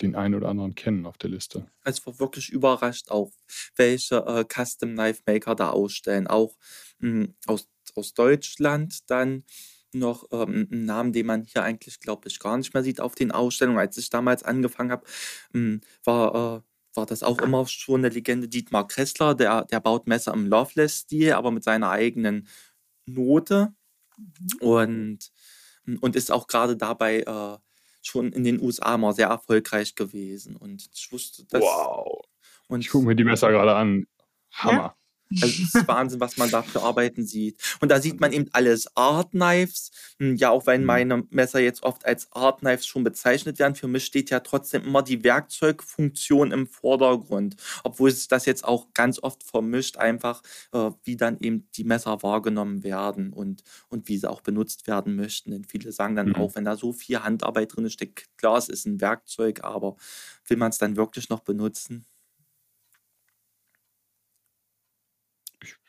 den 0.00 0.14
einen 0.14 0.34
oder 0.34 0.48
anderen 0.48 0.74
kennen 0.74 1.06
auf 1.06 1.18
der 1.18 1.30
Liste. 1.30 1.70
Also 1.82 2.06
war 2.06 2.18
wirklich 2.18 2.50
überrascht 2.50 3.10
auch, 3.10 3.32
welche 3.76 4.16
äh, 4.26 4.44
Custom 4.44 4.94
Knife 4.94 5.22
Maker 5.26 5.54
da 5.54 5.70
ausstellen. 5.70 6.26
Auch 6.26 6.56
mh, 6.98 7.24
hm, 7.24 7.34
aus, 7.46 7.68
aus 7.94 8.14
Deutschland 8.14 9.10
dann 9.10 9.44
noch 9.92 10.26
ähm, 10.32 10.68
einen 10.70 10.84
Namen, 10.84 11.12
den 11.12 11.26
man 11.26 11.44
hier 11.44 11.62
eigentlich, 11.62 12.00
glaube 12.00 12.28
ich, 12.28 12.38
gar 12.38 12.56
nicht 12.56 12.74
mehr 12.74 12.82
sieht 12.82 13.00
auf 13.00 13.14
den 13.14 13.32
Ausstellungen. 13.32 13.78
Als 13.78 13.96
ich 13.96 14.10
damals 14.10 14.42
angefangen 14.42 14.92
habe, 14.92 15.06
hm, 15.52 15.80
war, 16.04 16.34
äh, 16.34 16.96
war 16.96 17.06
das 17.06 17.22
auch 17.22 17.38
immer 17.38 17.66
schon 17.66 18.00
eine 18.00 18.10
Legende. 18.10 18.48
Dietmar 18.48 18.86
Kressler, 18.86 19.34
der, 19.34 19.64
der 19.64 19.80
baut 19.80 20.06
Messer 20.06 20.34
im 20.34 20.46
Loveless-Stil, 20.46 21.32
aber 21.32 21.50
mit 21.50 21.64
seiner 21.64 21.90
eigenen 21.90 22.48
Note. 23.06 23.72
Mhm. 24.16 24.68
Und, 24.68 25.32
und 26.00 26.16
ist 26.16 26.30
auch 26.30 26.46
gerade 26.46 26.76
dabei 26.76 27.20
äh, 27.20 27.58
schon 28.02 28.32
in 28.32 28.44
den 28.44 28.60
USA 28.60 28.96
mal 28.96 29.12
sehr 29.12 29.28
erfolgreich 29.28 29.94
gewesen. 29.94 30.56
Und 30.56 30.88
ich 30.94 31.12
wusste 31.12 31.44
das. 31.46 31.62
Wow. 31.62 32.22
Und 32.68 32.80
ich 32.80 32.90
gucke 32.90 33.06
mir 33.06 33.16
die 33.16 33.24
Messer 33.24 33.50
gerade 33.50 33.74
an. 33.74 34.06
Hammer. 34.52 34.72
Ja? 34.72 34.96
Also 35.30 35.62
es 35.62 35.74
ist 35.74 35.88
Wahnsinn, 35.88 36.20
was 36.20 36.36
man 36.36 36.50
da 36.50 36.62
für 36.62 36.82
Arbeiten 36.82 37.26
sieht. 37.26 37.58
Und 37.80 37.90
da 37.90 38.00
sieht 38.00 38.20
man 38.20 38.32
eben 38.32 38.46
alles 38.52 38.96
Art 38.96 39.32
Knives. 39.32 39.90
Hm, 40.18 40.36
ja, 40.36 40.50
auch 40.50 40.66
wenn 40.66 40.82
mhm. 40.82 40.86
meine 40.86 41.24
Messer 41.30 41.60
jetzt 41.60 41.82
oft 41.82 42.06
als 42.06 42.32
Art 42.32 42.60
Knives 42.60 42.86
schon 42.86 43.04
bezeichnet 43.04 43.58
werden, 43.58 43.74
für 43.74 43.88
mich 43.88 44.04
steht 44.04 44.30
ja 44.30 44.40
trotzdem 44.40 44.84
immer 44.84 45.02
die 45.02 45.22
Werkzeugfunktion 45.24 46.52
im 46.52 46.66
Vordergrund. 46.66 47.56
Obwohl 47.84 48.10
es 48.10 48.28
das 48.28 48.46
jetzt 48.46 48.64
auch 48.64 48.92
ganz 48.94 49.22
oft 49.22 49.42
vermischt, 49.44 49.98
einfach 49.98 50.42
äh, 50.72 50.90
wie 51.04 51.16
dann 51.16 51.38
eben 51.40 51.68
die 51.76 51.84
Messer 51.84 52.22
wahrgenommen 52.22 52.82
werden 52.82 53.32
und, 53.32 53.62
und 53.88 54.08
wie 54.08 54.16
sie 54.16 54.30
auch 54.30 54.40
benutzt 54.40 54.86
werden 54.86 55.16
möchten. 55.16 55.50
Denn 55.50 55.64
viele 55.64 55.92
sagen 55.92 56.16
dann 56.16 56.28
mhm. 56.28 56.36
auch, 56.36 56.54
wenn 56.54 56.64
da 56.64 56.76
so 56.76 56.92
viel 56.92 57.22
Handarbeit 57.22 57.76
drin 57.76 57.90
steckt, 57.90 58.28
klar, 58.36 58.56
es 58.56 58.68
ist 58.68 58.86
ein 58.86 59.00
Werkzeug, 59.00 59.62
aber 59.62 59.96
will 60.46 60.56
man 60.56 60.70
es 60.70 60.78
dann 60.78 60.96
wirklich 60.96 61.28
noch 61.28 61.40
benutzen? 61.40 62.06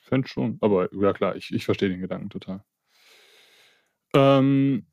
Fände 0.09 0.27
schon. 0.27 0.57
Aber 0.61 0.93
ja 0.93 1.13
klar, 1.13 1.35
ich, 1.35 1.53
ich 1.53 1.65
verstehe 1.65 1.89
den 1.89 2.01
Gedanken 2.01 2.29
total. 2.29 2.63
Ähm, 4.13 4.85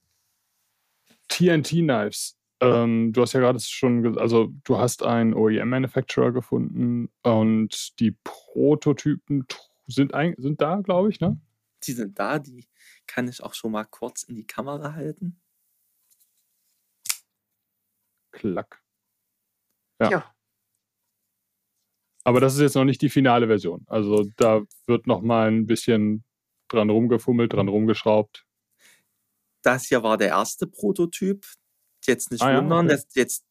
TNT-Knives. 1.29 2.39
Ähm, 2.61 3.13
du 3.13 3.21
hast 3.21 3.35
ja 3.35 3.41
gerade 3.41 3.61
schon, 3.61 4.19
also 4.19 4.53
du 4.65 4.79
hast 4.79 5.03
einen 5.03 5.35
OEM-Manufacturer 5.35 6.33
gefunden 6.33 7.11
und 7.23 7.99
die 8.01 8.17
Prototypen 8.25 9.47
sind, 9.87 10.15
ein, 10.15 10.35
sind 10.39 10.61
da, 10.61 10.77
glaube 10.77 11.11
ich, 11.11 11.21
ne? 11.21 11.39
Die 11.83 11.93
sind 11.93 12.19
da, 12.19 12.39
die 12.39 12.67
kann 13.07 13.29
ich 13.29 13.43
auch 13.43 13.53
schon 13.55 13.73
mal 13.73 13.85
kurz 13.85 14.23
in 14.23 14.37
die 14.37 14.47
Kamera 14.47 14.95
halten. 14.95 15.39
Klack. 18.33 18.83
Ja. 20.01 20.11
ja. 20.11 20.36
Aber 22.27 22.41
das 22.41 22.55
ist 22.55 22.61
jetzt 22.61 22.75
noch 22.75 22.85
nicht 22.85 23.01
die 23.03 23.09
finale 23.09 23.47
Version. 23.47 23.85
Also 23.87 24.25
da 24.35 24.63
wird 24.87 25.07
noch 25.07 25.23
mal 25.23 25.47
ein 25.47 25.65
bisschen 25.65 26.25
dran 26.67 26.91
rumgefummelt, 26.91 27.53
dran 27.53 27.69
rumgeschraubt. 27.69 28.45
Das 29.63 29.87
hier 29.87 30.03
war 30.03 30.17
der 30.17 30.31
erste 30.31 30.67
Prototyp. 30.67 31.47
Jetzt 32.05 32.33
nicht 32.33 32.43
ah, 32.43 32.57
wundern, 32.57 32.89
ja, 32.89 32.95
okay. 32.95 33.05
das 33.07 33.15
jetzt 33.15 33.45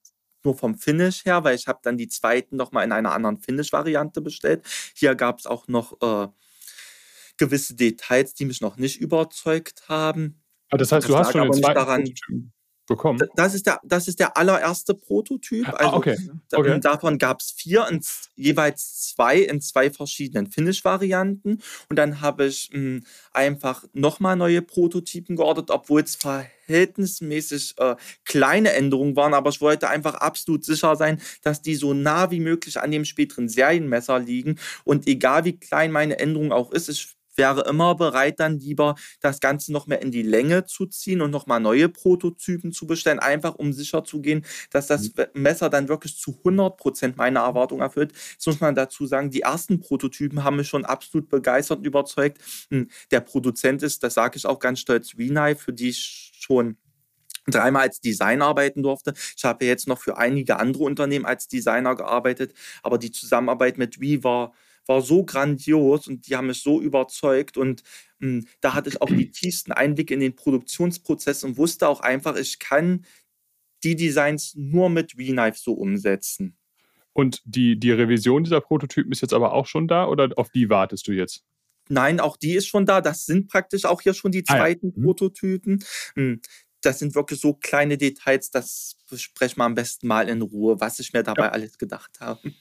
nur 0.44 0.58
vom 0.58 0.76
Finish 0.76 1.24
her, 1.24 1.46
weil 1.46 1.56
ich 1.56 1.68
habe 1.68 1.80
dann 1.84 1.98
die 1.98 2.10
zweiten 2.10 2.58
noch 2.58 2.74
mal 2.74 2.84
in 2.84 2.92
einer 2.92 3.14
anderen 3.14 3.38
Finish-Variante 3.38 4.20
bestellt. 4.20 4.66
Hier 4.94 5.16
gab 5.16 5.40
es 5.40 5.46
auch 5.46 5.70
noch 5.70 5.94
äh, 6.02 6.28
gewisse 7.38 7.76
Details, 7.76 8.34
die 8.34 8.44
mich 8.44 8.60
noch 8.60 8.76
nicht 8.76 9.00
überzeugt 9.00 9.88
haben. 9.88 10.44
Ah, 10.70 10.76
das 10.76 10.92
heißt, 10.92 11.06
das 11.06 11.12
du 11.12 11.18
hast 11.18 11.32
schon 11.32 11.50
den 11.50 11.54
zweiten 11.54 11.76
daran, 11.76 12.04
Prototyp 12.04 12.52
bekommen? 12.86 13.20
Das 13.36 13.54
ist 13.54 13.66
der, 13.66 13.80
das 13.84 14.08
ist 14.08 14.20
der 14.20 14.38
allererste 14.38 14.94
Prototyp. 14.94 15.68
Ah, 15.68 15.72
also 15.72 15.92
ah, 15.92 15.98
okay. 15.98 16.18
okay. 16.54 16.80
Davon 16.80 17.18
gab 17.18 17.42
es 17.42 17.52
vier, 17.52 17.88
in, 17.90 18.02
jeweils 18.36 19.10
zwei 19.10 19.40
in 19.40 19.62
zwei 19.62 19.92
verschiedenen 19.92 20.48
Finish-Varianten. 20.48 21.62
Und 21.90 21.96
dann 21.96 22.22
habe 22.22 22.46
ich 22.46 22.70
mh, 22.72 22.80
hm, 22.80 23.04
einfach 23.32 23.86
nochmal 23.94 24.36
neue 24.36 24.62
Prototypen 24.62 25.36
geordert, 25.36 25.72
obwohl 25.72 26.02
es 26.02 26.16
verhältnismäßig 26.16 27.76
äh, 27.78 27.96
kleine 28.24 28.74
Änderungen 28.74 29.16
waren. 29.16 29.34
Aber 29.34 29.50
ich 29.50 29.62
wollte 29.62 29.90
einfach 29.90 30.16
absolut 30.16 30.66
sicher 30.66 30.96
sein, 30.96 31.22
dass 31.44 31.62
die 31.62 31.76
so 31.76 31.94
nah 31.94 32.32
wie 32.32 32.40
möglich 32.40 32.80
an 32.80 32.92
dem 32.92 33.06
späteren 33.06 33.50
Serienmesser 33.50 34.20
liegen. 34.20 34.60
Und 34.84 35.08
egal 35.08 35.46
wie 35.46 35.60
klein 35.60 35.92
meine 35.92 36.20
Änderung 36.20 36.52
auch 36.52 36.72
ist, 36.72 36.90
ich 36.90 37.16
wäre 37.38 37.68
immer 37.70 37.96
bereit, 37.96 38.40
dann 38.40 38.60
lieber 38.60 38.96
das 39.22 39.40
Ganze 39.40 39.72
noch 39.72 39.88
mehr 39.88 40.02
in 40.02 40.12
die 40.12 40.22
Länge 40.22 40.66
zu 40.66 40.86
ziehen 40.86 41.22
und 41.22 41.32
nochmal 41.32 41.60
neue 41.60 41.90
Prototypen 41.90 42.72
zu 42.72 42.88
bestellen, 42.88 43.20
einfach 43.20 43.56
um 43.56 43.74
sicher 43.74 44.04
zu 44.04 44.22
gehen, 44.22 44.46
dass 44.72 44.88
das 44.88 45.14
mhm. 45.16 45.26
Messer 45.34 45.70
dann 45.70 45.88
wirklich 45.88 46.18
zu 46.18 46.32
100% 46.44 47.14
meine 47.18 47.40
Erwartung 47.40 47.82
erfüllt. 47.82 48.14
Jetzt 48.32 48.46
muss 48.48 48.60
man 48.60 48.76
dazu 48.76 49.06
sagen, 49.06 49.30
die 49.32 49.42
ersten 49.42 49.80
Prototypen 49.80 50.44
haben 50.44 50.58
mich 50.58 50.68
schon 50.68 50.86
absolut 50.86 51.30
begeistert 51.30 51.80
und 51.80 51.86
überzeugt. 51.86 52.40
Hm, 52.70 52.90
der 53.12 53.22
Produzent 53.22 53.84
ist, 53.84 54.04
das 54.04 54.14
sage 54.14 54.38
ich 54.38 54.46
auch 54.46 54.60
ganz 54.60 54.80
stolz, 54.80 55.14
Renai, 55.18 55.56
für 55.56 55.74
die 55.74 55.90
ich 55.90 56.32
schon 56.40 56.78
dreimal 57.48 57.84
als 57.84 58.02
Designer 58.02 58.46
arbeiten 58.46 58.84
durfte. 58.84 59.14
Ich 59.38 59.44
habe 59.44 59.66
jetzt 59.66 59.88
noch 59.88 60.00
für 60.00 60.18
einige 60.18 60.58
andere 60.58 60.84
Unternehmen 60.84 61.26
als 61.26 61.48
Designer 61.48 61.96
gearbeitet, 61.96 62.54
aber 62.84 62.98
die 62.98 63.12
Zusammenarbeit 63.12 63.78
mit 63.78 64.00
Wii 64.00 64.24
war 64.24 64.54
war 64.88 65.02
so 65.02 65.24
grandios 65.24 66.08
und 66.08 66.28
die 66.28 66.36
haben 66.36 66.48
mich 66.48 66.62
so 66.62 66.82
überzeugt 66.82 67.58
und 67.58 67.84
mh, 68.20 68.28
hm, 68.28 68.48
da 68.62 68.74
hatte 68.74 68.90
ich 68.90 69.02
auch 69.02 69.10
die 69.10 69.32
tiefsten 69.32 69.72
Einblicke 69.72 70.14
in 70.14 70.20
den 70.20 70.36
Produktionsprozess 70.36 71.44
und 71.44 71.58
wusste 71.58 71.88
auch 71.88 72.02
einfach, 72.02 72.36
ich 72.36 72.60
kann 72.60 73.06
die 73.84 73.96
Designs 73.96 74.56
nur 74.56 74.90
mit 74.90 75.14
V-Knife 75.14 75.60
so 75.60 75.74
umsetzen. 75.74 76.58
Und 77.14 77.42
die, 77.46 77.80
die 77.80 77.92
Revision 77.92 78.44
dieser 78.44 78.62
Prototypen 78.62 79.12
ist 79.12 79.22
jetzt 79.22 79.34
aber 79.34 79.54
auch 79.54 79.68
schon 79.68 79.88
da 79.88 80.08
oder 80.08 80.30
auf 80.36 80.50
die 80.50 80.70
wartest 80.70 81.08
du 81.08 81.14
jetzt? 81.14 81.44
Nein, 81.88 82.20
auch 82.20 82.36
die 82.36 82.54
ist 82.54 82.68
schon 82.68 82.86
da. 82.86 83.00
Das 83.00 83.26
sind 83.26 83.48
praktisch 83.48 83.86
auch 83.86 84.02
hier 84.02 84.14
schon 84.14 84.32
die 84.32 84.44
zweiten 84.44 84.88
ah, 84.88 84.92
ja. 84.96 85.00
mhm. 85.00 85.04
Prototypen. 85.04 85.84
Hm, 86.16 86.42
das 86.82 87.00
sind 87.00 87.16
wirklich 87.16 87.40
so 87.40 87.54
kleine 87.54 87.98
Details, 87.98 88.52
das 88.52 88.98
besprechen 89.10 89.58
wir 89.58 89.66
am 89.66 89.76
besten 89.76 90.08
mal 90.08 90.30
in 90.30 90.42
Ruhe, 90.42 90.80
was 90.80 91.00
ich 91.00 91.14
mir 91.14 91.24
dabei 91.24 91.46
ja. 91.46 91.52
alles 91.52 91.78
gedacht 91.78 92.20
habe. 92.20 92.54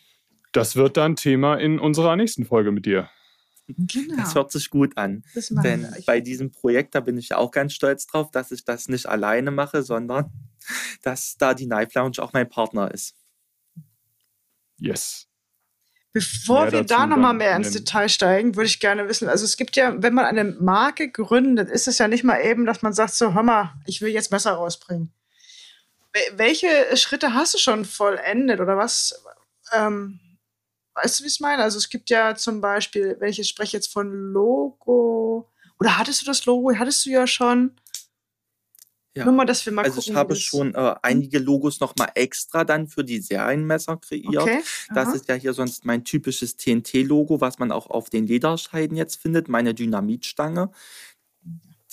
Das 0.55 0.77
wird 0.77 0.97
dann 0.97 1.17
Thema 1.17 1.57
in 1.57 1.81
unserer 1.81 2.15
nächsten 2.15 2.45
Folge 2.45 2.71
mit 2.71 2.87
dir. 2.87 3.11
Genau. 3.67 4.17
Das 4.17 4.37
hört 4.37 4.53
sich 4.53 4.71
gut 4.71 4.97
an. 4.97 5.25
Denn 5.35 5.93
bei 6.07 6.21
diesem 6.21 6.53
Projekt, 6.53 6.95
da 6.95 7.01
bin 7.01 7.19
ich 7.19 7.31
ja 7.31 7.39
auch 7.39 7.51
ganz 7.51 7.73
stolz 7.73 8.07
drauf, 8.07 8.31
dass 8.31 8.53
ich 8.53 8.65
das 8.65 8.89
nicht 8.89 9.07
alleine 9.07 9.51
mache, 9.51 9.83
sondern 9.83 10.31
dass 11.03 11.37
da 11.39 11.55
die 11.55 11.67
Knife 11.67 11.91
Lounge 11.97 12.19
auch 12.21 12.33
mein 12.33 12.49
Partner 12.49 12.91
ist. 12.93 13.17
Yes. 14.79 15.27
Bevor 16.13 16.71
wir 16.71 16.85
da 16.85 17.07
nochmal 17.07 17.35
mehr 17.35 17.57
ins 17.57 17.73
Detail 17.73 18.09
steigen, 18.09 18.55
würde 18.55 18.67
ich 18.67 18.79
gerne 18.79 19.09
wissen, 19.09 19.29
also 19.29 19.45
es 19.45 19.57
gibt 19.57 19.75
ja, 19.75 20.01
wenn 20.01 20.15
man 20.15 20.27
eine 20.27 20.45
Marke 20.45 21.11
gründet, 21.11 21.69
ist 21.69 21.89
es 21.89 21.99
ja 21.99 22.07
nicht 22.07 22.23
mal 22.23 22.41
eben, 22.41 22.67
dass 22.67 22.83
man 22.83 22.93
sagt, 22.93 23.15
so, 23.15 23.35
hör 23.35 23.43
mal, 23.43 23.75
ich 23.87 24.01
will 24.01 24.11
jetzt 24.11 24.31
Messer 24.31 24.53
rausbringen. 24.53 25.13
Welche 26.37 26.69
Schritte 26.97 27.35
hast 27.35 27.55
du 27.55 27.59
schon 27.59 27.85
vollendet 27.85 28.61
oder 28.61 28.77
was? 28.77 29.25
Ähm, 29.73 30.21
weißt 30.95 31.21
du, 31.21 31.25
wie 31.25 31.29
ich 31.29 31.35
es 31.35 31.41
meine? 31.41 31.63
Also 31.63 31.79
es 31.79 31.89
gibt 31.89 32.11
ja 32.11 32.35
zum 32.35 32.61
Beispiel, 32.61 33.17
welche 33.21 33.43
ich 33.43 33.49
spreche 33.49 33.77
jetzt 33.77 33.93
von 33.93 34.11
Logo, 34.33 35.51
oder 35.81 35.99
hattest 35.99 36.23
du 36.23 36.27
das 36.27 36.45
Logo? 36.47 36.73
Hattest 36.77 37.05
du 37.05 37.11
ja 37.11 37.27
schon. 37.27 37.73
Ja. 39.17 39.25
Nur 39.25 39.35
mal, 39.35 39.45
dass 39.45 39.65
wir 39.65 39.73
mal 39.73 39.85
also 39.85 39.97
gucken, 39.97 40.13
ich 40.13 40.17
habe 40.17 40.35
schon 40.35 40.75
äh, 40.75 40.95
einige 41.03 41.39
Logos 41.39 41.79
noch 41.79 41.95
mal 41.97 42.11
extra 42.17 42.65
dann 42.65 42.89
für 42.89 43.05
die 43.05 43.21
Serienmesser 43.21 43.97
kreiert. 43.97 44.43
Okay. 44.43 44.61
Das 44.93 45.15
ist 45.15 45.29
ja 45.29 45.37
hier 45.37 45.53
sonst 45.53 45.85
mein 45.85 46.03
typisches 46.03 46.57
TNT-Logo, 46.57 47.41
was 47.41 47.61
man 47.61 47.71
auch 47.71 47.89
auf 47.89 48.11
den 48.11 48.27
Lederscheiden 48.27 48.97
jetzt 48.97 49.17
findet, 49.17 49.49
meine 49.49 49.73
Dynamitstange. 49.73 50.71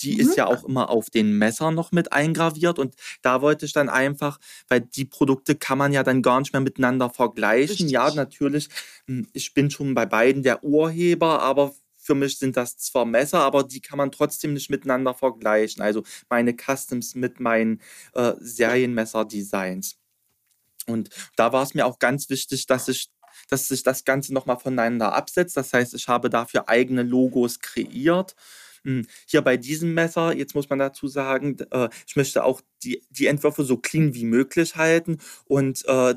Die 0.02 0.14
mhm. 0.14 0.20
ist 0.20 0.36
ja 0.36 0.46
auch 0.46 0.64
immer 0.64 0.90
auf 0.90 1.10
den 1.10 1.38
Messern 1.38 1.74
noch 1.74 1.92
mit 1.92 2.12
eingraviert 2.12 2.78
und 2.78 2.94
da 3.22 3.40
wollte 3.40 3.66
ich 3.66 3.72
dann 3.72 3.88
einfach, 3.88 4.38
weil 4.68 4.80
die 4.80 5.04
Produkte 5.04 5.54
kann 5.54 5.78
man 5.78 5.92
ja 5.92 6.02
dann 6.02 6.22
gar 6.22 6.40
nicht 6.40 6.52
mehr 6.52 6.60
miteinander 6.60 7.10
vergleichen. 7.10 7.70
Richtig. 7.70 7.90
Ja, 7.90 8.12
natürlich, 8.14 8.68
hm, 9.06 9.28
ich 9.32 9.54
bin 9.54 9.70
schon 9.70 9.94
bei 9.94 10.06
beiden 10.06 10.42
der 10.42 10.64
Urheber, 10.64 11.42
aber 11.42 11.74
für 11.96 12.14
mich 12.14 12.38
sind 12.38 12.56
das 12.56 12.76
zwar 12.78 13.04
Messer, 13.04 13.40
aber 13.40 13.62
die 13.62 13.80
kann 13.80 13.96
man 13.96 14.10
trotzdem 14.10 14.54
nicht 14.54 14.70
miteinander 14.70 15.14
vergleichen. 15.14 15.82
Also 15.82 16.02
meine 16.28 16.54
Customs 16.54 17.14
mit 17.14 17.38
meinen 17.38 17.80
äh, 18.14 18.32
Serienmesser-Designs. 18.40 19.96
Und 20.86 21.10
da 21.36 21.52
war 21.52 21.62
es 21.62 21.74
mir 21.74 21.86
auch 21.86 22.00
ganz 22.00 22.28
wichtig, 22.28 22.66
dass 22.66 22.88
ich 22.88 23.08
dass 23.48 23.68
sich 23.68 23.82
das 23.82 24.04
Ganze 24.04 24.32
nochmal 24.32 24.58
voneinander 24.58 25.14
absetzt. 25.14 25.56
Das 25.56 25.72
heißt, 25.72 25.94
ich 25.94 26.08
habe 26.08 26.30
dafür 26.30 26.68
eigene 26.68 27.02
Logos 27.02 27.60
kreiert. 27.60 28.34
Hm, 28.84 29.06
hier 29.26 29.42
bei 29.42 29.56
diesem 29.56 29.94
Messer, 29.94 30.36
jetzt 30.36 30.54
muss 30.54 30.68
man 30.68 30.78
dazu 30.78 31.06
sagen, 31.08 31.56
äh, 31.70 31.88
ich 32.06 32.16
möchte 32.16 32.44
auch 32.44 32.60
die, 32.82 33.02
die 33.10 33.26
Entwürfe 33.26 33.64
so 33.64 33.76
clean 33.76 34.14
wie 34.14 34.24
möglich 34.24 34.76
halten 34.76 35.18
und 35.46 35.84
äh, 35.86 36.14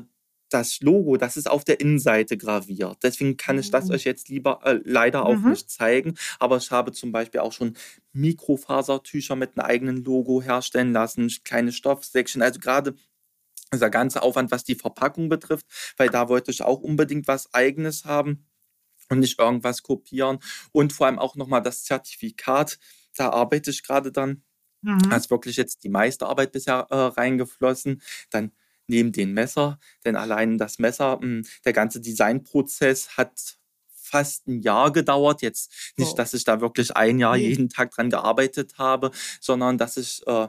das 0.48 0.80
Logo, 0.80 1.16
das 1.16 1.36
ist 1.36 1.50
auf 1.50 1.64
der 1.64 1.80
Innenseite 1.80 2.36
graviert. 2.36 2.98
Deswegen 3.02 3.36
kann 3.36 3.58
ich 3.58 3.70
das 3.70 3.86
mhm. 3.86 3.92
euch 3.92 4.04
jetzt 4.04 4.28
lieber 4.28 4.60
äh, 4.64 4.80
leider 4.84 5.26
auch 5.26 5.36
mhm. 5.36 5.50
nicht 5.50 5.70
zeigen. 5.70 6.14
Aber 6.38 6.56
ich 6.58 6.70
habe 6.70 6.92
zum 6.92 7.12
Beispiel 7.12 7.40
auch 7.40 7.52
schon 7.52 7.76
Mikrofasertücher 8.12 9.36
mit 9.36 9.56
einem 9.56 9.66
eigenen 9.66 10.04
Logo 10.04 10.42
herstellen 10.42 10.92
lassen, 10.92 11.30
kleine 11.44 11.72
Stoffsäckchen. 11.72 12.42
Also 12.42 12.60
gerade 12.60 12.94
dieser 13.72 13.90
ganze 13.90 14.22
Aufwand, 14.22 14.52
was 14.52 14.64
die 14.64 14.76
Verpackung 14.76 15.28
betrifft, 15.28 15.66
weil 15.96 16.08
da 16.08 16.28
wollte 16.28 16.52
ich 16.52 16.62
auch 16.62 16.80
unbedingt 16.80 17.26
was 17.26 17.52
Eigenes 17.52 18.04
haben 18.04 18.46
und 19.08 19.20
nicht 19.20 19.38
irgendwas 19.38 19.82
kopieren. 19.82 20.38
Und 20.72 20.92
vor 20.92 21.06
allem 21.06 21.18
auch 21.18 21.36
nochmal 21.36 21.62
das 21.62 21.84
Zertifikat. 21.84 22.78
Da 23.16 23.30
arbeite 23.30 23.70
ich 23.70 23.82
gerade 23.82 24.12
dann. 24.12 24.42
Mhm. 24.82 25.10
Da 25.10 25.16
ist 25.16 25.30
wirklich 25.30 25.56
jetzt 25.56 25.84
die 25.84 25.88
meiste 25.88 26.26
Arbeit 26.26 26.52
bisher 26.52 26.86
äh, 26.90 26.96
reingeflossen. 26.96 28.02
Dann 28.30 28.52
neben 28.86 29.12
den 29.12 29.32
Messer, 29.32 29.78
denn 30.04 30.16
allein 30.16 30.58
das 30.58 30.78
Messer, 30.78 31.18
hm, 31.20 31.44
der 31.64 31.72
ganze 31.72 32.00
Designprozess 32.00 33.16
hat 33.16 33.58
fast 33.88 34.46
ein 34.46 34.60
Jahr 34.60 34.92
gedauert. 34.92 35.42
Jetzt 35.42 35.92
nicht, 35.96 36.12
oh. 36.12 36.16
dass 36.16 36.34
ich 36.34 36.44
da 36.44 36.60
wirklich 36.60 36.96
ein 36.96 37.18
Jahr 37.18 37.36
jeden 37.36 37.68
Tag 37.68 37.90
dran 37.90 38.10
gearbeitet 38.10 38.78
habe, 38.78 39.10
sondern 39.40 39.78
dass 39.78 39.96
ich 39.96 40.24
äh, 40.26 40.48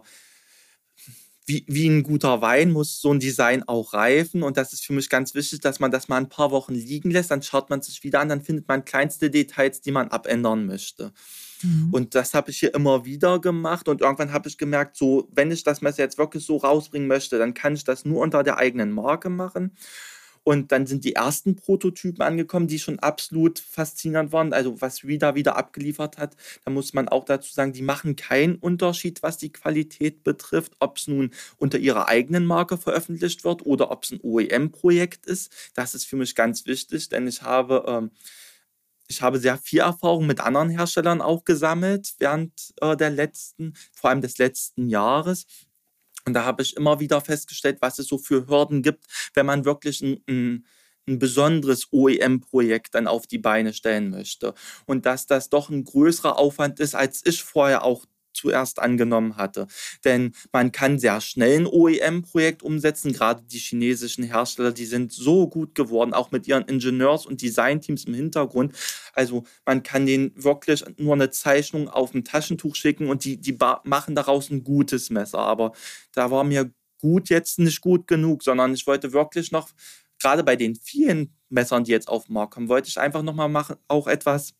wie, 1.47 1.63
wie 1.67 1.87
ein 1.87 2.03
guter 2.03 2.41
Wein 2.41 2.71
muss 2.71 2.99
so 2.99 3.13
ein 3.13 3.21
Design 3.21 3.63
auch 3.63 3.93
reifen. 3.93 4.43
Und 4.43 4.57
das 4.57 4.73
ist 4.73 4.85
für 4.85 4.91
mich 4.91 5.09
ganz 5.09 5.33
wichtig, 5.33 5.61
dass 5.61 5.79
man 5.79 5.91
das 5.91 6.09
mal 6.09 6.17
ein 6.17 6.27
paar 6.27 6.51
Wochen 6.51 6.75
liegen 6.75 7.09
lässt. 7.09 7.31
Dann 7.31 7.41
schaut 7.41 7.69
man 7.69 7.81
sich 7.81 8.03
wieder 8.03 8.19
an, 8.19 8.27
dann 8.27 8.41
findet 8.41 8.67
man 8.67 8.83
kleinste 8.83 9.31
Details, 9.31 9.79
die 9.79 9.91
man 9.91 10.09
abändern 10.09 10.65
möchte. 10.65 11.13
Mhm. 11.63 11.89
Und 11.93 12.15
das 12.15 12.33
habe 12.33 12.51
ich 12.51 12.59
hier 12.59 12.75
immer 12.75 13.05
wieder 13.05 13.39
gemacht. 13.39 13.87
Und 13.87 14.01
irgendwann 14.01 14.33
habe 14.33 14.49
ich 14.49 14.57
gemerkt, 14.57 14.97
so, 14.97 15.29
wenn 15.31 15.49
ich 15.49 15.63
das 15.63 15.81
Messer 15.81 16.03
jetzt 16.03 16.17
wirklich 16.17 16.45
so 16.45 16.57
rausbringen 16.57 17.07
möchte, 17.07 17.39
dann 17.39 17.53
kann 17.53 17.75
ich 17.75 17.85
das 17.85 18.03
nur 18.03 18.21
unter 18.21 18.43
der 18.43 18.57
eigenen 18.57 18.91
Marke 18.91 19.29
machen. 19.29 19.71
Und 20.47 20.71
dann 20.71 20.87
sind 20.87 21.03
die 21.03 21.11
ersten 21.11 21.57
Prototypen 21.57 22.21
angekommen, 22.21 22.67
die 22.67 22.79
schon 22.79 22.99
absolut 22.99 23.59
faszinierend 23.59 24.31
waren. 24.31 24.53
Also 24.53 24.79
was 24.79 25.03
Rida 25.03 25.35
wieder 25.35 25.57
abgeliefert 25.57 26.17
hat, 26.17 26.37
da 26.63 26.71
muss 26.71 26.93
man 26.93 27.09
auch 27.09 27.25
dazu 27.25 27.53
sagen, 27.53 27.73
die 27.73 27.81
machen 27.81 28.15
keinen 28.15 28.55
Unterschied, 28.55 29.21
was 29.23 29.37
die 29.37 29.51
Qualität 29.51 30.23
betrifft, 30.23 30.71
ob 30.79 30.99
es 30.99 31.07
nun 31.09 31.31
unter 31.57 31.79
ihrer 31.79 32.07
eigenen 32.07 32.45
Marke 32.45 32.77
veröffentlicht 32.77 33.43
wird 33.43 33.65
oder 33.65 33.91
ob 33.91 34.05
es 34.05 34.11
ein 34.11 34.21
OEM-Projekt 34.23 35.25
ist. 35.25 35.51
Das 35.73 35.93
ist 35.93 36.05
für 36.05 36.15
mich 36.15 36.33
ganz 36.33 36.65
wichtig, 36.65 37.09
denn 37.09 37.27
ich 37.27 37.41
habe 37.41 37.83
ähm, 37.85 38.11
ich 39.09 39.21
habe 39.21 39.39
sehr 39.39 39.57
viel 39.57 39.79
Erfahrung 39.79 40.27
mit 40.27 40.39
anderen 40.39 40.69
Herstellern 40.69 41.21
auch 41.21 41.43
gesammelt 41.43 42.15
während 42.19 42.73
äh, 42.81 42.95
der 42.95 43.09
letzten, 43.09 43.73
vor 43.93 44.09
allem 44.09 44.21
des 44.21 44.37
letzten 44.37 44.87
Jahres. 44.87 45.45
Und 46.27 46.33
da 46.33 46.43
habe 46.43 46.61
ich 46.61 46.75
immer 46.75 46.99
wieder 46.99 47.21
festgestellt, 47.21 47.77
was 47.79 47.99
es 47.99 48.07
so 48.07 48.17
für 48.17 48.47
Hürden 48.49 48.83
gibt, 48.83 49.05
wenn 49.33 49.45
man 49.45 49.63
wirklich 49.63 50.01
ein, 50.01 50.21
ein, 50.27 50.67
ein 51.07 51.19
besonderes 51.19 51.87
OEM-Projekt 51.93 52.95
dann 52.95 53.07
auf 53.07 53.27
die 53.27 53.37
Beine 53.37 53.73
stellen 53.73 54.09
möchte. 54.09 54.53
Und 54.85 55.05
dass 55.05 55.25
das 55.25 55.49
doch 55.49 55.69
ein 55.69 55.85
größerer 55.85 56.37
Aufwand 56.37 56.81
ist, 56.81 56.95
als 56.95 57.25
ich 57.25 57.41
vorher 57.41 57.85
auch 57.85 58.05
zuerst 58.37 58.79
angenommen 58.79 59.35
hatte. 59.35 59.67
Denn 60.05 60.33
man 60.51 60.71
kann 60.71 60.99
sehr 60.99 61.19
schnell 61.21 61.61
ein 61.61 61.67
OEM-Projekt 61.67 62.63
umsetzen. 62.63 63.11
Gerade 63.11 63.43
die 63.43 63.57
chinesischen 63.57 64.23
Hersteller, 64.23 64.71
die 64.71 64.85
sind 64.85 65.11
so 65.11 65.49
gut 65.49 65.75
geworden, 65.75 66.13
auch 66.13 66.31
mit 66.31 66.47
ihren 66.47 66.63
Ingenieurs- 66.63 67.25
und 67.25 67.41
Designteams 67.41 68.05
im 68.05 68.13
Hintergrund. 68.13 68.73
Also 69.13 69.43
man 69.65 69.83
kann 69.83 70.05
denen 70.05 70.31
wirklich 70.35 70.85
nur 70.97 71.13
eine 71.15 71.31
Zeichnung 71.31 71.89
auf 71.89 72.13
ein 72.13 72.23
Taschentuch 72.23 72.75
schicken 72.75 73.09
und 73.09 73.25
die, 73.25 73.37
die 73.37 73.57
machen 73.83 74.15
daraus 74.15 74.49
ein 74.49 74.63
gutes 74.63 75.09
Messer. 75.09 75.39
Aber 75.39 75.73
da 76.13 76.31
war 76.31 76.43
mir 76.43 76.71
gut 76.99 77.29
jetzt 77.29 77.59
nicht 77.59 77.81
gut 77.81 78.07
genug, 78.07 78.43
sondern 78.43 78.73
ich 78.73 78.85
wollte 78.87 79.13
wirklich 79.13 79.51
noch, 79.51 79.69
gerade 80.19 80.43
bei 80.43 80.55
den 80.55 80.75
vielen 80.75 81.35
Messern, 81.49 81.83
die 81.83 81.91
jetzt 81.91 82.07
auf 82.07 82.25
den 82.25 82.33
Markt 82.33 82.53
kommen, 82.53 82.69
wollte 82.69 82.89
ich 82.89 82.99
einfach 82.99 83.23
nochmal 83.23 83.49
machen, 83.49 83.77
auch 83.87 84.07
etwas 84.07 84.53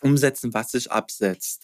umsetzen, 0.00 0.52
was 0.52 0.72
sich 0.72 0.90
absetzt. 0.90 1.63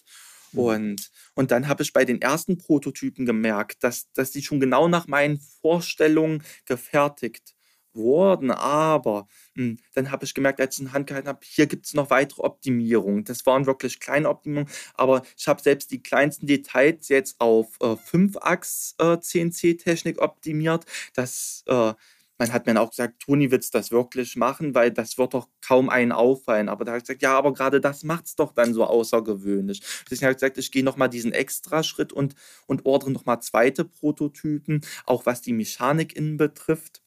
Mhm. 0.53 0.59
Und, 0.59 1.11
und 1.35 1.51
dann 1.51 1.67
habe 1.67 1.83
ich 1.83 1.93
bei 1.93 2.05
den 2.05 2.21
ersten 2.21 2.57
Prototypen 2.57 3.25
gemerkt, 3.25 3.83
dass, 3.83 4.11
dass 4.13 4.31
die 4.31 4.41
schon 4.41 4.59
genau 4.59 4.87
nach 4.87 5.07
meinen 5.07 5.39
Vorstellungen 5.61 6.43
gefertigt 6.65 7.55
wurden. 7.93 8.51
Aber 8.51 9.27
mh, 9.55 9.63
hm, 9.63 9.79
dann 9.93 10.11
habe 10.11 10.25
ich 10.25 10.33
gemerkt, 10.33 10.59
als 10.61 10.75
ich 10.75 10.81
in 10.81 10.93
Hand 10.93 11.07
gehalten 11.07 11.27
habe, 11.27 11.39
hier 11.43 11.67
gibt 11.67 11.85
es 11.85 11.93
noch 11.93 12.09
weitere 12.09 12.41
Optimierungen. 12.41 13.23
Das 13.23 13.45
waren 13.45 13.65
wirklich 13.65 13.99
kleine 13.99 14.29
Optimierungen, 14.29 14.71
aber 14.93 15.23
ich 15.37 15.47
habe 15.47 15.61
selbst 15.61 15.91
die 15.91 16.01
kleinsten 16.01 16.47
Details 16.47 17.09
jetzt 17.09 17.39
auf 17.39 17.75
äh, 17.81 17.95
5-Achs-CNC-Technik 17.95 20.17
äh, 20.17 20.21
optimiert. 20.21 20.85
Das 21.13 21.63
äh, 21.67 21.93
man 22.41 22.51
hat 22.51 22.65
mir 22.65 22.81
auch 22.81 22.89
gesagt, 22.89 23.21
Toni, 23.21 23.51
willst 23.51 23.71
du 23.71 23.77
das 23.77 23.91
wirklich 23.91 24.35
machen? 24.35 24.73
Weil 24.73 24.89
das 24.89 25.19
wird 25.19 25.35
doch 25.35 25.47
kaum 25.63 25.89
einen 25.89 26.11
auffallen. 26.11 26.69
Aber 26.69 26.83
da 26.83 26.93
habe 26.93 26.97
ich 26.97 27.03
gesagt, 27.03 27.21
ja, 27.21 27.37
aber 27.37 27.53
gerade 27.53 27.79
das 27.79 28.03
macht 28.03 28.25
es 28.25 28.35
doch 28.35 28.51
dann 28.51 28.73
so 28.73 28.83
außergewöhnlich. 28.83 29.83
Deswegen 30.09 30.23
habe 30.23 30.31
ich 30.31 30.37
gesagt, 30.37 30.57
ich 30.57 30.71
gehe 30.71 30.83
nochmal 30.83 31.07
diesen 31.07 31.33
Extraschritt 31.33 32.11
und, 32.11 32.33
und 32.65 32.87
ordere 32.87 33.11
nochmal 33.11 33.43
zweite 33.43 33.85
Prototypen, 33.85 34.81
auch 35.05 35.27
was 35.27 35.43
die 35.43 35.53
Mechanik 35.53 36.15
innen 36.15 36.37
betrifft. 36.37 37.03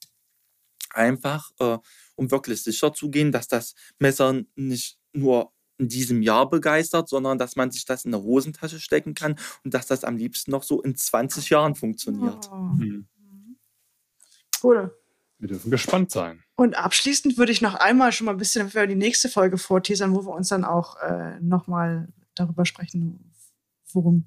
Einfach, 0.91 1.51
äh, 1.59 1.79
um 2.15 2.31
wirklich 2.31 2.63
sicher 2.63 2.93
zu 2.93 3.11
gehen, 3.11 3.33
dass 3.33 3.49
das 3.49 3.75
Messer 3.99 4.41
nicht 4.55 5.01
nur 5.13 5.53
in 5.79 5.89
diesem 5.89 6.23
Jahr 6.23 6.49
begeistert, 6.49 7.09
sondern 7.09 7.39
dass 7.39 7.57
man 7.57 7.73
sich 7.73 7.85
das 7.85 8.05
in 8.05 8.15
eine 8.15 8.23
Hosentasche 8.23 8.79
stecken 8.79 9.15
kann 9.15 9.35
und 9.65 9.75
dass 9.75 9.89
das 9.89 10.05
am 10.05 10.17
liebsten 10.17 10.53
noch 10.53 10.63
so 10.63 10.81
in 10.81 10.95
20 10.95 11.51
Jahren 11.51 11.75
funktioniert. 11.75 12.49
Oh. 12.53 12.55
Mhm. 12.55 13.09
Cool. 14.63 14.97
Wir 15.45 15.49
dürfen 15.49 15.71
gespannt 15.71 16.11
sein. 16.11 16.43
Und 16.57 16.75
abschließend 16.75 17.37
würde 17.37 17.53
ich 17.53 17.61
noch 17.61 17.75
einmal 17.75 18.13
schon 18.13 18.25
mal 18.25 18.31
ein 18.31 18.39
bisschen 18.39 18.71
für 18.71 18.87
die 18.87 18.95
nächste 18.95 19.29
Folge 19.29 19.59
vorteasern, 19.59 20.15
wo 20.15 20.25
wir 20.25 20.33
uns 20.33 20.49
dann 20.49 20.65
auch 20.65 20.97
äh, 21.03 21.39
nochmal 21.41 22.09
darüber 22.35 22.65
sprechen, 22.65 23.31
worum, 23.93 24.25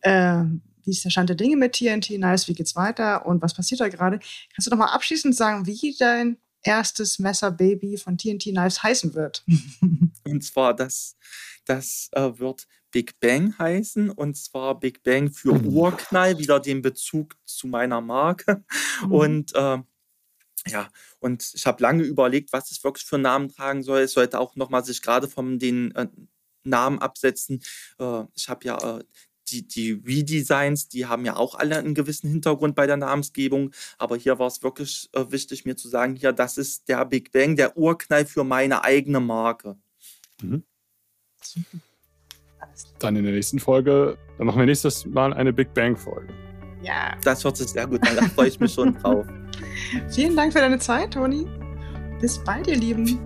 äh, 0.00 0.42
wie 0.82 0.90
ist 0.90 1.04
der 1.04 1.10
Stand 1.10 1.28
der 1.28 1.36
Dinge 1.36 1.54
mit 1.54 1.74
TNT 1.74 2.18
Nice, 2.18 2.48
wie 2.48 2.54
geht's 2.54 2.74
weiter 2.74 3.26
und 3.26 3.42
was 3.42 3.54
passiert 3.54 3.80
da 3.80 3.88
gerade. 3.88 4.18
Kannst 4.52 4.66
du 4.66 4.70
noch 4.72 4.78
mal 4.78 4.92
abschließend 4.92 5.36
sagen, 5.36 5.68
wie 5.68 5.94
dein 5.96 6.38
erstes 6.64 7.20
Messerbaby 7.20 7.96
von 7.96 8.18
TNT 8.18 8.46
Knives 8.46 8.82
heißen 8.82 9.14
wird? 9.14 9.44
und 10.24 10.42
zwar, 10.42 10.74
das, 10.74 11.16
das 11.64 12.08
äh, 12.10 12.36
wird 12.40 12.66
Big 12.90 13.20
Bang 13.20 13.56
heißen 13.56 14.10
und 14.10 14.36
zwar 14.36 14.80
Big 14.80 15.04
Bang 15.04 15.30
für 15.30 15.54
mhm. 15.54 15.68
Urknall, 15.68 16.38
wieder 16.38 16.58
den 16.58 16.82
Bezug 16.82 17.36
zu 17.44 17.68
meiner 17.68 18.00
Marke. 18.00 18.64
Mhm. 19.04 19.12
Und 19.12 19.54
äh, 19.54 19.78
ja, 20.68 20.88
und 21.20 21.52
ich 21.54 21.66
habe 21.66 21.82
lange 21.82 22.02
überlegt, 22.02 22.52
was 22.52 22.70
es 22.70 22.82
wirklich 22.84 23.04
für 23.04 23.16
einen 23.16 23.24
Namen 23.24 23.48
tragen 23.48 23.82
soll. 23.82 24.00
Es 24.00 24.12
sollte 24.12 24.38
auch 24.38 24.56
nochmal 24.56 24.84
sich 24.84 25.02
gerade 25.02 25.28
von 25.28 25.58
den 25.58 25.94
äh, 25.94 26.06
Namen 26.64 26.98
absetzen. 26.98 27.62
Äh, 27.98 28.24
ich 28.34 28.48
habe 28.48 28.64
ja 28.64 28.98
äh, 28.98 29.04
die, 29.50 29.66
die 29.66 29.92
Redesigns, 29.92 30.88
die 30.88 31.06
haben 31.06 31.24
ja 31.24 31.36
auch 31.36 31.54
alle 31.54 31.78
einen 31.78 31.94
gewissen 31.94 32.28
Hintergrund 32.28 32.74
bei 32.74 32.86
der 32.86 32.96
Namensgebung. 32.96 33.72
Aber 33.96 34.16
hier 34.16 34.38
war 34.38 34.46
es 34.46 34.62
wirklich 34.62 35.08
äh, 35.12 35.24
wichtig, 35.30 35.64
mir 35.64 35.76
zu 35.76 35.88
sagen, 35.88 36.14
hier, 36.16 36.32
das 36.32 36.58
ist 36.58 36.88
der 36.88 37.04
Big 37.04 37.32
Bang, 37.32 37.56
der 37.56 37.76
Urknall 37.76 38.26
für 38.26 38.44
meine 38.44 38.84
eigene 38.84 39.20
Marke. 39.20 39.76
Mhm. 40.42 40.62
Dann 42.98 43.16
in 43.16 43.24
der 43.24 43.32
nächsten 43.32 43.58
Folge, 43.58 44.18
dann 44.36 44.46
machen 44.46 44.58
wir 44.58 44.66
nächstes 44.66 45.06
Mal 45.06 45.32
eine 45.32 45.52
Big 45.52 45.72
Bang-Folge. 45.74 46.47
Ja. 46.82 47.16
Das 47.24 47.44
hört 47.44 47.56
sich 47.56 47.68
sehr 47.68 47.86
gut 47.86 48.06
an, 48.08 48.16
da 48.16 48.22
freue 48.28 48.48
ich 48.48 48.60
mich 48.60 48.72
schon 48.72 48.94
drauf. 48.94 49.26
Vielen 50.10 50.36
Dank 50.36 50.52
für 50.52 50.60
deine 50.60 50.78
Zeit, 50.78 51.14
Toni. 51.14 51.46
Bis 52.20 52.38
bald, 52.38 52.66
ihr 52.66 52.76
Lieben. 52.76 53.18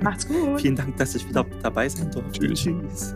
Macht's 0.00 0.26
gut. 0.26 0.60
Vielen 0.60 0.76
Dank, 0.76 0.96
dass 0.96 1.14
ich 1.14 1.28
wieder 1.28 1.44
dabei 1.62 1.88
sein 1.88 2.10
durfte. 2.10 2.40
Tschüss. 2.40 2.62
Tschüss. 2.62 3.14